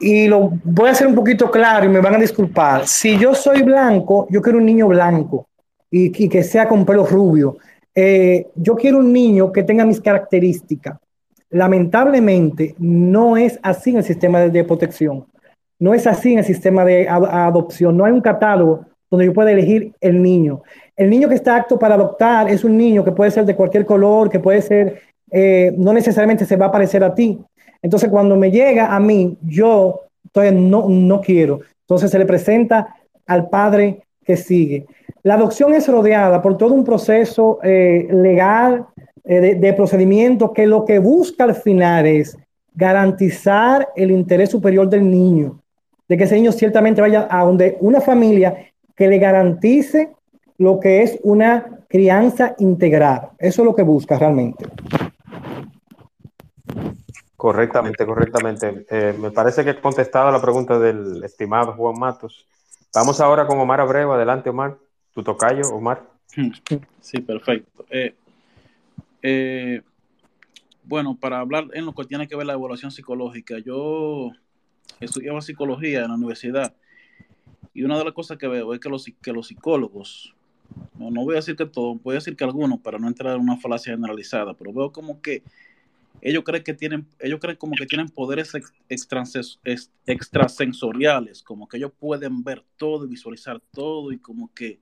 y 0.00 0.26
lo 0.26 0.50
voy 0.64 0.88
a 0.88 0.92
hacer 0.92 1.06
un 1.06 1.14
poquito 1.14 1.50
claro 1.50 1.84
y 1.84 1.88
me 1.88 2.00
van 2.00 2.14
a 2.14 2.18
disculpar, 2.18 2.88
si 2.88 3.18
yo 3.18 3.34
soy 3.34 3.62
blanco, 3.62 4.26
yo 4.30 4.40
quiero 4.40 4.58
un 4.58 4.66
niño 4.66 4.88
blanco 4.88 5.46
y, 5.90 6.28
que 6.28 6.42
sea 6.42 6.66
con 6.66 6.84
pelo 6.84 7.06
rubio. 7.06 7.58
Eh, 7.94 8.48
yo 8.56 8.74
quiero 8.74 8.98
un 8.98 9.12
niño 9.12 9.52
que 9.52 9.62
tenga 9.62 9.84
mis 9.84 10.00
características. 10.00 10.98
Lamentablemente, 11.50 12.74
no 12.78 13.36
es 13.36 13.58
así 13.62 13.90
en 13.90 13.98
el 13.98 14.04
sistema 14.04 14.40
de, 14.40 14.64
protección. 14.64 15.26
No 15.78 15.94
es 15.94 16.06
así 16.06 16.32
en 16.32 16.38
el 16.38 16.44
sistema 16.44 16.84
de 16.84 17.08
adopción. 17.08 17.96
No 17.96 18.04
hay 18.04 18.12
un 18.12 18.20
catálogo 18.20 18.86
donde 19.10 19.26
yo 19.26 19.32
pueda 19.32 19.52
elegir 19.52 19.92
el 20.00 20.20
niño. 20.20 20.62
El 20.96 21.10
niño 21.10 21.28
que 21.28 21.36
está 21.36 21.56
apto 21.56 21.78
para 21.78 21.94
adoptar 21.94 22.50
es 22.50 22.64
un 22.64 22.76
niño 22.76 23.04
que 23.04 23.12
puede 23.12 23.30
ser 23.30 23.44
de 23.44 23.54
cualquier 23.54 23.84
color, 23.84 24.28
que 24.28 24.40
puede 24.40 24.62
ser, 24.62 25.02
eh, 25.30 25.72
no 25.76 25.92
necesariamente 25.92 26.44
se 26.44 26.56
va 26.56 26.66
a 26.66 26.72
parecer 26.72 27.04
a 27.04 27.14
ti. 27.14 27.38
Entonces, 27.82 28.08
cuando 28.08 28.36
me 28.36 28.50
llega 28.50 28.94
a 28.94 28.98
mí, 28.98 29.36
yo 29.42 30.00
entonces 30.24 30.52
no, 30.54 30.88
no 30.88 31.20
quiero. 31.20 31.60
Entonces 31.82 32.10
se 32.10 32.18
le 32.18 32.26
presenta 32.26 32.96
al 33.26 33.48
padre 33.48 34.02
que 34.24 34.36
sigue. 34.36 34.86
La 35.24 35.34
adopción 35.34 35.72
es 35.72 35.88
rodeada 35.88 36.42
por 36.42 36.58
todo 36.58 36.74
un 36.74 36.84
proceso 36.84 37.58
eh, 37.62 38.06
legal, 38.10 38.86
eh, 39.24 39.54
de, 39.54 39.72
procedimiento 39.72 40.52
que 40.52 40.66
lo 40.66 40.84
que 40.84 40.98
busca 40.98 41.44
al 41.44 41.54
final 41.54 42.04
es 42.04 42.36
garantizar 42.74 43.88
el 43.96 44.10
interés 44.10 44.50
superior 44.50 44.86
del 44.86 45.10
niño, 45.10 45.62
de 46.06 46.18
que 46.18 46.24
ese 46.24 46.34
niño 46.34 46.52
ciertamente 46.52 47.00
vaya 47.00 47.26
a 47.30 47.42
donde 47.42 47.78
una 47.80 48.02
familia 48.02 48.70
que 48.94 49.08
le 49.08 49.16
garantice 49.18 50.12
lo 50.58 50.78
que 50.78 51.02
es 51.02 51.18
una 51.22 51.80
crianza 51.88 52.54
integral. 52.58 53.30
Eso 53.38 53.62
es 53.62 53.66
lo 53.66 53.74
que 53.74 53.82
busca 53.82 54.18
realmente. 54.18 54.66
Correctamente, 57.34 58.04
correctamente. 58.04 58.84
Eh, 58.90 59.14
me 59.18 59.30
parece 59.30 59.64
que 59.64 59.70
he 59.70 59.80
contestado 59.80 60.30
la 60.30 60.42
pregunta 60.42 60.78
del 60.78 61.24
estimado 61.24 61.72
Juan 61.72 61.98
Matos. 61.98 62.46
Vamos 62.94 63.22
ahora 63.22 63.46
con 63.46 63.58
Omar 63.58 63.80
Abreu. 63.80 64.12
Adelante, 64.12 64.50
Omar. 64.50 64.83
Tu 65.14 65.22
tocayo, 65.22 65.62
Omar. 65.72 66.08
Sí, 67.00 67.20
perfecto. 67.20 67.86
Eh, 67.90 68.14
eh, 69.22 69.82
bueno, 70.82 71.16
para 71.16 71.40
hablar 71.40 71.68
en 71.72 71.86
lo 71.86 71.94
que 71.94 72.04
tiene 72.04 72.26
que 72.28 72.36
ver 72.36 72.46
la 72.46 72.54
evaluación 72.54 72.90
psicológica, 72.90 73.58
yo 73.58 74.32
estudiaba 75.00 75.40
psicología 75.40 76.02
en 76.02 76.08
la 76.08 76.14
universidad 76.14 76.74
y 77.72 77.82
una 77.82 77.98
de 77.98 78.04
las 78.04 78.12
cosas 78.12 78.38
que 78.38 78.48
veo 78.48 78.74
es 78.74 78.80
que 78.80 78.88
los, 78.88 79.04
que 79.22 79.32
los 79.32 79.48
psicólogos, 79.48 80.34
no, 80.98 81.10
no 81.10 81.24
voy 81.24 81.34
a 81.34 81.36
decir 81.36 81.56
que 81.56 81.66
todos, 81.66 82.02
voy 82.02 82.14
a 82.14 82.18
decir 82.18 82.36
que 82.36 82.44
algunos 82.44 82.80
para 82.80 82.98
no 82.98 83.08
entrar 83.08 83.34
en 83.34 83.40
una 83.40 83.56
falacia 83.56 83.92
generalizada, 83.92 84.54
pero 84.54 84.72
veo 84.72 84.92
como 84.92 85.20
que 85.20 85.42
ellos 86.20 86.44
creen 86.44 86.62
que 86.62 86.74
tienen, 86.74 87.06
ellos 87.18 87.40
creen 87.40 87.56
como 87.56 87.74
que 87.74 87.86
tienen 87.86 88.08
poderes 88.08 88.52
extrasensoriales, 90.06 91.42
como 91.42 91.68
que 91.68 91.76
ellos 91.76 91.92
pueden 91.98 92.44
ver 92.44 92.64
todo 92.76 93.04
y 93.04 93.08
visualizar 93.08 93.60
todo 93.72 94.12
y 94.12 94.18
como 94.18 94.52
que, 94.54 94.80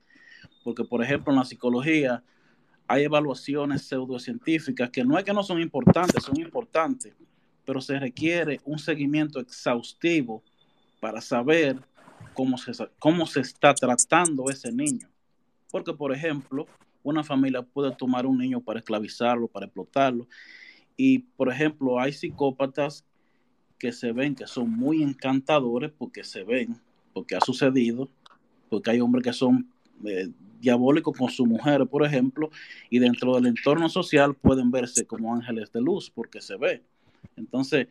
porque 0.62 0.84
por 0.84 1.02
ejemplo 1.02 1.32
en 1.32 1.38
la 1.38 1.44
psicología 1.44 2.22
hay 2.86 3.04
evaluaciones 3.04 3.82
pseudocientíficas 3.82 4.90
que 4.90 5.04
no 5.04 5.18
es 5.18 5.24
que 5.24 5.32
no 5.32 5.42
son 5.42 5.60
importantes, 5.60 6.24
son 6.24 6.38
importantes, 6.40 7.14
pero 7.64 7.80
se 7.80 7.98
requiere 7.98 8.60
un 8.64 8.78
seguimiento 8.78 9.40
exhaustivo 9.40 10.42
para 11.00 11.20
saber 11.20 11.80
cómo 12.34 12.58
se, 12.58 12.72
cómo 12.98 13.26
se 13.26 13.40
está 13.40 13.74
tratando 13.74 14.50
ese 14.50 14.72
niño. 14.72 15.08
Porque, 15.70 15.92
por 15.92 16.12
ejemplo, 16.12 16.66
una 17.02 17.24
familia 17.24 17.62
puede 17.62 17.94
tomar 17.96 18.26
un 18.26 18.38
niño 18.38 18.60
para 18.60 18.78
esclavizarlo, 18.78 19.48
para 19.48 19.66
explotarlo. 19.66 20.26
Y, 20.96 21.20
por 21.20 21.50
ejemplo, 21.50 21.98
hay 21.98 22.12
psicópatas 22.12 23.04
que 23.78 23.92
se 23.92 24.12
ven 24.12 24.34
que 24.34 24.46
son 24.46 24.70
muy 24.70 25.02
encantadores 25.02 25.90
porque 25.90 26.22
se 26.22 26.44
ven, 26.44 26.80
porque 27.12 27.34
ha 27.34 27.40
sucedido, 27.40 28.08
porque 28.68 28.90
hay 28.90 29.00
hombres 29.00 29.24
que 29.24 29.32
son 29.32 29.68
eh, 30.04 30.28
diabólico 30.60 31.12
con 31.12 31.28
su 31.28 31.44
mujer, 31.46 31.86
por 31.86 32.04
ejemplo, 32.04 32.50
y 32.88 32.98
dentro 32.98 33.34
del 33.34 33.46
entorno 33.46 33.88
social 33.88 34.34
pueden 34.34 34.70
verse 34.70 35.06
como 35.06 35.34
ángeles 35.34 35.72
de 35.72 35.80
luz 35.80 36.10
porque 36.10 36.40
se 36.40 36.56
ve. 36.56 36.82
Entonces, 37.36 37.88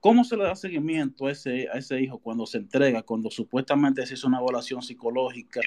¿cómo 0.00 0.24
se 0.24 0.36
le 0.36 0.44
da 0.44 0.56
seguimiento 0.56 1.26
a 1.26 1.32
ese, 1.32 1.68
a 1.72 1.78
ese 1.78 2.00
hijo 2.00 2.18
cuando 2.18 2.46
se 2.46 2.58
entrega, 2.58 3.02
cuando 3.02 3.30
supuestamente 3.30 4.06
se 4.06 4.14
hizo 4.14 4.26
una 4.26 4.38
evaluación 4.38 4.82
psicológica? 4.82 5.60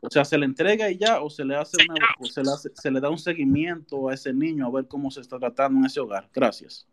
O 0.00 0.10
sea, 0.10 0.24
¿se 0.24 0.36
le 0.36 0.46
entrega 0.46 0.90
y 0.90 0.96
ya 0.96 1.20
o 1.20 1.30
se 1.30 1.44
le 1.44 1.54
hace 1.54 1.76
una, 1.88 1.94
se, 2.28 2.42
le 2.42 2.50
se 2.74 2.90
le 2.90 3.00
da 3.00 3.08
un 3.08 3.18
seguimiento 3.18 4.08
a 4.08 4.14
ese 4.14 4.32
niño 4.32 4.66
a 4.66 4.70
ver 4.70 4.86
cómo 4.86 5.10
se 5.10 5.20
está 5.20 5.38
tratando 5.38 5.78
en 5.78 5.86
ese 5.86 6.00
hogar? 6.00 6.28
Gracias. 6.34 6.86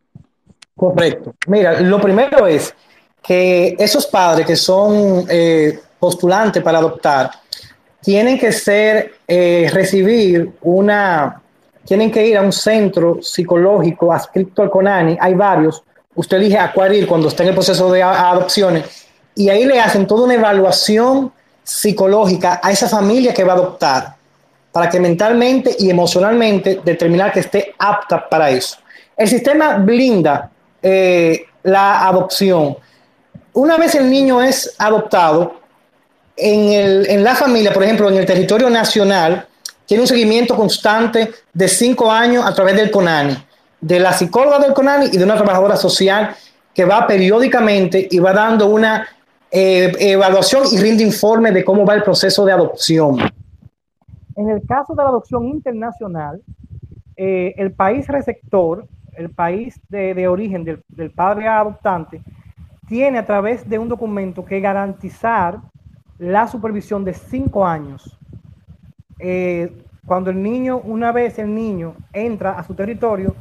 Correcto. 0.75 1.35
Mira, 1.47 1.81
lo 1.81 1.99
primero 1.99 2.45
es 2.45 2.73
que 3.21 3.75
esos 3.79 4.05
padres 4.07 4.45
que 4.45 4.55
son 4.55 5.25
eh, 5.29 5.79
postulantes 5.99 6.63
para 6.63 6.77
adoptar, 6.77 7.31
tienen 8.01 8.39
que 8.39 8.51
ser, 8.51 9.13
eh, 9.27 9.69
recibir 9.73 10.51
una, 10.61 11.41
tienen 11.85 12.11
que 12.11 12.25
ir 12.25 12.37
a 12.37 12.41
un 12.41 12.51
centro 12.51 13.19
psicológico 13.21 14.13
adscrito 14.13 14.61
al 14.61 14.69
CONANI, 14.69 15.17
hay 15.19 15.33
varios, 15.33 15.83
usted 16.15 16.37
elige 16.37 16.57
Acuaril 16.57 17.07
cuando 17.07 17.27
está 17.27 17.43
en 17.43 17.49
el 17.49 17.55
proceso 17.55 17.91
de 17.91 18.03
adopciones, 18.03 19.07
y 19.35 19.49
ahí 19.49 19.65
le 19.65 19.79
hacen 19.79 20.07
toda 20.07 20.23
una 20.25 20.35
evaluación 20.35 21.31
psicológica 21.63 22.59
a 22.63 22.71
esa 22.71 22.89
familia 22.89 23.33
que 23.33 23.43
va 23.43 23.53
a 23.53 23.55
adoptar, 23.55 24.15
para 24.71 24.89
que 24.89 24.99
mentalmente 24.99 25.75
y 25.79 25.89
emocionalmente 25.89 26.81
determinar 26.83 27.31
que 27.31 27.39
esté 27.41 27.73
apta 27.77 28.27
para 28.29 28.49
eso. 28.49 28.77
El 29.17 29.27
sistema 29.27 29.77
blinda 29.77 30.49
eh, 30.81 31.45
la 31.63 32.07
adopción. 32.07 32.77
Una 33.53 33.77
vez 33.77 33.95
el 33.95 34.09
niño 34.09 34.41
es 34.41 34.75
adoptado, 34.77 35.58
en, 36.39 36.71
el, 36.73 37.09
en 37.09 37.23
la 37.23 37.35
familia, 37.35 37.73
por 37.73 37.83
ejemplo, 37.83 38.09
en 38.09 38.17
el 38.17 38.25
territorio 38.25 38.69
nacional, 38.69 39.45
tiene 39.85 40.01
un 40.01 40.07
seguimiento 40.07 40.55
constante 40.55 41.31
de 41.53 41.67
cinco 41.67 42.11
años 42.11 42.45
a 42.45 42.53
través 42.53 42.75
del 42.75 42.91
CONANI, 42.91 43.35
de 43.81 43.99
la 43.99 44.13
psicóloga 44.13 44.59
del 44.59 44.73
CONANI 44.73 45.07
y 45.07 45.17
de 45.17 45.23
una 45.23 45.35
trabajadora 45.35 45.75
social 45.75 46.35
que 46.73 46.85
va 46.85 47.07
periódicamente 47.07 48.07
y 48.09 48.19
va 48.19 48.31
dando 48.31 48.69
una 48.69 49.07
eh, 49.51 49.91
evaluación 49.99 50.63
y 50.71 50.77
rinde 50.77 51.03
informe 51.03 51.51
de 51.51 51.63
cómo 51.63 51.85
va 51.85 51.95
el 51.95 52.03
proceso 52.03 52.45
de 52.45 52.51
adopción. 52.51 53.17
En 54.35 54.49
el 54.49 54.61
caso 54.67 54.93
de 54.93 55.03
la 55.03 55.09
adopción 55.09 55.47
internacional, 55.47 56.41
eh, 57.17 57.53
el 57.57 57.71
país 57.73 58.07
receptor, 58.07 58.85
el 59.17 59.31
país 59.31 59.79
de, 59.89 60.13
de 60.13 60.27
origen 60.27 60.63
del, 60.63 60.83
del 60.87 61.11
padre 61.11 61.47
adoptante, 61.47 62.21
tiene 62.87 63.17
a 63.17 63.25
través 63.25 63.67
de 63.67 63.77
un 63.79 63.89
documento 63.89 64.45
que 64.45 64.59
garantizar 64.59 65.59
la 66.19 66.47
supervisión 66.47 67.03
de 67.03 67.13
cinco 67.13 67.65
años. 67.65 68.17
Eh, 69.17 69.83
cuando 70.05 70.29
el 70.29 70.41
niño, 70.41 70.77
una 70.83 71.11
vez 71.11 71.39
el 71.39 71.53
niño 71.53 71.95
entra 72.13 72.51
a 72.51 72.63
su 72.63 72.73
territorio 72.75 73.35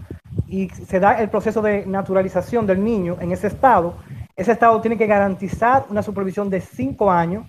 y 0.46 0.68
se 0.70 1.00
da 1.00 1.20
el 1.20 1.28
proceso 1.28 1.60
de 1.60 1.86
naturalización 1.86 2.66
del 2.66 2.82
niño 2.82 3.16
en 3.20 3.32
ese 3.32 3.48
estado, 3.48 3.96
ese 4.36 4.52
estado 4.52 4.80
tiene 4.80 4.96
que 4.96 5.06
garantizar 5.06 5.86
una 5.90 6.02
supervisión 6.02 6.48
de 6.48 6.60
cinco 6.60 7.10
años 7.10 7.44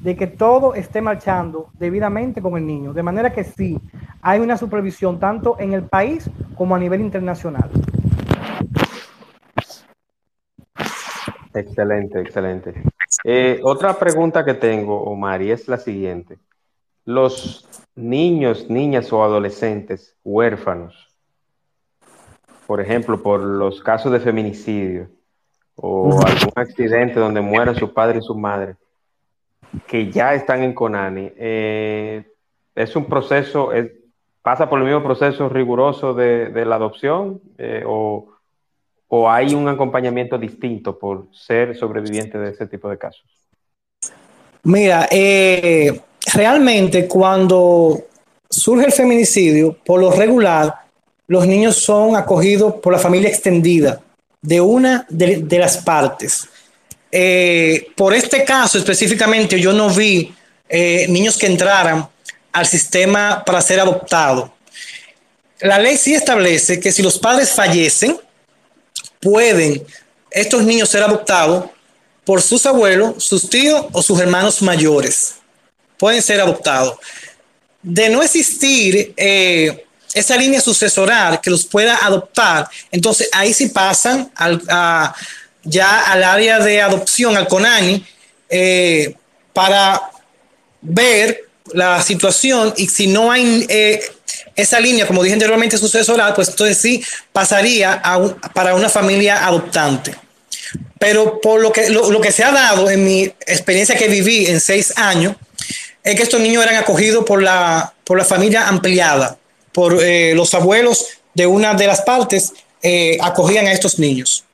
de 0.00 0.16
que 0.16 0.26
todo 0.28 0.74
esté 0.74 1.00
marchando 1.00 1.70
debidamente 1.78 2.40
con 2.40 2.56
el 2.56 2.66
niño. 2.66 2.92
De 2.92 3.02
manera 3.02 3.32
que 3.32 3.44
sí, 3.44 3.80
hay 4.22 4.40
una 4.40 4.56
supervisión 4.56 5.18
tanto 5.18 5.56
en 5.58 5.72
el 5.72 5.82
país 5.82 6.30
como 6.54 6.76
a 6.76 6.78
nivel 6.78 7.00
internacional. 7.00 7.70
Excelente, 11.54 12.20
excelente. 12.20 12.82
Eh, 13.24 13.60
otra 13.62 13.98
pregunta 13.98 14.44
que 14.44 14.54
tengo, 14.54 15.02
Omar, 15.02 15.42
y 15.42 15.50
es 15.50 15.68
la 15.68 15.78
siguiente. 15.78 16.38
Los 17.04 17.68
niños, 17.94 18.70
niñas 18.70 19.12
o 19.12 19.22
adolescentes 19.22 20.16
huérfanos, 20.24 21.08
por 22.66 22.80
ejemplo, 22.80 23.22
por 23.22 23.40
los 23.40 23.82
casos 23.82 24.12
de 24.12 24.20
feminicidio 24.20 25.08
o 25.76 26.20
algún 26.26 26.52
accidente 26.54 27.18
donde 27.18 27.40
mueran 27.40 27.74
su 27.74 27.92
padre 27.92 28.18
y 28.18 28.22
su 28.22 28.36
madre, 28.36 28.76
que 29.86 30.10
ya 30.10 30.34
están 30.34 30.62
en 30.62 30.74
Conani, 30.74 31.32
eh, 31.36 32.24
es 32.74 32.94
un 32.94 33.06
proceso, 33.06 33.70
pasa 34.42 34.68
por 34.68 34.78
el 34.80 34.86
mismo 34.86 35.02
proceso 35.02 35.48
riguroso 35.48 36.14
de, 36.14 36.64
la 36.64 36.76
adopción 36.76 37.40
eh, 37.58 37.84
o 37.86 38.37
o 39.08 39.30
hay 39.30 39.54
un 39.54 39.68
acompañamiento 39.68 40.38
distinto 40.38 40.98
por 40.98 41.28
ser 41.32 41.76
sobreviviente 41.76 42.38
de 42.38 42.50
ese 42.50 42.66
tipo 42.66 42.88
de 42.88 42.98
casos? 42.98 43.24
Mira, 44.64 45.08
eh, 45.10 46.00
realmente 46.34 47.08
cuando 47.08 48.06
surge 48.48 48.86
el 48.86 48.92
feminicidio, 48.92 49.76
por 49.84 50.00
lo 50.00 50.10
regular, 50.10 50.74
los 51.26 51.46
niños 51.46 51.76
son 51.76 52.16
acogidos 52.16 52.74
por 52.82 52.92
la 52.92 52.98
familia 52.98 53.28
extendida 53.28 54.00
de 54.40 54.60
una 54.60 55.06
de, 55.08 55.58
las 55.58 55.78
partes. 55.78 56.48
Eh, 57.10 57.88
por 57.96 58.14
este 58.14 58.44
caso 58.44 58.78
específicamente, 58.78 59.60
yo 59.60 59.72
no 59.72 59.90
vi 59.90 60.34
eh, 60.68 61.06
niños 61.08 61.38
que 61.38 61.46
entraran 61.46 62.06
al 62.52 62.66
sistema 62.66 63.42
para 63.44 63.60
ser 63.60 63.80
adoptados. 63.80 64.50
La 65.60 65.78
ley 65.78 65.96
sí 65.96 66.14
establece 66.14 66.78
que 66.78 66.92
si 66.92 67.02
los 67.02 67.18
padres 67.18 67.52
fallecen, 67.52 68.16
pueden 69.20 69.84
estos 70.30 70.62
niños 70.62 70.88
ser 70.88 71.02
adoptados 71.02 71.66
por 72.24 72.42
sus 72.42 72.66
abuelos, 72.66 73.24
sus 73.24 73.48
tíos 73.48 73.86
o 73.92 74.02
sus 74.02 74.20
hermanos 74.20 74.60
mayores. 74.62 75.36
Pueden 75.96 76.22
ser 76.22 76.40
adoptados. 76.40 76.98
De 77.82 78.08
no 78.10 78.22
existir 78.22 79.14
eh, 79.16 79.86
esa 80.12 80.36
línea 80.36 80.60
sucesoral 80.60 81.40
que 81.40 81.50
los 81.50 81.64
pueda 81.64 81.96
adoptar, 82.04 82.68
entonces 82.90 83.28
ahí 83.32 83.54
sí 83.54 83.68
pasan 83.68 84.30
al, 84.34 84.62
ya 85.64 86.12
al 86.12 86.24
área 86.24 86.58
de 86.58 86.82
adopción, 86.82 87.36
al 87.36 87.48
CONANI, 87.48 88.04
eh, 88.50 89.14
para 89.52 90.10
ver 90.80 91.48
la 91.72 92.02
situación 92.02 92.72
y 92.76 92.88
si 92.88 93.06
no 93.06 93.30
hay 93.30 93.66
eh, 93.68 94.00
esa 94.58 94.80
línea, 94.80 95.06
como 95.06 95.22
dije 95.22 95.34
anteriormente, 95.34 95.78
sucesoral, 95.78 96.34
pues 96.34 96.48
entonces 96.48 96.76
sí 96.76 97.02
pasaría 97.32 98.02
para 98.52 98.74
una 98.74 98.88
familia 98.88 99.46
adoptante. 99.46 100.16
Pero 100.98 101.40
por 101.40 101.60
lo 101.60 101.70
que, 101.70 101.88
lo, 101.90 102.20
que 102.20 102.32
se 102.32 102.42
ha 102.42 102.50
dado 102.50 102.90
en 102.90 103.04
mi 103.04 103.22
experiencia 103.22 103.96
que 103.96 104.08
viví 104.08 104.46
en 104.46 104.60
seis 104.60 104.92
años, 104.98 105.36
es 106.02 106.16
que 106.16 106.24
estos 106.24 106.40
niños 106.40 106.64
eran 106.64 106.74
acogidos 106.74 107.24
por 107.24 107.40
la, 107.40 107.94
por 108.02 108.18
la 108.18 108.24
familia 108.24 108.66
ampliada, 108.66 109.38
por 109.72 110.02
eh, 110.02 110.34
los 110.34 110.52
abuelos 110.54 111.06
de 111.34 111.46
una 111.46 111.74
de 111.74 111.86
las 111.86 112.02
partes 112.02 112.52
eh, 112.82 113.16
acogían 113.22 113.66
a 113.66 113.72
estos 113.72 114.00
niños. 114.00 114.44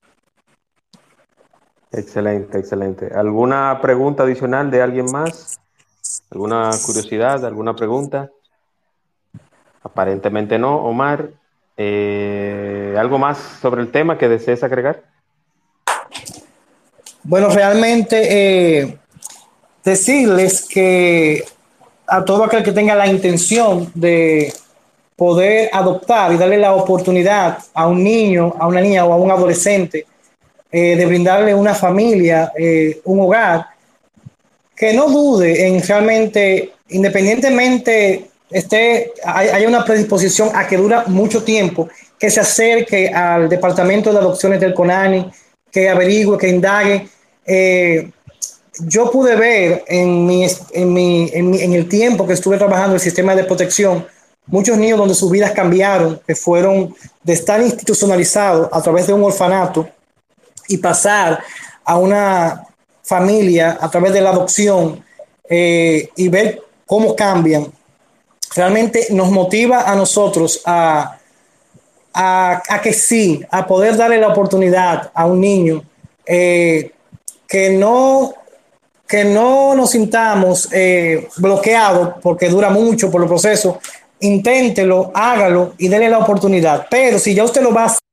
Excelente, 1.93 2.59
excelente. 2.59 3.11
¿Alguna 3.15 3.79
pregunta 3.81 4.25
adicional 4.25 4.71
de 4.71 4.83
alguien 4.83 5.07
más? 5.11 5.59
¿Alguna 6.31 6.73
curiosidad? 6.85 7.43
¿Alguna 7.47 7.75
pregunta? 7.75 8.31
Aparentemente 9.85 10.59
no. 10.59 10.77
Omar, 10.77 11.29
eh, 11.77 12.97
¿algo 12.99 13.19
más 13.19 13.39
sobre 13.61 13.83
el 13.83 13.91
tema 13.93 14.17
que 14.17 14.29
desees 14.29 14.65
agregar? 14.65 15.03
Bueno, 17.23 17.51
realmente 17.51 18.81
eh, 18.81 18.99
decirles 19.85 20.67
que 20.67 21.45
a 22.07 22.25
todo 22.25 22.45
aquel 22.45 22.63
que 22.63 22.73
tenga 22.73 22.95
la 22.95 23.07
intención 23.07 23.91
de 23.95 24.53
poder 25.17 25.69
adoptar 25.73 26.33
y 26.33 26.39
darle 26.39 26.59
la 26.59 26.75
oportunidad 26.75 27.59
a 27.75 27.87
un 27.87 28.03
niño, 28.03 28.55
a 28.59 28.67
una 28.67 28.81
niña 28.81 29.05
o 29.05 29.13
a 29.13 29.17
un 29.17 29.31
adolescente 29.31 30.07
eh, 30.73 30.97
de 30.97 31.07
brindarle 31.07 31.55
una 31.55 31.75
familia, 31.75 32.53
un 33.05 33.21
hogar, 33.21 33.67
que 34.75 34.93
no 34.93 35.09
dude 35.09 35.69
en 35.69 35.83
realmente, 35.83 36.73
independientemente 36.89 38.31
esté, 38.51 39.13
hay, 39.25 39.67
una 39.67 39.85
predisposición 39.85 40.51
a 40.55 40.67
que 40.67 40.77
dura 40.77 41.05
mucho 41.07 41.43
tiempo, 41.43 41.89
que 42.19 42.31
se 42.31 42.41
acerque 42.41 43.09
al 43.09 43.49
departamento 43.49 44.13
de 44.13 44.19
adopciones 44.19 44.61
del 44.61 44.75
CONANI, 44.75 45.31
que 45.71 45.89
averigüe, 45.89 46.39
que 46.39 46.49
indague. 46.49 47.09
Eh, 47.47 48.11
yo 48.81 49.11
pude 49.11 49.37
ver 49.37 49.85
en, 49.87 50.27
mi, 50.27 50.47
en, 50.73 50.93
mi, 50.93 51.31
en, 51.33 51.73
el 51.73 51.89
tiempo 51.89 52.27
que 52.27 52.35
estuve 52.35 52.59
trabajando 52.59 52.95
el 52.95 53.01
sistema 53.01 53.35
de 53.35 53.45
protección, 53.45 54.07
muchos 54.47 54.77
niños 54.77 54.99
donde 54.99 55.15
sus 55.15 55.31
vidas 55.31 55.53
cambiaron, 55.53 56.21
que 56.27 56.35
fueron 56.35 56.95
de 57.23 57.33
estar 57.33 57.61
institucionalizados 57.63 58.69
a 58.73 58.83
través 58.83 59.07
de 59.07 59.13
un 59.13 59.25
orfanato 59.25 59.89
y 60.69 60.79
pasar 60.79 61.43
a 61.85 61.99
una 61.99 62.67
familia 63.03 63.79
a 63.81 63.91
través 63.91 64.13
de 64.13 64.21
la 64.21 64.31
adopción 64.31 65.05
eh, 65.49 66.09
y 66.17 66.29
ver 66.29 66.63
cómo 66.87 67.15
cambian, 67.15 67.67
realmente 68.55 69.09
nos 69.11 69.31
motiva 69.31 69.83
a 69.91 69.95
nosotros 69.95 70.63
a, 70.65 71.19
a, 72.13 72.81
que 72.83 72.93
sí, 72.93 73.45
a 73.51 73.67
poder 73.67 73.97
darle 73.97 74.19
la 74.19 74.29
oportunidad 74.29 75.11
a 75.15 75.27
un 75.27 75.41
niño 75.41 75.83
eh, 76.27 76.93
que 77.47 77.71
no 77.71 78.35
que 79.07 79.25
no 79.25 79.75
nos 79.75 79.91
sintamos 79.91 80.69
eh, 80.73 81.29
bloqueados 81.37 82.15
porque 82.23 82.49
dura 82.49 82.71
mucho 82.71 83.11
por 83.11 83.23
el 83.23 83.29
proceso, 83.29 83.79
inténtelo, 84.21 85.13
hágalo 85.15 85.75
y 85.77 85.89
déle 85.89 86.09
la 86.09 86.19
oportunidad. 86.19 86.87
Pero 86.91 87.19
si 87.19 87.35
ya 87.35 87.45
usted 87.45 87.63
lo 87.63 87.73
va 87.73 87.85
a 87.85 88.04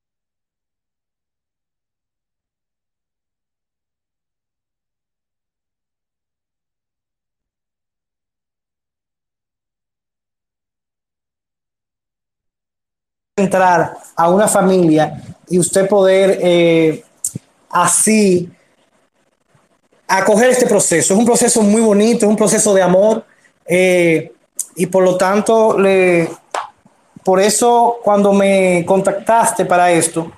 entrar 13.52 13.98
a 14.16 14.30
una 14.30 14.48
familia 14.48 15.22
y 15.50 15.60
usted 15.60 15.88
poder 15.88 16.40
eh, 16.42 17.04
así 17.70 18.50
acoger 20.08 20.52
este 20.52 20.66
proceso. 20.66 21.14
Es 21.14 21.20
un 21.20 21.26
proceso 21.26 21.62
muy 21.62 21.82
bonito, 21.82 22.26
es 22.26 22.30
un 22.30 22.38
proceso 22.38 22.74
de 22.74 22.82
amor 22.82 23.26
eh, 23.66 24.32
y 24.76 24.86
por 24.86 25.04
lo 25.04 25.18
tanto, 25.18 25.78
le, 25.78 26.30
por 27.24 27.42
eso 27.42 27.98
cuando 28.02 28.32
me 28.32 28.86
contactaste 28.86 29.66
para 29.66 29.92
esto, 29.92 30.32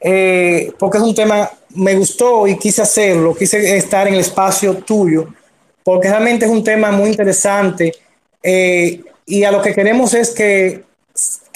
eh, 0.00 0.72
porque 0.78 0.96
es 0.96 1.04
un 1.04 1.14
tema, 1.14 1.50
me 1.74 1.94
gustó 1.96 2.46
y 2.46 2.56
quise 2.56 2.80
hacerlo, 2.80 3.34
quise 3.34 3.76
estar 3.76 4.08
en 4.08 4.14
el 4.14 4.20
espacio 4.20 4.78
tuyo, 4.78 5.28
porque 5.84 6.08
realmente 6.08 6.46
es 6.46 6.50
un 6.50 6.64
tema 6.64 6.90
muy 6.92 7.10
interesante 7.10 7.92
y 8.42 9.44
a 9.44 9.50
lo 9.50 9.60
que 9.60 9.74
queremos 9.74 10.14
es 10.14 10.30
que 10.30 10.87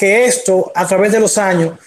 que 0.02 0.24
esto 0.24 0.72
a 0.74 0.84
través 0.84 1.12
de 1.12 1.20
los 1.20 1.38
años 1.38 1.78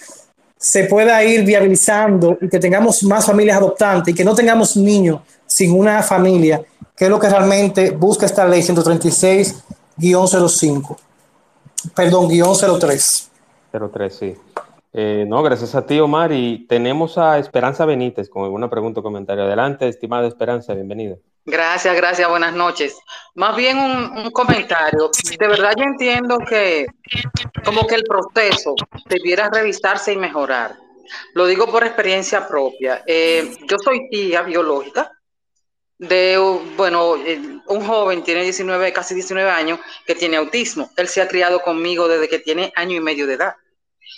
se 0.56 0.86
pueda 0.86 1.22
ir 1.26 1.44
viabilizando 1.44 2.38
y 2.40 2.48
que 2.48 2.60
tengamos 2.60 3.04
más 3.04 3.26
familias 3.26 3.58
adoptantes 3.58 4.14
y 4.14 4.16
que 4.16 4.24
no 4.24 4.34
tengamos 4.34 4.78
niños 4.78 5.20
sin 5.46 5.78
una 5.78 6.02
familia, 6.02 6.64
que 6.96 7.04
es 7.04 7.12
lo 7.12 7.20
que 7.20 7.28
realmente 7.28 7.92
busca 7.92 8.26
esta 8.26 8.48
ley 8.48 8.62
136-05. 8.62 10.96
Perdón, 11.94 12.30
guion 12.30 12.56
03. 12.80 13.32
03, 13.92 14.16
sí. 14.16 14.34
Eh, 14.94 15.26
no, 15.28 15.44
gracias 15.44 15.76
a 15.76 15.86
ti, 15.86 16.00
Omar. 16.00 16.32
Y 16.32 16.66
tenemos 16.70 17.18
a 17.18 17.38
Esperanza 17.38 17.86
Benítez 17.86 18.30
con 18.30 18.46
alguna 18.46 18.70
pregunta 18.70 19.02
o 19.02 19.04
comentario. 19.04 19.44
Adelante, 19.44 19.90
estimada 19.90 20.26
Esperanza, 20.26 20.74
bienvenida. 20.74 21.18
Gracias, 21.48 21.96
gracias, 21.96 22.28
buenas 22.28 22.56
noches. 22.56 22.98
Más 23.36 23.56
bien 23.56 23.78
un, 23.78 24.32
comentario. 24.32 25.12
De 25.38 25.48
verdad 25.48 25.74
yo 25.78 25.84
entiendo 25.84 26.40
que 26.40 26.88
como 27.64 27.86
que 27.86 27.96
el 27.96 28.04
proceso 28.04 28.74
debiera 29.06 29.52
revisarse 29.52 30.14
y 30.14 30.18
mejorar. 30.18 30.76
Lo 31.36 31.46
digo 31.46 31.68
por 31.68 31.84
experiencia 31.84 32.48
propia. 32.48 33.04
Eh, 33.06 33.58
yo 33.70 33.78
soy 33.78 34.10
tía 34.10 34.42
biológica 34.42 35.12
de, 36.00 36.36
bueno, 36.76 37.14
un 37.68 37.86
joven, 37.86 38.24
tiene 38.24 38.42
19, 38.42 38.92
casi 38.92 39.14
19 39.14 39.48
años, 39.48 39.80
que 40.08 40.16
tiene 40.16 40.38
autismo. 40.38 40.90
Él 40.98 41.08
se 41.08 41.22
ha 41.22 41.28
criado 41.28 41.62
conmigo 41.62 42.08
desde 42.08 42.28
que 42.28 42.40
tiene 42.40 42.74
año 42.76 42.98
y 42.98 43.02
medio 43.02 43.28
de 43.28 43.36
edad. 43.36 43.56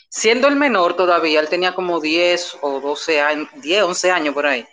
Siendo 0.07 0.47
el 0.47 0.55
menor 0.55 0.95
todavía, 0.95 1.41
él 1.41 1.49
tenía 1.49 1.75
como 1.75 1.99
10 1.99 2.59
o 2.61 2.79
12 2.79 3.19
años, 3.19 3.49
10, 3.55 3.83
11 3.83 4.11
años 4.11 4.33
por 4.33 4.47
ahí 4.47 4.65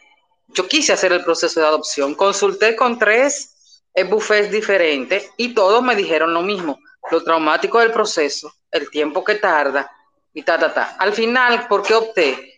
yo 0.55 0.69
quise 0.69 0.93
hacer 0.93 1.13
el 1.13 1.25
proceso 1.25 1.61
de 1.61 1.67
adopción, 1.67 2.15
consulté 2.15 2.75
con 2.77 2.99
tres 2.99 3.83
buffets 4.09 4.51
diferentes 4.51 5.31
y 5.37 5.53
todos 5.53 5.83
me 5.83 5.95
dijeron 5.95 6.33
lo 6.33 6.43
mismo, 6.43 6.79
lo 7.11 7.23
traumático 7.23 7.81
del 7.81 7.93
proceso, 7.93 8.53
el 8.71 8.89
tiempo 8.91 9.23
que 9.23 9.35
tarda 9.35 9.91
y 10.33 10.43
ta, 10.43 10.59
ta, 10.59 10.73
ta. 10.73 10.97
Al 10.99 11.13
final, 11.13 11.67
¿por 11.69 11.83
qué 11.83 11.95
opté? 11.95 12.55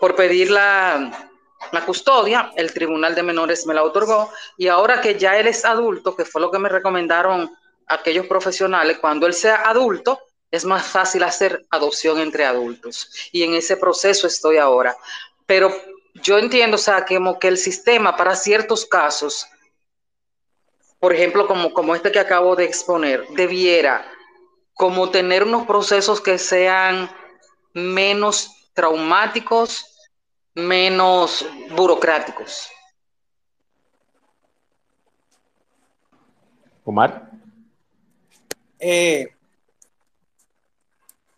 Por 0.00 0.16
pedir 0.16 0.50
la, 0.50 1.28
la 1.72 1.84
custodia, 1.84 2.52
el 2.56 2.72
Tribunal 2.72 3.14
de 3.14 3.22
Menores 3.22 3.66
me 3.66 3.74
la 3.74 3.82
otorgó 3.82 4.32
y 4.56 4.68
ahora 4.68 5.00
que 5.00 5.18
ya 5.18 5.38
él 5.38 5.48
es 5.48 5.64
adulto, 5.64 6.16
que 6.16 6.24
fue 6.24 6.40
lo 6.40 6.50
que 6.50 6.58
me 6.58 6.68
recomendaron 6.68 7.50
aquellos 7.86 8.26
profesionales, 8.26 8.98
cuando 8.98 9.26
él 9.26 9.34
sea 9.34 9.68
adulto, 9.68 10.20
es 10.50 10.64
más 10.64 10.86
fácil 10.86 11.22
hacer 11.22 11.66
adopción 11.70 12.18
entre 12.18 12.44
adultos. 12.44 13.10
Y 13.32 13.42
en 13.42 13.54
ese 13.54 13.76
proceso 13.76 14.26
estoy 14.26 14.58
ahora. 14.58 14.96
Pero 15.44 15.72
yo 16.22 16.38
entiendo, 16.38 16.76
o 16.76 16.78
sea, 16.78 17.04
que, 17.04 17.16
como 17.16 17.38
que 17.38 17.48
el 17.48 17.58
sistema 17.58 18.16
para 18.16 18.34
ciertos 18.34 18.86
casos, 18.86 19.46
por 20.98 21.12
ejemplo, 21.12 21.46
como, 21.46 21.72
como 21.72 21.94
este 21.94 22.12
que 22.12 22.18
acabo 22.18 22.56
de 22.56 22.64
exponer, 22.64 23.26
debiera 23.30 24.06
como 24.74 25.10
tener 25.10 25.44
unos 25.44 25.66
procesos 25.66 26.20
que 26.20 26.38
sean 26.38 27.10
menos 27.72 28.70
traumáticos, 28.74 29.84
menos 30.54 31.46
burocráticos. 31.70 32.68
Omar. 36.84 37.30
Eh, 38.78 39.28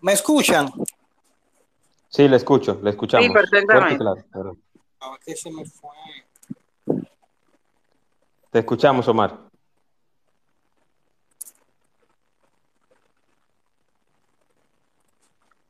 ¿Me 0.00 0.12
escuchan? 0.12 0.70
Sí, 2.08 2.28
le 2.28 2.36
escucho, 2.36 2.80
le 2.82 2.90
escuchamos. 2.90 3.26
Sí, 3.26 3.32
perfectamente. 3.32 4.04
Te 8.50 8.58
escuchamos, 8.58 9.06
Omar. 9.08 9.38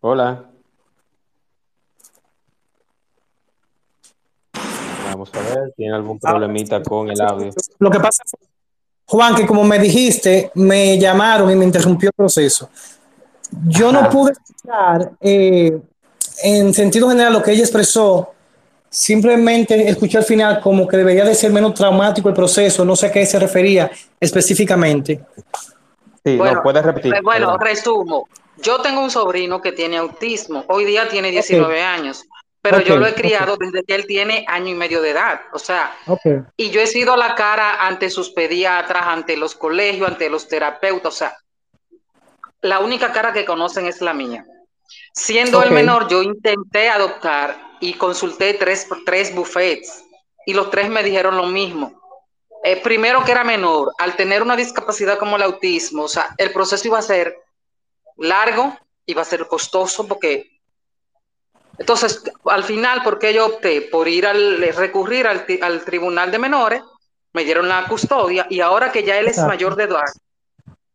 Hola. 0.01 0.45
Vamos 5.11 5.35
a 5.35 5.41
ver, 5.41 5.73
¿tiene 5.77 5.95
algún 5.95 6.19
problemita 6.19 6.83
con 6.83 7.11
el 7.11 7.21
audio? 7.21 7.51
Lo 7.79 7.91
que 7.91 7.99
pasa, 7.99 8.23
Juan, 9.07 9.35
que 9.35 9.47
como 9.47 9.65
me 9.65 9.79
dijiste, 9.79 10.53
me 10.55 10.99
llamaron 10.99 11.51
y 11.51 11.57
me 11.57 11.65
interrumpió 11.65 12.11
el 12.11 12.15
proceso. 12.15 12.71
yo 13.67 13.91
no 13.91 14.09
pude 14.09 14.33
escuchar 14.33 15.13
eh, 15.21 15.81
en 16.43 16.75
sentido 16.75 17.09
general 17.09 17.33
lo 17.33 17.43
que 17.43 17.53
ella 17.53 17.63
expresó, 17.63 18.35
simplemente 18.91 19.89
escuché 19.89 20.19
al 20.19 20.25
final 20.25 20.61
como 20.61 20.87
que 20.89 20.97
debería 20.97 21.25
de 21.25 21.35
ser 21.35 21.51
menos 21.53 21.75
traumático 21.75 22.29
el 22.29 22.35
proceso, 22.35 22.85
no 22.85 22.97
sé 22.97 23.07
a 23.07 23.13
qué 23.13 23.25
se 23.27 23.39
refería 23.39 23.91
específicamente. 24.19 25.21
Sí, 26.25 26.37
Bueno, 26.37 26.57
no, 26.57 26.63
puedes 26.63 26.85
repetir. 26.85 27.15
eh, 27.15 27.21
Bueno, 27.23 27.57
resumo. 27.59 28.29
Yo 28.61 28.81
tengo 28.81 29.01
un 29.03 29.11
sobrino 29.11 29.61
que 29.61 29.73
tiene 29.73 29.99
autismo. 29.99 30.65
Hoy 30.69 30.85
día 30.85 31.09
tiene 31.09 31.31
19 31.31 31.81
años, 31.81 32.25
pero 32.61 32.81
yo 32.81 32.97
lo 32.97 33.07
he 33.07 33.15
criado 33.15 33.57
desde 33.57 33.85
que 33.85 33.95
él 33.95 34.05
tiene 34.07 34.45
año 34.49 34.69
y 34.71 34.75
medio 34.75 35.01
de 35.01 35.11
edad. 35.11 35.41
O 35.53 35.59
sea, 35.61 35.93
y 36.57 36.71
yo 36.71 36.81
he 36.81 36.87
sido 36.89 37.17
la 37.17 37.35
cara 37.37 37.87
ante 37.87 38.11
sus 38.11 38.31
pediatras, 38.31 39.05
ante 39.07 39.37
los 39.37 39.55
colegios, 39.55 40.09
ante 40.09 40.29
los 40.29 40.49
terapeutas. 40.49 41.15
O 41.15 41.17
sea, 41.17 41.37
la 42.63 42.81
única 42.81 43.13
cara 43.13 43.33
que 43.33 43.45
conocen 43.45 43.87
es 43.87 44.01
la 44.01 44.13
mía. 44.13 44.45
Siendo 45.13 45.63
el 45.63 45.71
menor, 45.71 46.09
yo 46.09 46.23
intenté 46.23 46.89
adoptar 46.89 47.68
y 47.81 47.95
consulté 47.95 48.55
tres, 48.55 48.87
tres 49.05 49.35
buffets 49.35 50.05
y 50.47 50.55
los 50.55 50.71
tres 50.71 50.89
me 50.89 51.03
dijeron 51.03 51.37
lo 51.37 51.47
mismo. 51.47 52.01
Eh, 52.65 52.81
primero 52.83 53.25
que 53.25 53.33
era 53.33 53.45
menor, 53.45 53.93
al 53.99 54.17
tener 54.17 54.43
una 54.43 54.57
discapacidad 54.57 55.19
como 55.19 55.37
el 55.37 55.43
autismo, 55.43 56.05
o 56.05 56.09
sea, 56.09 56.35
el 56.39 56.53
proceso 56.53 56.89
iba 56.89 56.99
a 56.99 57.03
ser 57.03 57.37
largo, 58.17 58.77
iba 59.07 59.23
a 59.23 59.27
ser 59.27 59.47
costoso 59.47 60.07
porque... 60.07 60.59
Entonces, 61.79 62.25
al 62.47 62.65
final, 62.65 63.03
porque 63.05 63.33
yo 63.33 63.47
opté 63.47 63.83
por 63.83 64.09
ir 64.09 64.27
al 64.27 64.61
recurrir 64.75 65.29
al, 65.29 65.47
al 65.63 65.85
tribunal 65.85 66.33
de 66.33 66.39
menores, 66.39 66.83
me 67.33 67.45
dieron 67.45 67.69
la 67.69 67.87
custodia 67.87 68.47
y 68.51 68.61
ahora 68.61 68.91
que 68.91 69.05
ya 69.05 69.19
él 69.19 69.29
es 69.29 69.39
mayor 69.39 69.77
de 69.77 69.85
edad, 69.85 70.07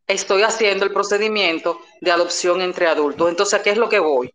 estoy 0.08 0.44
haciendo 0.44 0.84
el 0.84 0.92
procedimiento 0.92 1.80
de 2.02 2.12
adopción 2.12 2.62
entre 2.62 2.88
adultos. 2.88 3.30
Entonces, 3.30 3.58
¿a 3.58 3.64
qué 3.64 3.70
es 3.70 3.78
lo 3.78 3.88
que 3.88 4.00
voy? 4.00 4.34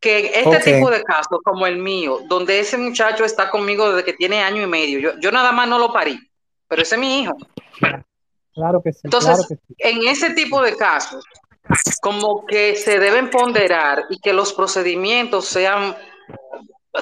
Que 0.00 0.32
este 0.34 0.56
Ok. 0.56 0.62
tipo 0.64 0.90
de 0.90 1.02
casos 1.02 1.38
como 1.44 1.66
el 1.66 1.76
mío, 1.76 2.20
donde 2.26 2.58
ese 2.58 2.78
muchacho 2.78 3.24
está 3.24 3.50
conmigo 3.50 3.90
desde 3.90 4.04
que 4.04 4.14
tiene 4.14 4.42
año 4.42 4.62
y 4.62 4.66
medio, 4.66 4.98
yo, 4.98 5.10
yo 5.20 5.30
nada 5.30 5.52
más 5.52 5.68
no 5.68 5.78
lo 5.78 5.92
parí, 5.92 6.18
pero 6.66 6.80
ese 6.82 6.94
es 6.94 7.00
mi 7.00 7.20
hijo. 7.22 7.36
claro 8.54 8.80
que 8.82 8.92
sí, 8.92 9.00
Entonces, 9.04 9.30
claro 9.30 9.44
que 9.48 9.54
sí. 9.56 9.74
en 9.78 10.08
ese 10.08 10.30
tipo 10.30 10.62
de 10.62 10.74
casos, 10.76 11.22
como 12.00 12.46
que 12.46 12.76
se 12.76 12.98
deben 12.98 13.28
ponderar 13.30 14.04
y 14.08 14.18
que 14.18 14.32
los 14.32 14.52
procedimientos 14.54 15.44
sean 15.46 15.94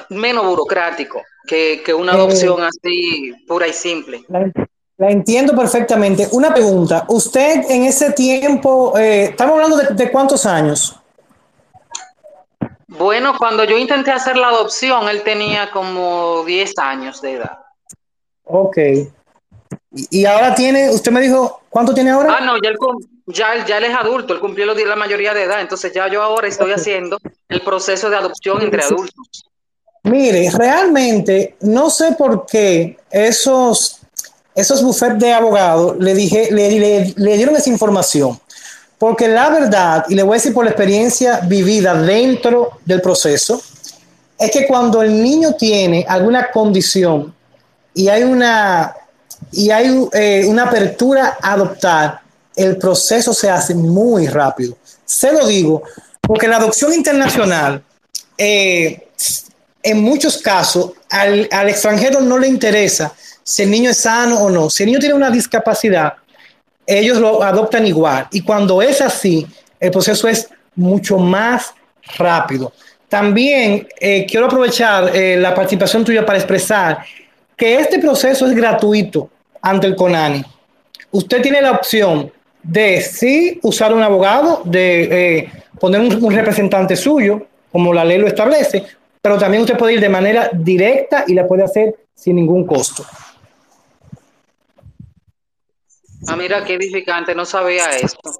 menos 0.09 0.45
burocráticos 0.45 1.21
que, 1.47 1.81
que 1.83 1.93
una 1.93 2.11
Eh, 2.11 2.15
adopción 2.15 2.61
así 2.63 3.33
pura 3.47 3.67
y 3.67 3.73
simple. 3.73 4.23
La, 4.27 4.51
la 4.97 5.09
entiendo 5.09 5.55
perfectamente. 5.55 6.27
Una 6.33 6.53
pregunta, 6.53 7.05
usted 7.07 7.63
en 7.69 7.83
ese 7.85 8.11
tiempo, 8.11 8.97
eh, 8.97 9.25
estamos 9.31 9.53
hablando 9.55 9.77
de, 9.77 9.93
de 9.95 10.11
cuántos 10.11 10.45
años? 10.45 10.98
Bueno, 12.97 13.37
cuando 13.37 13.63
yo 13.65 13.77
intenté 13.77 14.11
hacer 14.11 14.35
la 14.35 14.47
adopción, 14.47 15.07
él 15.09 15.21
tenía 15.23 15.69
como 15.71 16.43
10 16.45 16.73
años 16.79 17.21
de 17.21 17.33
edad. 17.33 17.59
Ok. 18.45 18.77
Y, 19.91 20.21
y 20.21 20.25
ahora 20.25 20.55
tiene, 20.55 20.89
usted 20.89 21.11
me 21.11 21.21
dijo, 21.21 21.61
¿cuánto 21.69 21.93
tiene 21.93 22.09
ahora? 22.09 22.37
Ah, 22.39 22.43
no, 22.45 22.55
ya 22.61 22.69
él, 22.69 22.77
ya, 23.27 23.65
ya 23.65 23.77
él 23.77 23.85
es 23.85 23.95
adulto, 23.95 24.33
él 24.33 24.39
cumplió 24.39 24.65
los 24.65 24.75
la 24.83 24.95
mayoría 24.95 25.35
de 25.35 25.43
edad, 25.43 25.61
entonces 25.61 25.93
ya 25.93 26.07
yo 26.07 26.23
ahora 26.23 26.47
estoy 26.47 26.71
haciendo 26.71 27.19
el 27.47 27.61
proceso 27.61 28.09
de 28.09 28.15
adopción 28.17 28.59
entre 28.63 28.81
adultos. 28.83 29.43
Mire, 30.03 30.49
realmente 30.49 31.57
no 31.61 31.91
sé 31.91 32.13
por 32.13 32.47
qué 32.47 32.97
esos, 33.11 33.99
esos 34.55 34.81
bufetes 34.81 35.19
de 35.19 35.33
abogados 35.33 35.95
le, 35.99 36.15
dije, 36.15 36.49
le, 36.51 36.71
le- 36.71 37.13
le 37.15 37.37
dieron 37.37 37.55
esa 37.55 37.69
información. 37.69 38.39
Porque 38.99 39.29
la 39.29 39.49
verdad, 39.49 40.05
y 40.09 40.15
le 40.15 40.23
voy 40.23 40.33
a 40.33 40.35
decir 40.35 40.53
por 40.53 40.65
la 40.65 40.71
experiencia 40.71 41.39
vivida 41.39 41.93
dentro 41.95 42.79
del 42.85 43.01
proceso, 43.01 43.61
es 44.37 44.51
que 44.51 44.67
cuando 44.67 45.01
el 45.01 45.23
niño 45.23 45.53
tiene 45.53 46.05
alguna 46.07 46.51
condición 46.51 47.33
y 47.93 48.09
hay 48.09 48.23
una, 48.23 48.93
y 49.53 49.71
hay, 49.71 50.07
eh, 50.13 50.45
una 50.47 50.63
apertura 50.63 51.37
a 51.41 51.53
adoptar, 51.53 52.21
el 52.55 52.77
proceso 52.77 53.33
se 53.33 53.49
hace 53.49 53.73
muy 53.73 54.27
rápido. 54.27 54.77
Se 55.05 55.31
lo 55.31 55.47
digo, 55.47 55.81
porque 56.19 56.47
la 56.47 56.57
adopción 56.57 56.93
internacional, 56.93 57.81
eh, 58.37 59.07
en 59.81 60.01
muchos 60.01 60.37
casos, 60.39 60.91
al, 61.09 61.47
al 61.51 61.69
extranjero 61.69 62.19
no 62.19 62.37
le 62.37 62.49
interesa 62.49 63.13
si 63.43 63.63
el 63.63 63.71
niño 63.71 63.91
es 63.91 63.97
sano 63.97 64.39
o 64.39 64.49
no. 64.49 64.69
Si 64.69 64.83
el 64.83 64.87
niño 64.87 64.99
tiene 64.99 65.15
una 65.15 65.31
discapacidad, 65.31 66.13
ellos 66.97 67.19
lo 67.19 67.43
adoptan 67.43 67.85
igual. 67.85 68.27
Y 68.31 68.41
cuando 68.41 68.81
es 68.81 68.99
así, 69.01 69.45
el 69.79 69.91
proceso 69.91 70.27
es 70.27 70.49
mucho 70.75 71.17
más 71.17 71.73
rápido. 72.17 72.73
También 73.07 73.87
eh, 73.99 74.25
quiero 74.27 74.47
aprovechar 74.47 75.15
eh, 75.15 75.37
la 75.37 75.53
participación 75.53 76.03
tuya 76.03 76.25
para 76.25 76.37
expresar 76.39 76.99
que 77.55 77.75
este 77.75 77.99
proceso 77.99 78.47
es 78.47 78.55
gratuito 78.55 79.29
ante 79.61 79.87
el 79.87 79.95
CONANI. 79.95 80.43
Usted 81.11 81.41
tiene 81.41 81.61
la 81.61 81.71
opción 81.71 82.31
de 82.63 83.01
sí 83.01 83.59
usar 83.61 83.93
un 83.93 84.01
abogado, 84.01 84.61
de 84.65 85.37
eh, 85.37 85.51
poner 85.79 86.01
un, 86.01 86.23
un 86.23 86.33
representante 86.33 86.95
suyo, 86.95 87.47
como 87.71 87.93
la 87.93 88.03
ley 88.03 88.17
lo 88.17 88.27
establece, 88.27 88.83
pero 89.21 89.37
también 89.37 89.63
usted 89.63 89.77
puede 89.77 89.93
ir 89.93 90.01
de 90.01 90.09
manera 90.09 90.49
directa 90.53 91.25
y 91.27 91.33
la 91.33 91.47
puede 91.47 91.63
hacer 91.63 91.95
sin 92.15 92.35
ningún 92.35 92.65
costo. 92.65 93.05
Ah, 96.27 96.35
mira, 96.35 96.63
qué 96.65 96.73
edificante, 96.75 97.33
no 97.33 97.45
sabía 97.45 97.89
esto. 97.91 98.31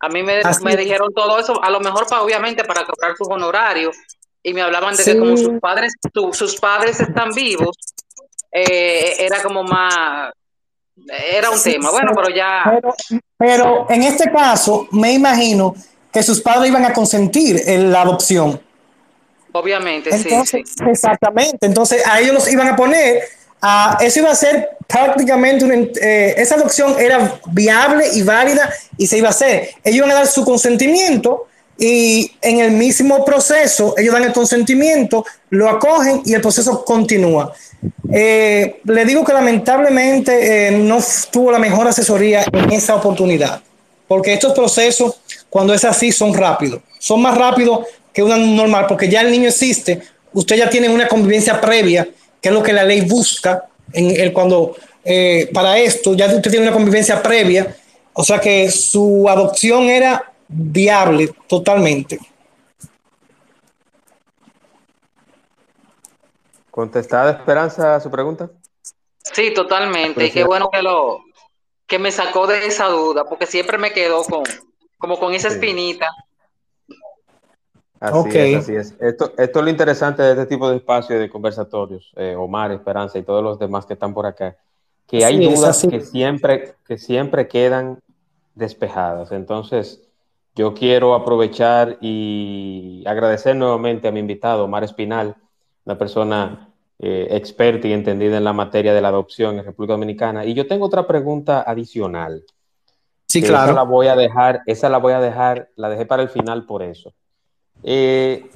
A 0.00 0.08
mí 0.08 0.22
me, 0.22 0.40
me 0.62 0.76
dijeron 0.76 1.12
todo 1.14 1.38
eso, 1.38 1.62
a 1.62 1.70
lo 1.70 1.80
mejor 1.80 2.06
para, 2.06 2.22
obviamente 2.22 2.64
para 2.64 2.84
cobrar 2.84 3.16
sus 3.16 3.28
honorarios, 3.28 3.96
y 4.42 4.54
me 4.54 4.62
hablaban 4.62 4.96
de 4.96 5.02
Sí. 5.02 5.12
que 5.12 5.18
como 5.18 5.36
sus 5.36 5.60
padres, 5.60 5.92
su- 6.14 6.32
sus 6.32 6.56
padres 6.56 7.00
están 7.00 7.30
vivos, 7.32 7.76
eh, 8.52 9.16
era 9.18 9.42
como 9.42 9.62
más, 9.62 10.32
era 11.30 11.50
un 11.50 11.58
Sí, 11.58 11.72
tema. 11.72 11.90
Bueno, 11.90 12.12
pero 12.14 12.34
ya, 12.34 12.62
Pero, 12.64 12.94
pero 13.36 13.86
en 13.90 14.02
este 14.04 14.30
caso, 14.32 14.88
me 14.92 15.12
imagino 15.12 15.74
que 16.12 16.22
sus 16.22 16.40
padres 16.40 16.70
iban 16.70 16.84
a 16.86 16.92
consentir 16.92 17.60
en 17.66 17.92
la 17.92 18.02
adopción. 18.02 18.60
obviamente, 19.52 20.16
sí, 20.18 20.30
sí. 20.46 20.62
exactamente. 20.86 21.66
Entonces, 21.66 22.06
a 22.06 22.20
ellos 22.20 22.34
los 22.34 22.52
iban 22.52 22.68
a 22.68 22.76
poner, 22.76 23.22
a, 23.60 23.98
eso 24.00 24.20
iba 24.20 24.30
a 24.30 24.34
ser 24.34 24.70
prácticamente, 24.86 25.64
una, 25.64 25.74
eh, 25.74 26.34
esa 26.36 26.54
adopción 26.54 26.96
era 26.98 27.40
viable 27.50 28.06
y 28.14 28.22
válida 28.22 28.72
y 28.96 29.06
se 29.06 29.18
iba 29.18 29.28
a 29.28 29.30
hacer. 29.30 29.70
Ellos 29.84 29.98
iban 29.98 30.10
a 30.10 30.14
dar 30.14 30.26
su 30.26 30.44
consentimiento 30.44 31.46
y 31.78 32.32
en 32.42 32.58
el 32.58 32.72
mismo 32.72 33.24
proceso, 33.24 33.94
ellos 33.96 34.12
dan 34.12 34.24
el 34.24 34.32
consentimiento, 34.32 35.24
lo 35.50 35.68
acogen 35.68 36.22
y 36.24 36.34
el 36.34 36.40
proceso 36.40 36.84
continúa. 36.84 37.52
Eh, 38.12 38.80
le 38.82 39.04
digo 39.04 39.24
que 39.24 39.32
lamentablemente 39.32 40.68
eh, 40.68 40.70
no 40.72 40.98
tuvo 41.30 41.52
la 41.52 41.60
mejor 41.60 41.86
asesoría 41.86 42.44
en 42.52 42.72
esa 42.72 42.96
oportunidad, 42.96 43.62
porque 44.08 44.32
estos 44.32 44.54
procesos, 44.54 45.20
cuando 45.48 45.72
es 45.72 45.84
así, 45.84 46.10
son 46.10 46.34
rápidos. 46.34 46.80
Son 46.98 47.22
más 47.22 47.38
rápidos 47.38 47.86
que 48.12 48.24
una 48.24 48.36
normal, 48.36 48.86
porque 48.88 49.08
ya 49.08 49.20
el 49.20 49.30
niño 49.30 49.48
existe, 49.48 50.00
usted 50.32 50.56
ya 50.56 50.68
tiene 50.68 50.88
una 50.88 51.06
convivencia 51.06 51.60
previa, 51.60 52.08
que 52.40 52.48
es 52.48 52.54
lo 52.54 52.62
que 52.62 52.72
la 52.72 52.84
ley 52.84 53.02
busca 53.02 53.68
en 53.92 54.20
el, 54.20 54.32
cuando 54.32 54.76
eh, 55.04 55.50
para 55.52 55.78
esto, 55.78 56.14
ya 56.14 56.26
usted 56.26 56.50
tiene 56.50 56.66
una 56.66 56.74
convivencia 56.74 57.22
previa, 57.22 57.76
o 58.12 58.22
sea 58.22 58.40
que 58.40 58.70
su 58.70 59.28
adopción 59.28 59.84
era 59.84 60.32
viable 60.48 61.32
totalmente. 61.46 62.18
¿Contestada 66.70 67.32
Esperanza 67.32 67.96
a 67.96 68.00
su 68.00 68.10
pregunta? 68.10 68.50
Sí, 69.32 69.52
totalmente. 69.52 70.26
Y 70.26 70.30
qué 70.30 70.44
bueno 70.44 70.70
que 70.70 70.80
lo, 70.80 71.24
que 71.88 71.98
me 71.98 72.12
sacó 72.12 72.46
de 72.46 72.66
esa 72.66 72.86
duda, 72.86 73.24
porque 73.24 73.46
siempre 73.46 73.78
me 73.78 73.92
quedó 73.92 74.22
con, 74.22 74.44
como 74.98 75.18
con 75.18 75.34
esa 75.34 75.50
Sí. 75.50 75.58
Así 78.00 78.28
es, 78.38 78.56
así 78.56 78.74
es. 78.76 78.94
Esto, 79.00 79.32
esto 79.36 79.58
es 79.58 79.64
lo 79.64 79.70
interesante 79.70 80.22
de 80.22 80.30
este 80.32 80.46
tipo 80.46 80.68
de 80.70 80.76
espacios 80.76 81.18
de 81.18 81.28
conversatorios, 81.28 82.12
eh, 82.16 82.34
Omar, 82.36 82.70
Esperanza 82.72 83.18
y 83.18 83.22
todos 83.22 83.42
los 83.42 83.58
demás 83.58 83.86
que 83.86 83.94
están 83.94 84.14
por 84.14 84.26
acá, 84.26 84.56
que 85.06 85.24
hay 85.24 85.38
Sí, 85.38 85.54
dudas 85.54 85.86
que 85.90 86.00
siempre, 86.00 86.74
que 86.86 86.98
siempre 86.98 87.48
quedan 87.48 87.98
despejadas. 88.54 89.32
Entonces, 89.32 90.02
yo 90.54 90.74
quiero 90.74 91.14
aprovechar 91.14 91.98
y 92.00 93.04
agradecer 93.06 93.56
nuevamente 93.56 94.08
a 94.08 94.12
mi 94.12 94.20
invitado, 94.20 94.64
Omar 94.64 94.84
Espinal, 94.84 95.36
una 95.84 95.96
persona 95.96 96.68
eh, 96.98 97.28
experta 97.30 97.86
y 97.88 97.92
entendida 97.92 98.36
en 98.36 98.44
la 98.44 98.52
materia 98.52 98.92
de 98.92 99.00
la 99.00 99.08
adopción 99.08 99.58
en 99.58 99.64
República 99.64 99.94
Dominicana. 99.94 100.44
Y 100.44 100.54
yo 100.54 100.66
tengo 100.66 100.86
otra 100.86 101.06
pregunta 101.06 101.62
adicional. 101.62 102.44
Sí, 103.26 103.38
Esa 103.40 103.52
la 103.52 103.72
claro. 103.72 103.86
voy 103.86 104.08
a 104.08 104.16
dejar, 104.16 104.62
esa 104.66 104.88
la 104.88 104.98
voy 104.98 105.12
a 105.12 105.20
dejar, 105.20 105.68
la 105.76 105.88
dejé 105.88 106.06
para 106.06 106.22
el 106.22 106.28
final 106.28 106.66
por 106.66 106.82
eso. 106.82 107.12
Eh, 107.82 108.50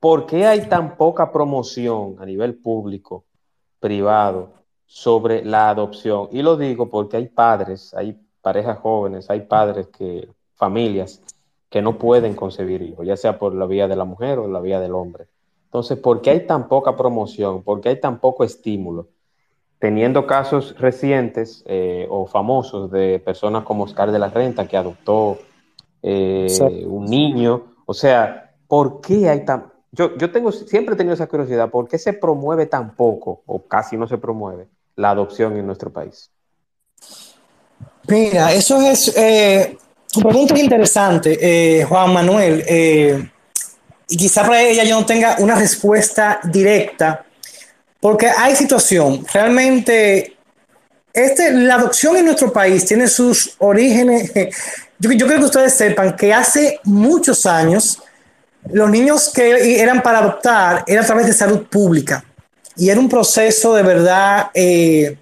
¿Por 0.00 0.26
qué 0.26 0.46
hay 0.46 0.68
tan 0.68 0.96
poca 0.96 1.32
promoción 1.32 2.16
a 2.20 2.26
nivel 2.26 2.54
público, 2.54 3.24
privado, 3.80 4.50
sobre 4.86 5.44
la 5.44 5.70
adopción? 5.70 6.28
Y 6.30 6.42
lo 6.42 6.56
digo 6.56 6.88
porque 6.88 7.16
hay 7.16 7.26
padres, 7.26 7.92
hay 7.94 8.16
parejas 8.40 8.78
jóvenes, 8.78 9.28
hay 9.28 9.40
padres 9.40 9.88
que, 9.88 10.28
familias 10.54 11.20
que 11.68 11.82
no 11.82 11.98
pueden 11.98 12.34
concebir 12.34 12.82
hijos, 12.82 13.06
ya 13.06 13.16
sea 13.16 13.38
por 13.38 13.54
la 13.54 13.66
vía 13.66 13.88
de 13.88 13.96
la 13.96 14.04
mujer 14.04 14.38
o 14.38 14.48
la 14.48 14.60
vía 14.60 14.80
del 14.80 14.94
hombre. 14.94 15.26
Entonces, 15.64 15.98
¿por 15.98 16.22
qué 16.22 16.30
hay 16.30 16.46
tan 16.46 16.68
poca 16.68 16.96
promoción? 16.96 17.62
¿Por 17.62 17.80
qué 17.80 17.90
hay 17.90 18.00
tan 18.00 18.20
poco 18.20 18.42
estímulo? 18.42 19.08
Teniendo 19.78 20.26
casos 20.26 20.74
recientes 20.78 21.62
eh, 21.66 22.06
o 22.10 22.26
famosos 22.26 22.90
de 22.90 23.18
personas 23.18 23.64
como 23.64 23.84
Oscar 23.84 24.10
de 24.10 24.18
la 24.18 24.30
Renta, 24.30 24.66
que 24.66 24.76
adoptó 24.76 25.38
eh, 26.02 26.84
un 26.86 27.04
niño. 27.04 27.74
O 27.84 27.92
sea, 27.92 28.47
¿por 28.68 29.00
qué 29.00 29.28
hay 29.28 29.44
tan... 29.44 29.72
Yo, 29.90 30.16
yo 30.16 30.30
tengo, 30.30 30.52
siempre 30.52 30.94
he 30.94 30.98
tenido 30.98 31.14
esa 31.14 31.26
curiosidad, 31.26 31.70
¿por 31.70 31.88
qué 31.88 31.98
se 31.98 32.12
promueve 32.12 32.66
tan 32.66 32.94
poco 32.94 33.42
o 33.46 33.62
casi 33.62 33.96
no 33.96 34.06
se 34.06 34.18
promueve 34.18 34.68
la 34.94 35.10
adopción 35.10 35.56
en 35.56 35.66
nuestro 35.66 35.90
país? 35.90 36.30
Mira, 38.06 38.52
eso 38.52 38.80
es, 38.80 39.14
eh, 39.16 39.76
tu 40.10 40.20
pregunta 40.20 40.54
es 40.54 40.60
interesante, 40.60 41.38
eh, 41.40 41.84
Juan 41.84 42.12
Manuel, 42.12 42.64
eh, 42.66 43.30
y 44.08 44.16
quizá 44.16 44.42
para 44.42 44.62
ella 44.62 44.84
yo 44.84 45.00
no 45.00 45.06
tenga 45.06 45.36
una 45.40 45.54
respuesta 45.54 46.40
directa, 46.44 47.24
porque 48.00 48.28
hay 48.28 48.56
situación, 48.56 49.26
realmente, 49.32 50.36
este, 51.12 51.52
la 51.52 51.74
adopción 51.74 52.16
en 52.16 52.26
nuestro 52.26 52.52
país 52.52 52.84
tiene 52.86 53.08
sus 53.08 53.54
orígenes, 53.58 54.32
yo, 54.98 55.12
yo 55.12 55.26
creo 55.26 55.38
que 55.38 55.44
ustedes 55.44 55.74
sepan 55.74 56.16
que 56.16 56.32
hace 56.32 56.80
muchos 56.84 57.44
años, 57.44 58.02
los 58.70 58.90
niños 58.90 59.30
que 59.34 59.80
eran 59.80 60.02
para 60.02 60.18
adoptar 60.18 60.84
eran 60.86 61.04
a 61.04 61.06
través 61.06 61.26
de 61.26 61.32
salud 61.32 61.66
pública, 61.66 62.24
y 62.76 62.90
era 62.90 63.00
un 63.00 63.08
proceso 63.08 63.74
de 63.74 63.82
verdad... 63.82 64.50
Eh, 64.54 65.16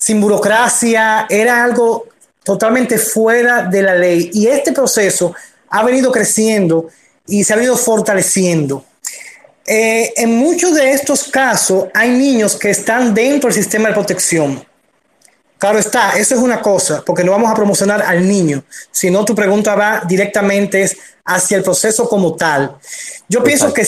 sin 0.00 0.18
burocracia, 0.18 1.26
era 1.28 1.62
algo 1.62 2.08
totalmente 2.42 2.96
fuera 2.96 3.64
de 3.64 3.82
la 3.82 3.94
ley. 3.94 4.30
Y 4.32 4.46
este 4.46 4.72
proceso 4.72 5.34
ha 5.68 5.84
venido 5.84 6.10
creciendo 6.10 6.88
y 7.26 7.44
se 7.44 7.52
ha 7.52 7.56
venido 7.56 7.76
fortaleciendo. 7.76 8.84
Eh, 9.66 10.12
en 10.16 10.36
muchos 10.36 10.74
de 10.74 10.92
estos 10.92 11.24
casos 11.24 11.84
hay 11.92 12.10
niños 12.10 12.56
que 12.56 12.70
están 12.70 13.14
dentro 13.14 13.48
del 13.48 13.62
sistema 13.62 13.88
de 13.88 13.94
protección. 13.94 14.64
Claro 15.60 15.78
está, 15.78 16.12
eso 16.12 16.34
es 16.34 16.40
una 16.40 16.62
cosa, 16.62 17.02
porque 17.04 17.22
no 17.22 17.32
vamos 17.32 17.50
a 17.50 17.54
promocionar 17.54 18.00
al 18.00 18.26
niño, 18.26 18.64
sino 18.90 19.26
tu 19.26 19.34
pregunta 19.34 19.74
va 19.74 20.02
directamente 20.08 20.90
hacia 21.22 21.58
el 21.58 21.62
proceso 21.62 22.08
como 22.08 22.34
tal. 22.34 22.78
Yo 23.28 23.44
pienso 23.44 23.70
que 23.74 23.86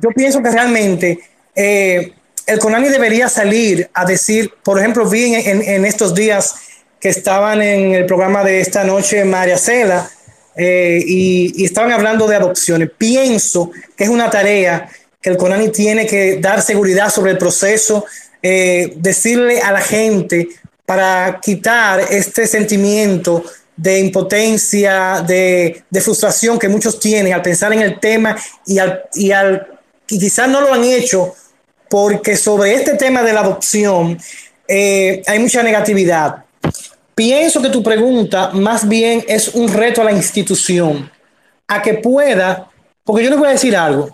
yo 0.00 0.08
pienso 0.16 0.42
que 0.42 0.50
realmente 0.50 1.20
eh, 1.54 2.14
el 2.46 2.58
CONANI 2.58 2.88
debería 2.88 3.28
salir 3.28 3.90
a 3.92 4.06
decir, 4.06 4.54
por 4.64 4.78
ejemplo, 4.78 5.06
vi 5.06 5.34
en, 5.34 5.84
estos 5.84 6.14
días 6.14 6.54
que 6.98 7.10
estaban 7.10 7.60
en 7.60 7.92
el 7.94 8.06
programa 8.06 8.42
de 8.42 8.62
esta 8.62 8.82
noche 8.82 9.22
María 9.26 9.58
Cela 9.58 10.10
eh, 10.56 10.98
y, 11.06 11.62
estaban 11.62 11.92
hablando 11.92 12.26
de 12.26 12.36
adopciones. 12.36 12.90
Pienso 12.96 13.70
que 13.94 14.04
es 14.04 14.10
una 14.10 14.30
tarea 14.30 14.88
que 15.20 15.28
el 15.28 15.36
CONANI 15.36 15.68
tiene 15.68 16.06
que 16.06 16.38
dar 16.40 16.62
seguridad 16.62 17.10
sobre 17.10 17.32
el 17.32 17.38
proceso, 17.38 18.06
eh, 18.42 18.94
decirle 18.96 19.60
a 19.60 19.72
la 19.72 19.82
gente 19.82 20.48
para 20.86 21.40
quitar 21.40 22.00
este 22.10 22.46
sentimiento 22.46 23.44
de 23.76 24.00
impotencia, 24.00 25.24
de, 25.26 25.84
frustración 26.00 26.58
que 26.58 26.68
muchos 26.68 27.00
tienen 27.00 27.32
al 27.32 27.42
pensar 27.42 27.72
en 27.72 27.80
el 27.80 27.98
tema 27.98 28.36
y, 28.66 28.78
al, 28.78 29.02
y, 29.14 29.32
al, 29.32 29.66
y 30.08 30.18
quizás 30.18 30.48
no 30.48 30.60
lo 30.60 30.72
han 30.72 30.84
hecho 30.84 31.34
porque 31.88 32.36
sobre 32.36 32.74
este 32.74 32.94
tema 32.94 33.22
de 33.22 33.32
la 33.32 33.40
adopción 33.40 34.18
eh, 34.68 35.22
hay 35.26 35.38
mucha 35.38 35.62
negatividad. 35.62 36.44
Pienso 37.14 37.60
que 37.60 37.68
tu 37.68 37.82
pregunta 37.82 38.50
más 38.54 38.88
bien 38.88 39.24
es 39.28 39.48
un 39.48 39.68
reto 39.68 40.00
a 40.00 40.04
la 40.04 40.12
institución, 40.12 41.10
a 41.68 41.82
que 41.82 41.94
pueda, 41.94 42.70
porque 43.04 43.24
yo 43.24 43.30
les 43.30 43.38
voy 43.38 43.48
a 43.48 43.52
decir 43.52 43.76
algo, 43.76 44.10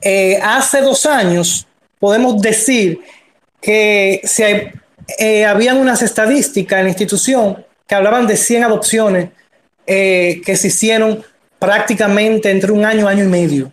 eh, 0.00 0.38
hace 0.42 0.80
dos 0.80 1.04
años 1.06 1.66
podemos 1.98 2.40
decir 2.40 3.00
que 3.60 4.20
se, 4.24 4.72
eh, 5.18 5.44
habían 5.46 5.78
unas 5.78 6.02
estadísticas 6.02 6.78
en 6.78 6.84
la 6.84 6.90
institución 6.90 7.64
que 7.86 7.94
hablaban 7.94 8.26
de 8.26 8.36
100 8.36 8.64
adopciones 8.64 9.30
que 9.86 10.54
se 10.54 10.66
hicieron 10.68 11.24
prácticamente 11.58 12.50
entre 12.50 12.72
un 12.72 12.84
año, 12.84 13.08
año 13.08 13.24
y 13.24 13.28
medio. 13.28 13.72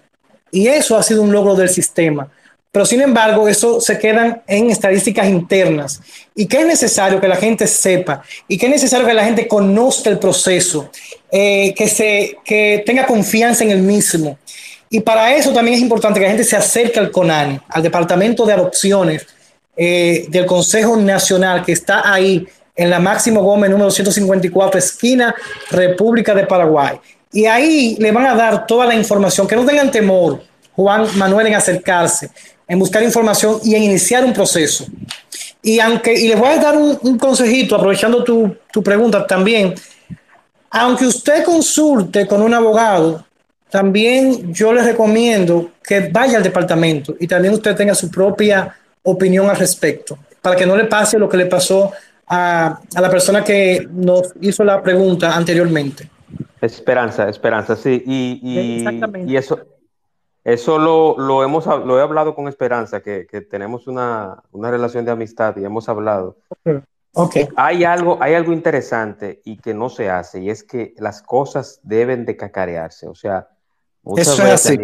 Y 0.50 0.68
eso 0.68 0.98
ha 0.98 1.04
sido 1.04 1.22
un 1.22 1.34
logro 1.34 1.56
del 1.56 1.68
sistema. 1.68 2.30
Pero 2.76 2.86
sin 2.86 3.02
embargo, 3.02 3.48
eso 3.48 3.80
se 3.80 3.98
quedan 3.98 4.42
en 4.48 4.70
estadísticas 4.70 5.30
internas. 5.30 6.02
Y 6.36 6.46
que 6.46 6.60
es 6.60 6.68
necesario 6.68 7.22
que 7.22 7.28
la 7.30 7.38
gente 7.38 7.68
sepa 7.68 8.22
y 8.50 8.58
que 8.58 8.66
es 8.66 8.72
necesario 8.74 9.08
que 9.08 9.14
la 9.14 9.24
gente 9.24 9.48
conozca 9.48 10.10
el 10.10 10.20
proceso, 10.20 10.92
eh, 11.32 11.74
que, 11.74 11.88
se, 11.88 12.38
que 12.44 12.84
tenga 12.86 13.06
confianza 13.06 13.64
en 13.64 13.72
el 13.72 13.82
mismo. 13.82 14.38
Y 14.90 15.00
para 15.00 15.34
eso 15.34 15.54
también 15.54 15.76
es 15.76 15.82
importante 15.82 16.20
que 16.20 16.26
la 16.26 16.32
gente 16.32 16.44
se 16.44 16.58
acerque 16.58 17.00
al 17.00 17.12
CONANI, 17.12 17.62
al 17.70 17.82
Departamento 17.82 18.46
de 18.46 18.52
Adopciones 18.52 19.26
eh, 19.76 20.26
del 20.30 20.46
Consejo 20.46 20.96
Nacional, 20.98 21.64
que 21.64 21.72
está 21.72 22.12
ahí 22.12 22.48
en 22.76 22.90
la 22.90 23.00
Máximo 23.00 23.42
Gómez 23.42 23.70
número 23.70 23.92
154, 23.92 24.80
esquina 24.80 25.36
República 25.72 26.34
de 26.34 26.46
Paraguay. 26.46 27.00
Y 27.32 27.46
ahí 27.46 27.96
le 28.00 28.12
van 28.12 28.26
a 28.28 28.36
dar 28.36 28.66
toda 28.66 28.86
la 28.86 28.96
información, 28.96 29.48
que 29.48 29.56
no 29.56 29.66
tengan 29.66 29.92
temor, 29.92 30.42
Juan 30.76 31.08
Manuel, 31.18 31.48
en 31.48 31.56
acercarse 31.56 32.30
en 32.68 32.80
buscar 32.80 33.04
información 33.04 33.60
y 33.64 33.76
en 33.76 33.84
iniciar 33.84 34.26
un 34.26 34.34
proceso. 34.34 34.86
Y 35.62 35.80
aunque, 35.80 36.14
y 36.14 36.28
les 36.28 36.40
voy 36.40 36.50
a 36.50 36.58
dar 36.58 36.78
un, 36.78 37.18
consejito, 37.18 37.76
aprovechando 37.76 38.24
tu, 38.24 38.56
tu, 38.72 38.84
pregunta 38.84 39.26
también, 39.26 39.74
aunque 40.70 41.06
usted 41.06 41.44
consulte 41.44 42.28
con 42.28 42.42
un 42.42 42.54
abogado, 42.54 43.26
también 43.70 44.54
yo 44.54 44.72
les 44.72 44.86
recomiendo 44.86 45.72
que 45.84 46.10
vaya 46.12 46.38
al 46.38 46.44
departamento 46.44 47.16
y 47.20 47.28
también 47.28 47.54
usted 47.54 47.76
tenga 47.76 47.96
su 47.96 48.10
propia 48.10 48.76
opinión 49.06 49.50
al 49.50 49.58
respecto, 49.58 50.18
para 50.42 50.56
que 50.56 50.66
no 50.66 50.76
le 50.76 50.86
pase 50.86 51.18
lo 51.18 51.30
que 51.30 51.38
le 51.38 51.46
pasó 51.46 51.92
a, 52.28 52.80
a 52.94 53.02
la 53.02 53.10
persona 53.10 53.44
que 53.44 53.88
nos 53.90 54.34
hizo 54.42 54.64
la 54.64 54.82
pregunta 54.82 55.36
anteriormente. 55.36 56.10
Esperanza, 56.62 57.30
esperanza, 57.30 57.76
sí. 57.76 58.04
Y, 58.06 58.40
y, 58.42 59.32
y 59.32 59.38
eso, 59.38 59.60
eso 60.44 60.78
lo, 60.78 61.18
lo, 61.18 61.44
hemos, 61.44 61.66
lo 61.66 62.00
he 62.00 62.02
hablado 62.02 62.36
con 62.36 62.48
Esperanza, 62.48 63.02
que, 63.02 63.26
que 63.28 63.42
tenemos 63.42 63.88
una, 63.88 64.44
una, 64.52 64.72
relación 64.72 65.06
de 65.06 65.12
amistad 65.12 65.56
y 65.58 65.66
hemos 65.66 65.90
hablado. 65.90 66.38
Okay. 67.14 67.48
Hay, 67.56 67.84
algo, 67.84 68.18
hay 68.22 68.34
algo 68.34 68.54
interesante 68.54 69.42
y 69.46 69.58
que 69.58 69.74
no 69.74 69.90
se 69.90 70.10
hace, 70.10 70.42
y 70.42 70.50
es 70.50 70.64
que 70.64 70.94
las 70.98 71.22
cosas 71.22 71.80
deben 71.84 72.26
de 72.26 72.38
cacarearse. 72.38 73.08
O 73.08 73.16
sea, 73.16 73.48
muchas, 74.04 74.38
veces, 74.38 74.80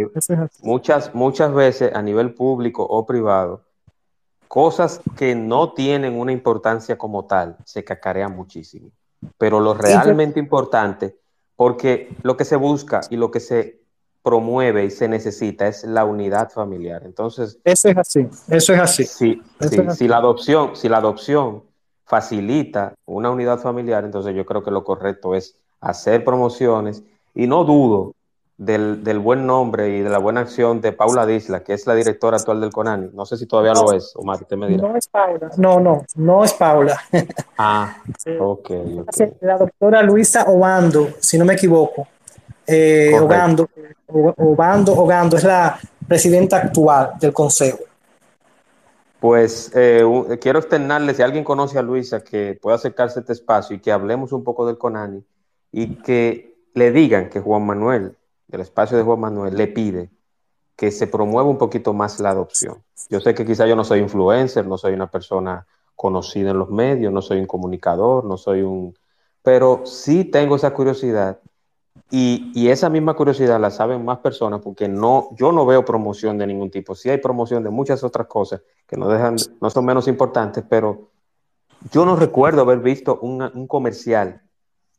muchas, 0.61 1.13
muchas 1.13 1.53
veces 1.53 1.91
a 1.93 2.01
nivel 2.01 2.33
público 2.33 2.83
o 2.83 3.05
privado, 3.05 3.63
cosas 4.51 4.99
que 5.15 5.33
no 5.33 5.71
tienen 5.71 6.19
una 6.19 6.33
importancia 6.33 6.97
como 6.97 7.23
tal 7.23 7.55
se 7.63 7.85
cacarean 7.85 8.35
muchísimo. 8.35 8.91
Pero 9.37 9.61
lo 9.61 9.73
realmente 9.73 10.41
importante, 10.41 11.17
porque 11.55 12.13
lo 12.21 12.35
que 12.35 12.43
se 12.43 12.57
busca 12.57 12.99
y 13.09 13.15
lo 13.15 13.31
que 13.31 13.39
se 13.39 13.79
promueve 14.21 14.83
y 14.83 14.91
se 14.91 15.07
necesita 15.07 15.69
es 15.69 15.85
la 15.85 16.03
unidad 16.03 16.49
familiar. 16.49 17.03
Entonces, 17.05 17.59
eso 17.63 17.87
es 17.87 17.97
así, 17.97 18.27
eso 18.49 18.73
es 18.73 18.79
así. 18.81 19.05
Si, 19.05 19.41
si 19.95 20.07
la 20.09 20.17
adopción, 20.17 20.75
si 20.75 20.89
la 20.89 20.97
adopción 20.97 21.63
facilita 22.03 22.93
una 23.05 23.31
unidad 23.31 23.59
familiar, 23.59 24.03
entonces 24.03 24.35
yo 24.35 24.45
creo 24.45 24.63
que 24.63 24.71
lo 24.71 24.83
correcto 24.83 25.33
es 25.33 25.55
hacer 25.79 26.25
promociones 26.25 27.03
y 27.33 27.47
no 27.47 27.63
dudo 27.63 28.15
del, 28.61 29.03
del, 29.03 29.17
buen 29.17 29.47
nombre 29.47 29.89
y 29.89 30.01
de 30.01 30.09
la 30.09 30.19
buena 30.19 30.41
acción 30.41 30.81
de 30.81 30.91
Paula 30.91 31.25
Disla, 31.25 31.63
que 31.63 31.73
es 31.73 31.87
la 31.87 31.95
directora 31.95 32.37
actual 32.37 32.61
del 32.61 32.69
CONANI. 32.69 33.09
No 33.11 33.25
sé 33.25 33.35
si 33.35 33.47
todavía 33.47 33.73
lo 33.73 33.91
es, 33.91 34.15
Omar, 34.15 34.45
te 34.45 34.55
me 34.55 34.67
dirá. 34.67 34.87
No 34.87 34.95
es 34.95 35.07
Paula, 35.07 35.49
no, 35.57 35.79
no, 35.79 36.05
no 36.15 36.43
es 36.43 36.53
Paula. 36.53 37.01
Ah, 37.57 37.97
ok. 38.39 38.69
okay. 38.69 39.03
La 39.41 39.57
doctora 39.57 40.03
Luisa 40.03 40.45
Obando, 40.47 41.07
si 41.19 41.39
no 41.39 41.45
me 41.45 41.53
equivoco. 41.53 42.07
Eh, 42.67 43.17
Ogando, 43.19 43.67
Obando, 44.05 44.93
Ogando 44.93 45.37
es 45.37 45.43
la 45.43 45.79
presidenta 46.07 46.57
actual 46.57 47.13
del 47.19 47.33
Consejo. 47.33 47.79
Pues 49.19 49.71
eh, 49.73 50.03
quiero 50.39 50.59
externarle, 50.59 51.15
si 51.15 51.23
alguien 51.23 51.43
conoce 51.43 51.79
a 51.79 51.81
Luisa, 51.81 52.23
que 52.23 52.59
pueda 52.61 52.75
acercarse 52.75 53.17
a 53.17 53.21
este 53.21 53.33
espacio 53.33 53.75
y 53.75 53.79
que 53.79 53.91
hablemos 53.91 54.31
un 54.33 54.43
poco 54.43 54.67
del 54.67 54.77
CONANI 54.77 55.23
y 55.71 55.95
que 56.03 56.55
le 56.75 56.91
digan 56.91 57.29
que 57.29 57.39
Juan 57.39 57.65
Manuel, 57.65 58.15
el 58.51 58.61
espacio 58.61 58.97
de 58.97 59.03
Juan 59.03 59.19
Manuel, 59.19 59.55
le 59.55 59.67
pide 59.67 60.09
que 60.75 60.91
se 60.91 61.07
promueva 61.07 61.49
un 61.49 61.57
poquito 61.57 61.93
más 61.93 62.19
la 62.19 62.31
adopción. 62.31 62.83
Yo 63.09 63.19
sé 63.19 63.33
que 63.33 63.45
quizá 63.45 63.67
yo 63.67 63.75
no 63.75 63.83
soy 63.83 63.99
influencer, 63.99 64.65
no 64.65 64.77
soy 64.77 64.93
una 64.93 65.09
persona 65.09 65.67
conocida 65.95 66.51
en 66.51 66.59
los 66.59 66.69
medios, 66.69 67.13
no 67.13 67.21
soy 67.21 67.39
un 67.39 67.45
comunicador, 67.45 68.25
no 68.25 68.37
soy 68.37 68.61
un... 68.61 68.97
Pero 69.43 69.81
sí 69.85 70.25
tengo 70.25 70.55
esa 70.55 70.73
curiosidad 70.73 71.39
y, 72.09 72.67
esa 72.69 72.89
misma 72.89 73.13
curiosidad 73.13 73.59
la 73.59 73.69
saben 73.69 74.03
más 74.03 74.19
personas 74.19 74.61
porque 74.61 74.87
no, 74.87 75.29
yo 75.35 75.51
no 75.51 75.65
veo 75.65 75.85
promoción 75.85 76.37
de 76.37 76.47
ningún 76.47 76.71
tipo. 76.71 76.95
Sí 76.95 77.09
hay 77.09 77.17
promoción 77.19 77.63
de 77.63 77.69
muchas 77.69 78.03
otras 78.03 78.27
cosas 78.27 78.61
que 78.87 78.97
no, 78.97 79.07
dejan, 79.07 79.35
no 79.61 79.69
son 79.69 79.85
menos 79.85 80.07
importantes, 80.07 80.63
pero 80.67 81.09
yo 81.91 82.05
no 82.05 82.15
recuerdo 82.15 82.61
haber 82.61 82.79
visto 82.79 83.19
un 83.21 83.67
comercial 83.67 84.41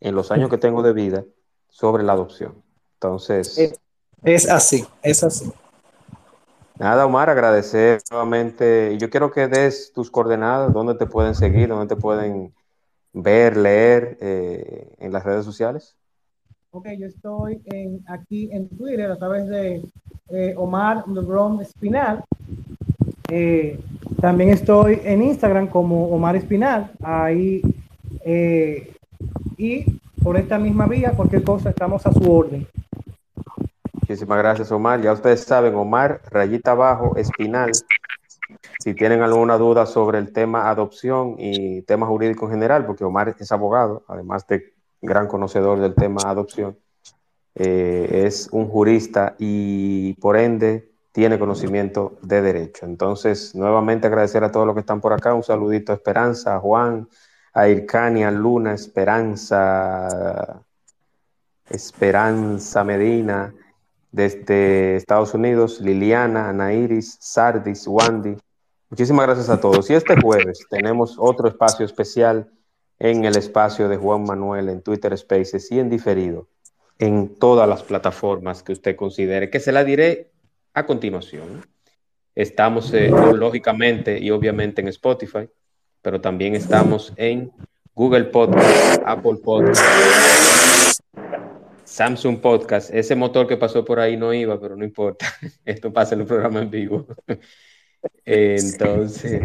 en 0.00 0.14
los 0.14 0.30
años 0.30 0.50
que 0.50 0.58
tengo 0.58 0.82
de 0.82 0.92
vida 0.92 1.24
sobre 1.68 2.02
la 2.02 2.12
adopción. 2.12 2.62
Entonces... 3.02 3.58
Es, 3.58 3.80
es 4.22 4.48
así, 4.48 4.84
es 5.02 5.24
así. 5.24 5.50
Nada, 6.78 7.04
Omar, 7.04 7.28
agradecer 7.28 8.00
nuevamente. 8.12 8.96
Yo 8.98 9.10
quiero 9.10 9.32
que 9.32 9.48
des 9.48 9.92
tus 9.92 10.08
coordenadas, 10.08 10.72
dónde 10.72 10.94
te 10.94 11.06
pueden 11.06 11.34
seguir, 11.34 11.68
dónde 11.68 11.92
te 11.92 12.00
pueden 12.00 12.54
ver, 13.12 13.56
leer 13.56 14.18
eh, 14.20 14.94
en 15.00 15.12
las 15.12 15.24
redes 15.24 15.44
sociales. 15.44 15.96
Ok, 16.70 16.86
yo 16.96 17.08
estoy 17.08 17.60
en, 17.64 18.04
aquí 18.06 18.48
en 18.52 18.68
Twitter 18.68 19.10
a 19.10 19.16
través 19.16 19.48
de 19.48 19.82
eh, 20.30 20.54
Omar 20.56 21.06
Lebron 21.08 21.60
Espinal. 21.60 22.24
Eh, 23.28 23.80
también 24.20 24.50
estoy 24.50 25.00
en 25.02 25.22
Instagram 25.22 25.66
como 25.66 26.06
Omar 26.08 26.36
Espinal. 26.36 26.92
Ahí 27.02 27.62
eh, 28.24 28.94
y 29.58 30.00
por 30.22 30.36
esta 30.36 30.58
misma 30.58 30.86
vía, 30.86 31.12
cualquier 31.16 31.42
cosa, 31.42 31.70
estamos 31.70 32.06
a 32.06 32.12
su 32.12 32.32
orden. 32.32 32.66
Muchísimas 33.92 34.38
gracias, 34.38 34.70
Omar. 34.72 35.00
Ya 35.00 35.12
ustedes 35.12 35.42
saben, 35.42 35.74
Omar, 35.74 36.20
rayita 36.30 36.72
abajo, 36.72 37.16
espinal. 37.16 37.72
Si 38.78 38.94
tienen 38.94 39.22
alguna 39.22 39.56
duda 39.58 39.86
sobre 39.86 40.18
el 40.18 40.32
tema 40.32 40.68
adopción 40.68 41.36
y 41.38 41.82
tema 41.82 42.06
jurídico 42.06 42.46
en 42.46 42.52
general, 42.52 42.84
porque 42.84 43.04
Omar 43.04 43.34
es 43.38 43.52
abogado, 43.52 44.04
además 44.08 44.46
de 44.46 44.74
gran 45.00 45.26
conocedor 45.26 45.80
del 45.80 45.94
tema 45.94 46.22
adopción, 46.26 46.76
eh, 47.54 48.24
es 48.26 48.48
un 48.52 48.68
jurista 48.68 49.34
y 49.38 50.14
por 50.14 50.36
ende 50.36 50.90
tiene 51.12 51.38
conocimiento 51.38 52.18
de 52.22 52.42
derecho. 52.42 52.86
Entonces, 52.86 53.54
nuevamente 53.54 54.06
agradecer 54.06 54.42
a 54.44 54.50
todos 54.50 54.66
los 54.66 54.74
que 54.74 54.80
están 54.80 55.00
por 55.00 55.12
acá. 55.12 55.34
Un 55.34 55.42
saludito 55.42 55.92
a 55.92 55.96
Esperanza, 55.96 56.56
a 56.56 56.60
Juan, 56.60 57.08
a 57.52 57.68
Ircania, 57.68 58.30
Luna, 58.30 58.74
Esperanza, 58.74 60.62
Esperanza 61.68 62.84
Medina, 62.84 63.54
desde 64.10 64.96
Estados 64.96 65.34
Unidos, 65.34 65.80
Liliana, 65.80 66.48
Anairis, 66.48 67.16
Sardis, 67.20 67.86
Wandy. 67.86 68.36
Muchísimas 68.90 69.26
gracias 69.26 69.48
a 69.48 69.60
todos. 69.60 69.88
Y 69.90 69.94
este 69.94 70.20
jueves 70.20 70.66
tenemos 70.68 71.16
otro 71.18 71.48
espacio 71.48 71.86
especial 71.86 72.50
en 72.98 73.24
el 73.24 73.36
espacio 73.36 73.88
de 73.88 73.96
Juan 73.96 74.24
Manuel 74.24 74.68
en 74.68 74.82
Twitter 74.82 75.16
Spaces 75.16 75.72
y 75.72 75.80
en 75.80 75.90
diferido 75.90 76.46
en 76.98 77.34
todas 77.34 77.68
las 77.68 77.82
plataformas 77.82 78.62
que 78.62 78.72
usted 78.72 78.94
considere, 78.94 79.50
que 79.50 79.58
se 79.58 79.72
la 79.72 79.82
diré 79.82 80.30
a 80.72 80.86
continuación. 80.86 81.66
Estamos 82.34 82.94
eh, 82.94 83.10
lógicamente 83.10 84.18
y 84.18 84.30
obviamente 84.30 84.82
en 84.82 84.88
Spotify, 84.88 85.48
pero 86.02 86.20
también 86.20 86.54
estamos 86.54 87.12
en 87.16 87.52
Google 87.94 88.24
Podcast, 88.24 89.00
Apple 89.06 89.36
Podcast, 89.42 91.00
Samsung 91.84 92.40
Podcast. 92.40 92.92
Ese 92.92 93.14
motor 93.14 93.46
que 93.46 93.56
pasó 93.56 93.84
por 93.84 94.00
ahí 94.00 94.16
no 94.16 94.34
iba, 94.34 94.60
pero 94.60 94.76
no 94.76 94.84
importa. 94.84 95.26
Esto 95.64 95.92
pasa 95.92 96.14
en 96.14 96.22
el 96.22 96.26
programa 96.26 96.60
en 96.60 96.70
vivo. 96.70 97.06
Entonces, 98.24 99.42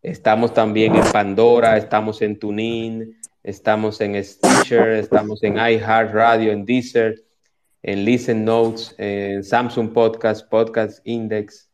estamos 0.00 0.54
también 0.54 0.96
en 0.96 1.04
Pandora, 1.12 1.76
estamos 1.76 2.22
en 2.22 2.38
TuneIn, 2.38 3.18
estamos 3.42 4.00
en 4.00 4.22
Stitcher, 4.24 4.92
estamos 4.92 5.42
en 5.42 5.56
iHeartRadio, 5.56 6.52
en 6.52 6.64
Deezer, 6.64 7.22
en 7.82 8.04
Listen 8.04 8.44
Notes, 8.44 8.94
en 8.96 9.44
Samsung 9.44 9.92
Podcast, 9.92 10.48
Podcast 10.48 11.00
Index, 11.04 11.71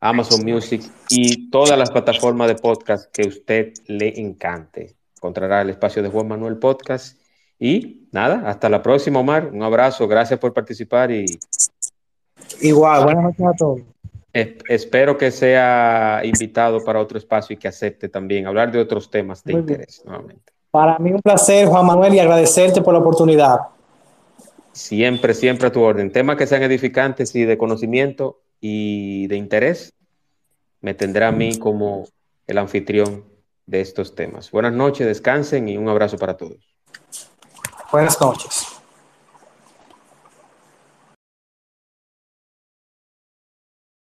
Amazon 0.00 0.44
Music 0.44 0.82
y 1.10 1.50
todas 1.50 1.76
las 1.76 1.90
plataformas 1.90 2.48
de 2.48 2.54
podcast 2.54 3.12
que 3.12 3.26
usted 3.26 3.72
le 3.86 4.20
encante. 4.20 4.94
Encontrará 5.16 5.62
el 5.62 5.70
espacio 5.70 6.02
de 6.02 6.08
Juan 6.08 6.28
Manuel 6.28 6.58
Podcast. 6.58 7.20
Y 7.58 8.06
nada, 8.12 8.48
hasta 8.48 8.68
la 8.68 8.82
próxima, 8.82 9.18
Omar. 9.18 9.50
Un 9.52 9.62
abrazo, 9.62 10.06
gracias 10.06 10.38
por 10.38 10.54
participar 10.54 11.10
y. 11.10 11.26
Igual, 12.60 13.04
buenas 13.04 13.24
noches 13.24 13.46
a 13.46 13.52
todos. 13.52 13.80
espero 14.32 15.18
que 15.18 15.32
sea 15.32 16.20
invitado 16.22 16.84
para 16.84 17.00
otro 17.00 17.18
espacio 17.18 17.54
y 17.54 17.56
que 17.56 17.66
acepte 17.66 18.08
también 18.08 18.46
hablar 18.46 18.70
de 18.70 18.78
otros 18.78 19.10
temas 19.10 19.42
de 19.42 19.54
interés 19.54 20.02
nuevamente. 20.04 20.52
Para 20.70 20.98
mí 21.00 21.12
un 21.12 21.20
placer, 21.20 21.66
Juan 21.66 21.84
Manuel, 21.84 22.14
y 22.14 22.20
agradecerte 22.20 22.80
por 22.80 22.94
la 22.94 23.00
oportunidad. 23.00 23.58
Siempre, 24.70 25.34
siempre 25.34 25.66
a 25.66 25.72
tu 25.72 25.80
orden. 25.80 26.12
Temas 26.12 26.36
que 26.36 26.46
sean 26.46 26.62
edificantes 26.62 27.34
y 27.34 27.44
de 27.44 27.58
conocimiento 27.58 28.38
y 28.60 29.26
de 29.28 29.36
interés, 29.36 29.92
me 30.80 30.94
tendrá 30.94 31.28
a 31.28 31.32
mí 31.32 31.58
como 31.58 32.08
el 32.46 32.58
anfitrión 32.58 33.24
de 33.66 33.80
estos 33.80 34.14
temas. 34.14 34.50
Buenas 34.50 34.72
noches, 34.72 35.06
descansen 35.06 35.68
y 35.68 35.76
un 35.76 35.88
abrazo 35.88 36.16
para 36.16 36.36
todos. 36.36 36.76
Buenas 37.90 38.20
noches. 38.20 38.67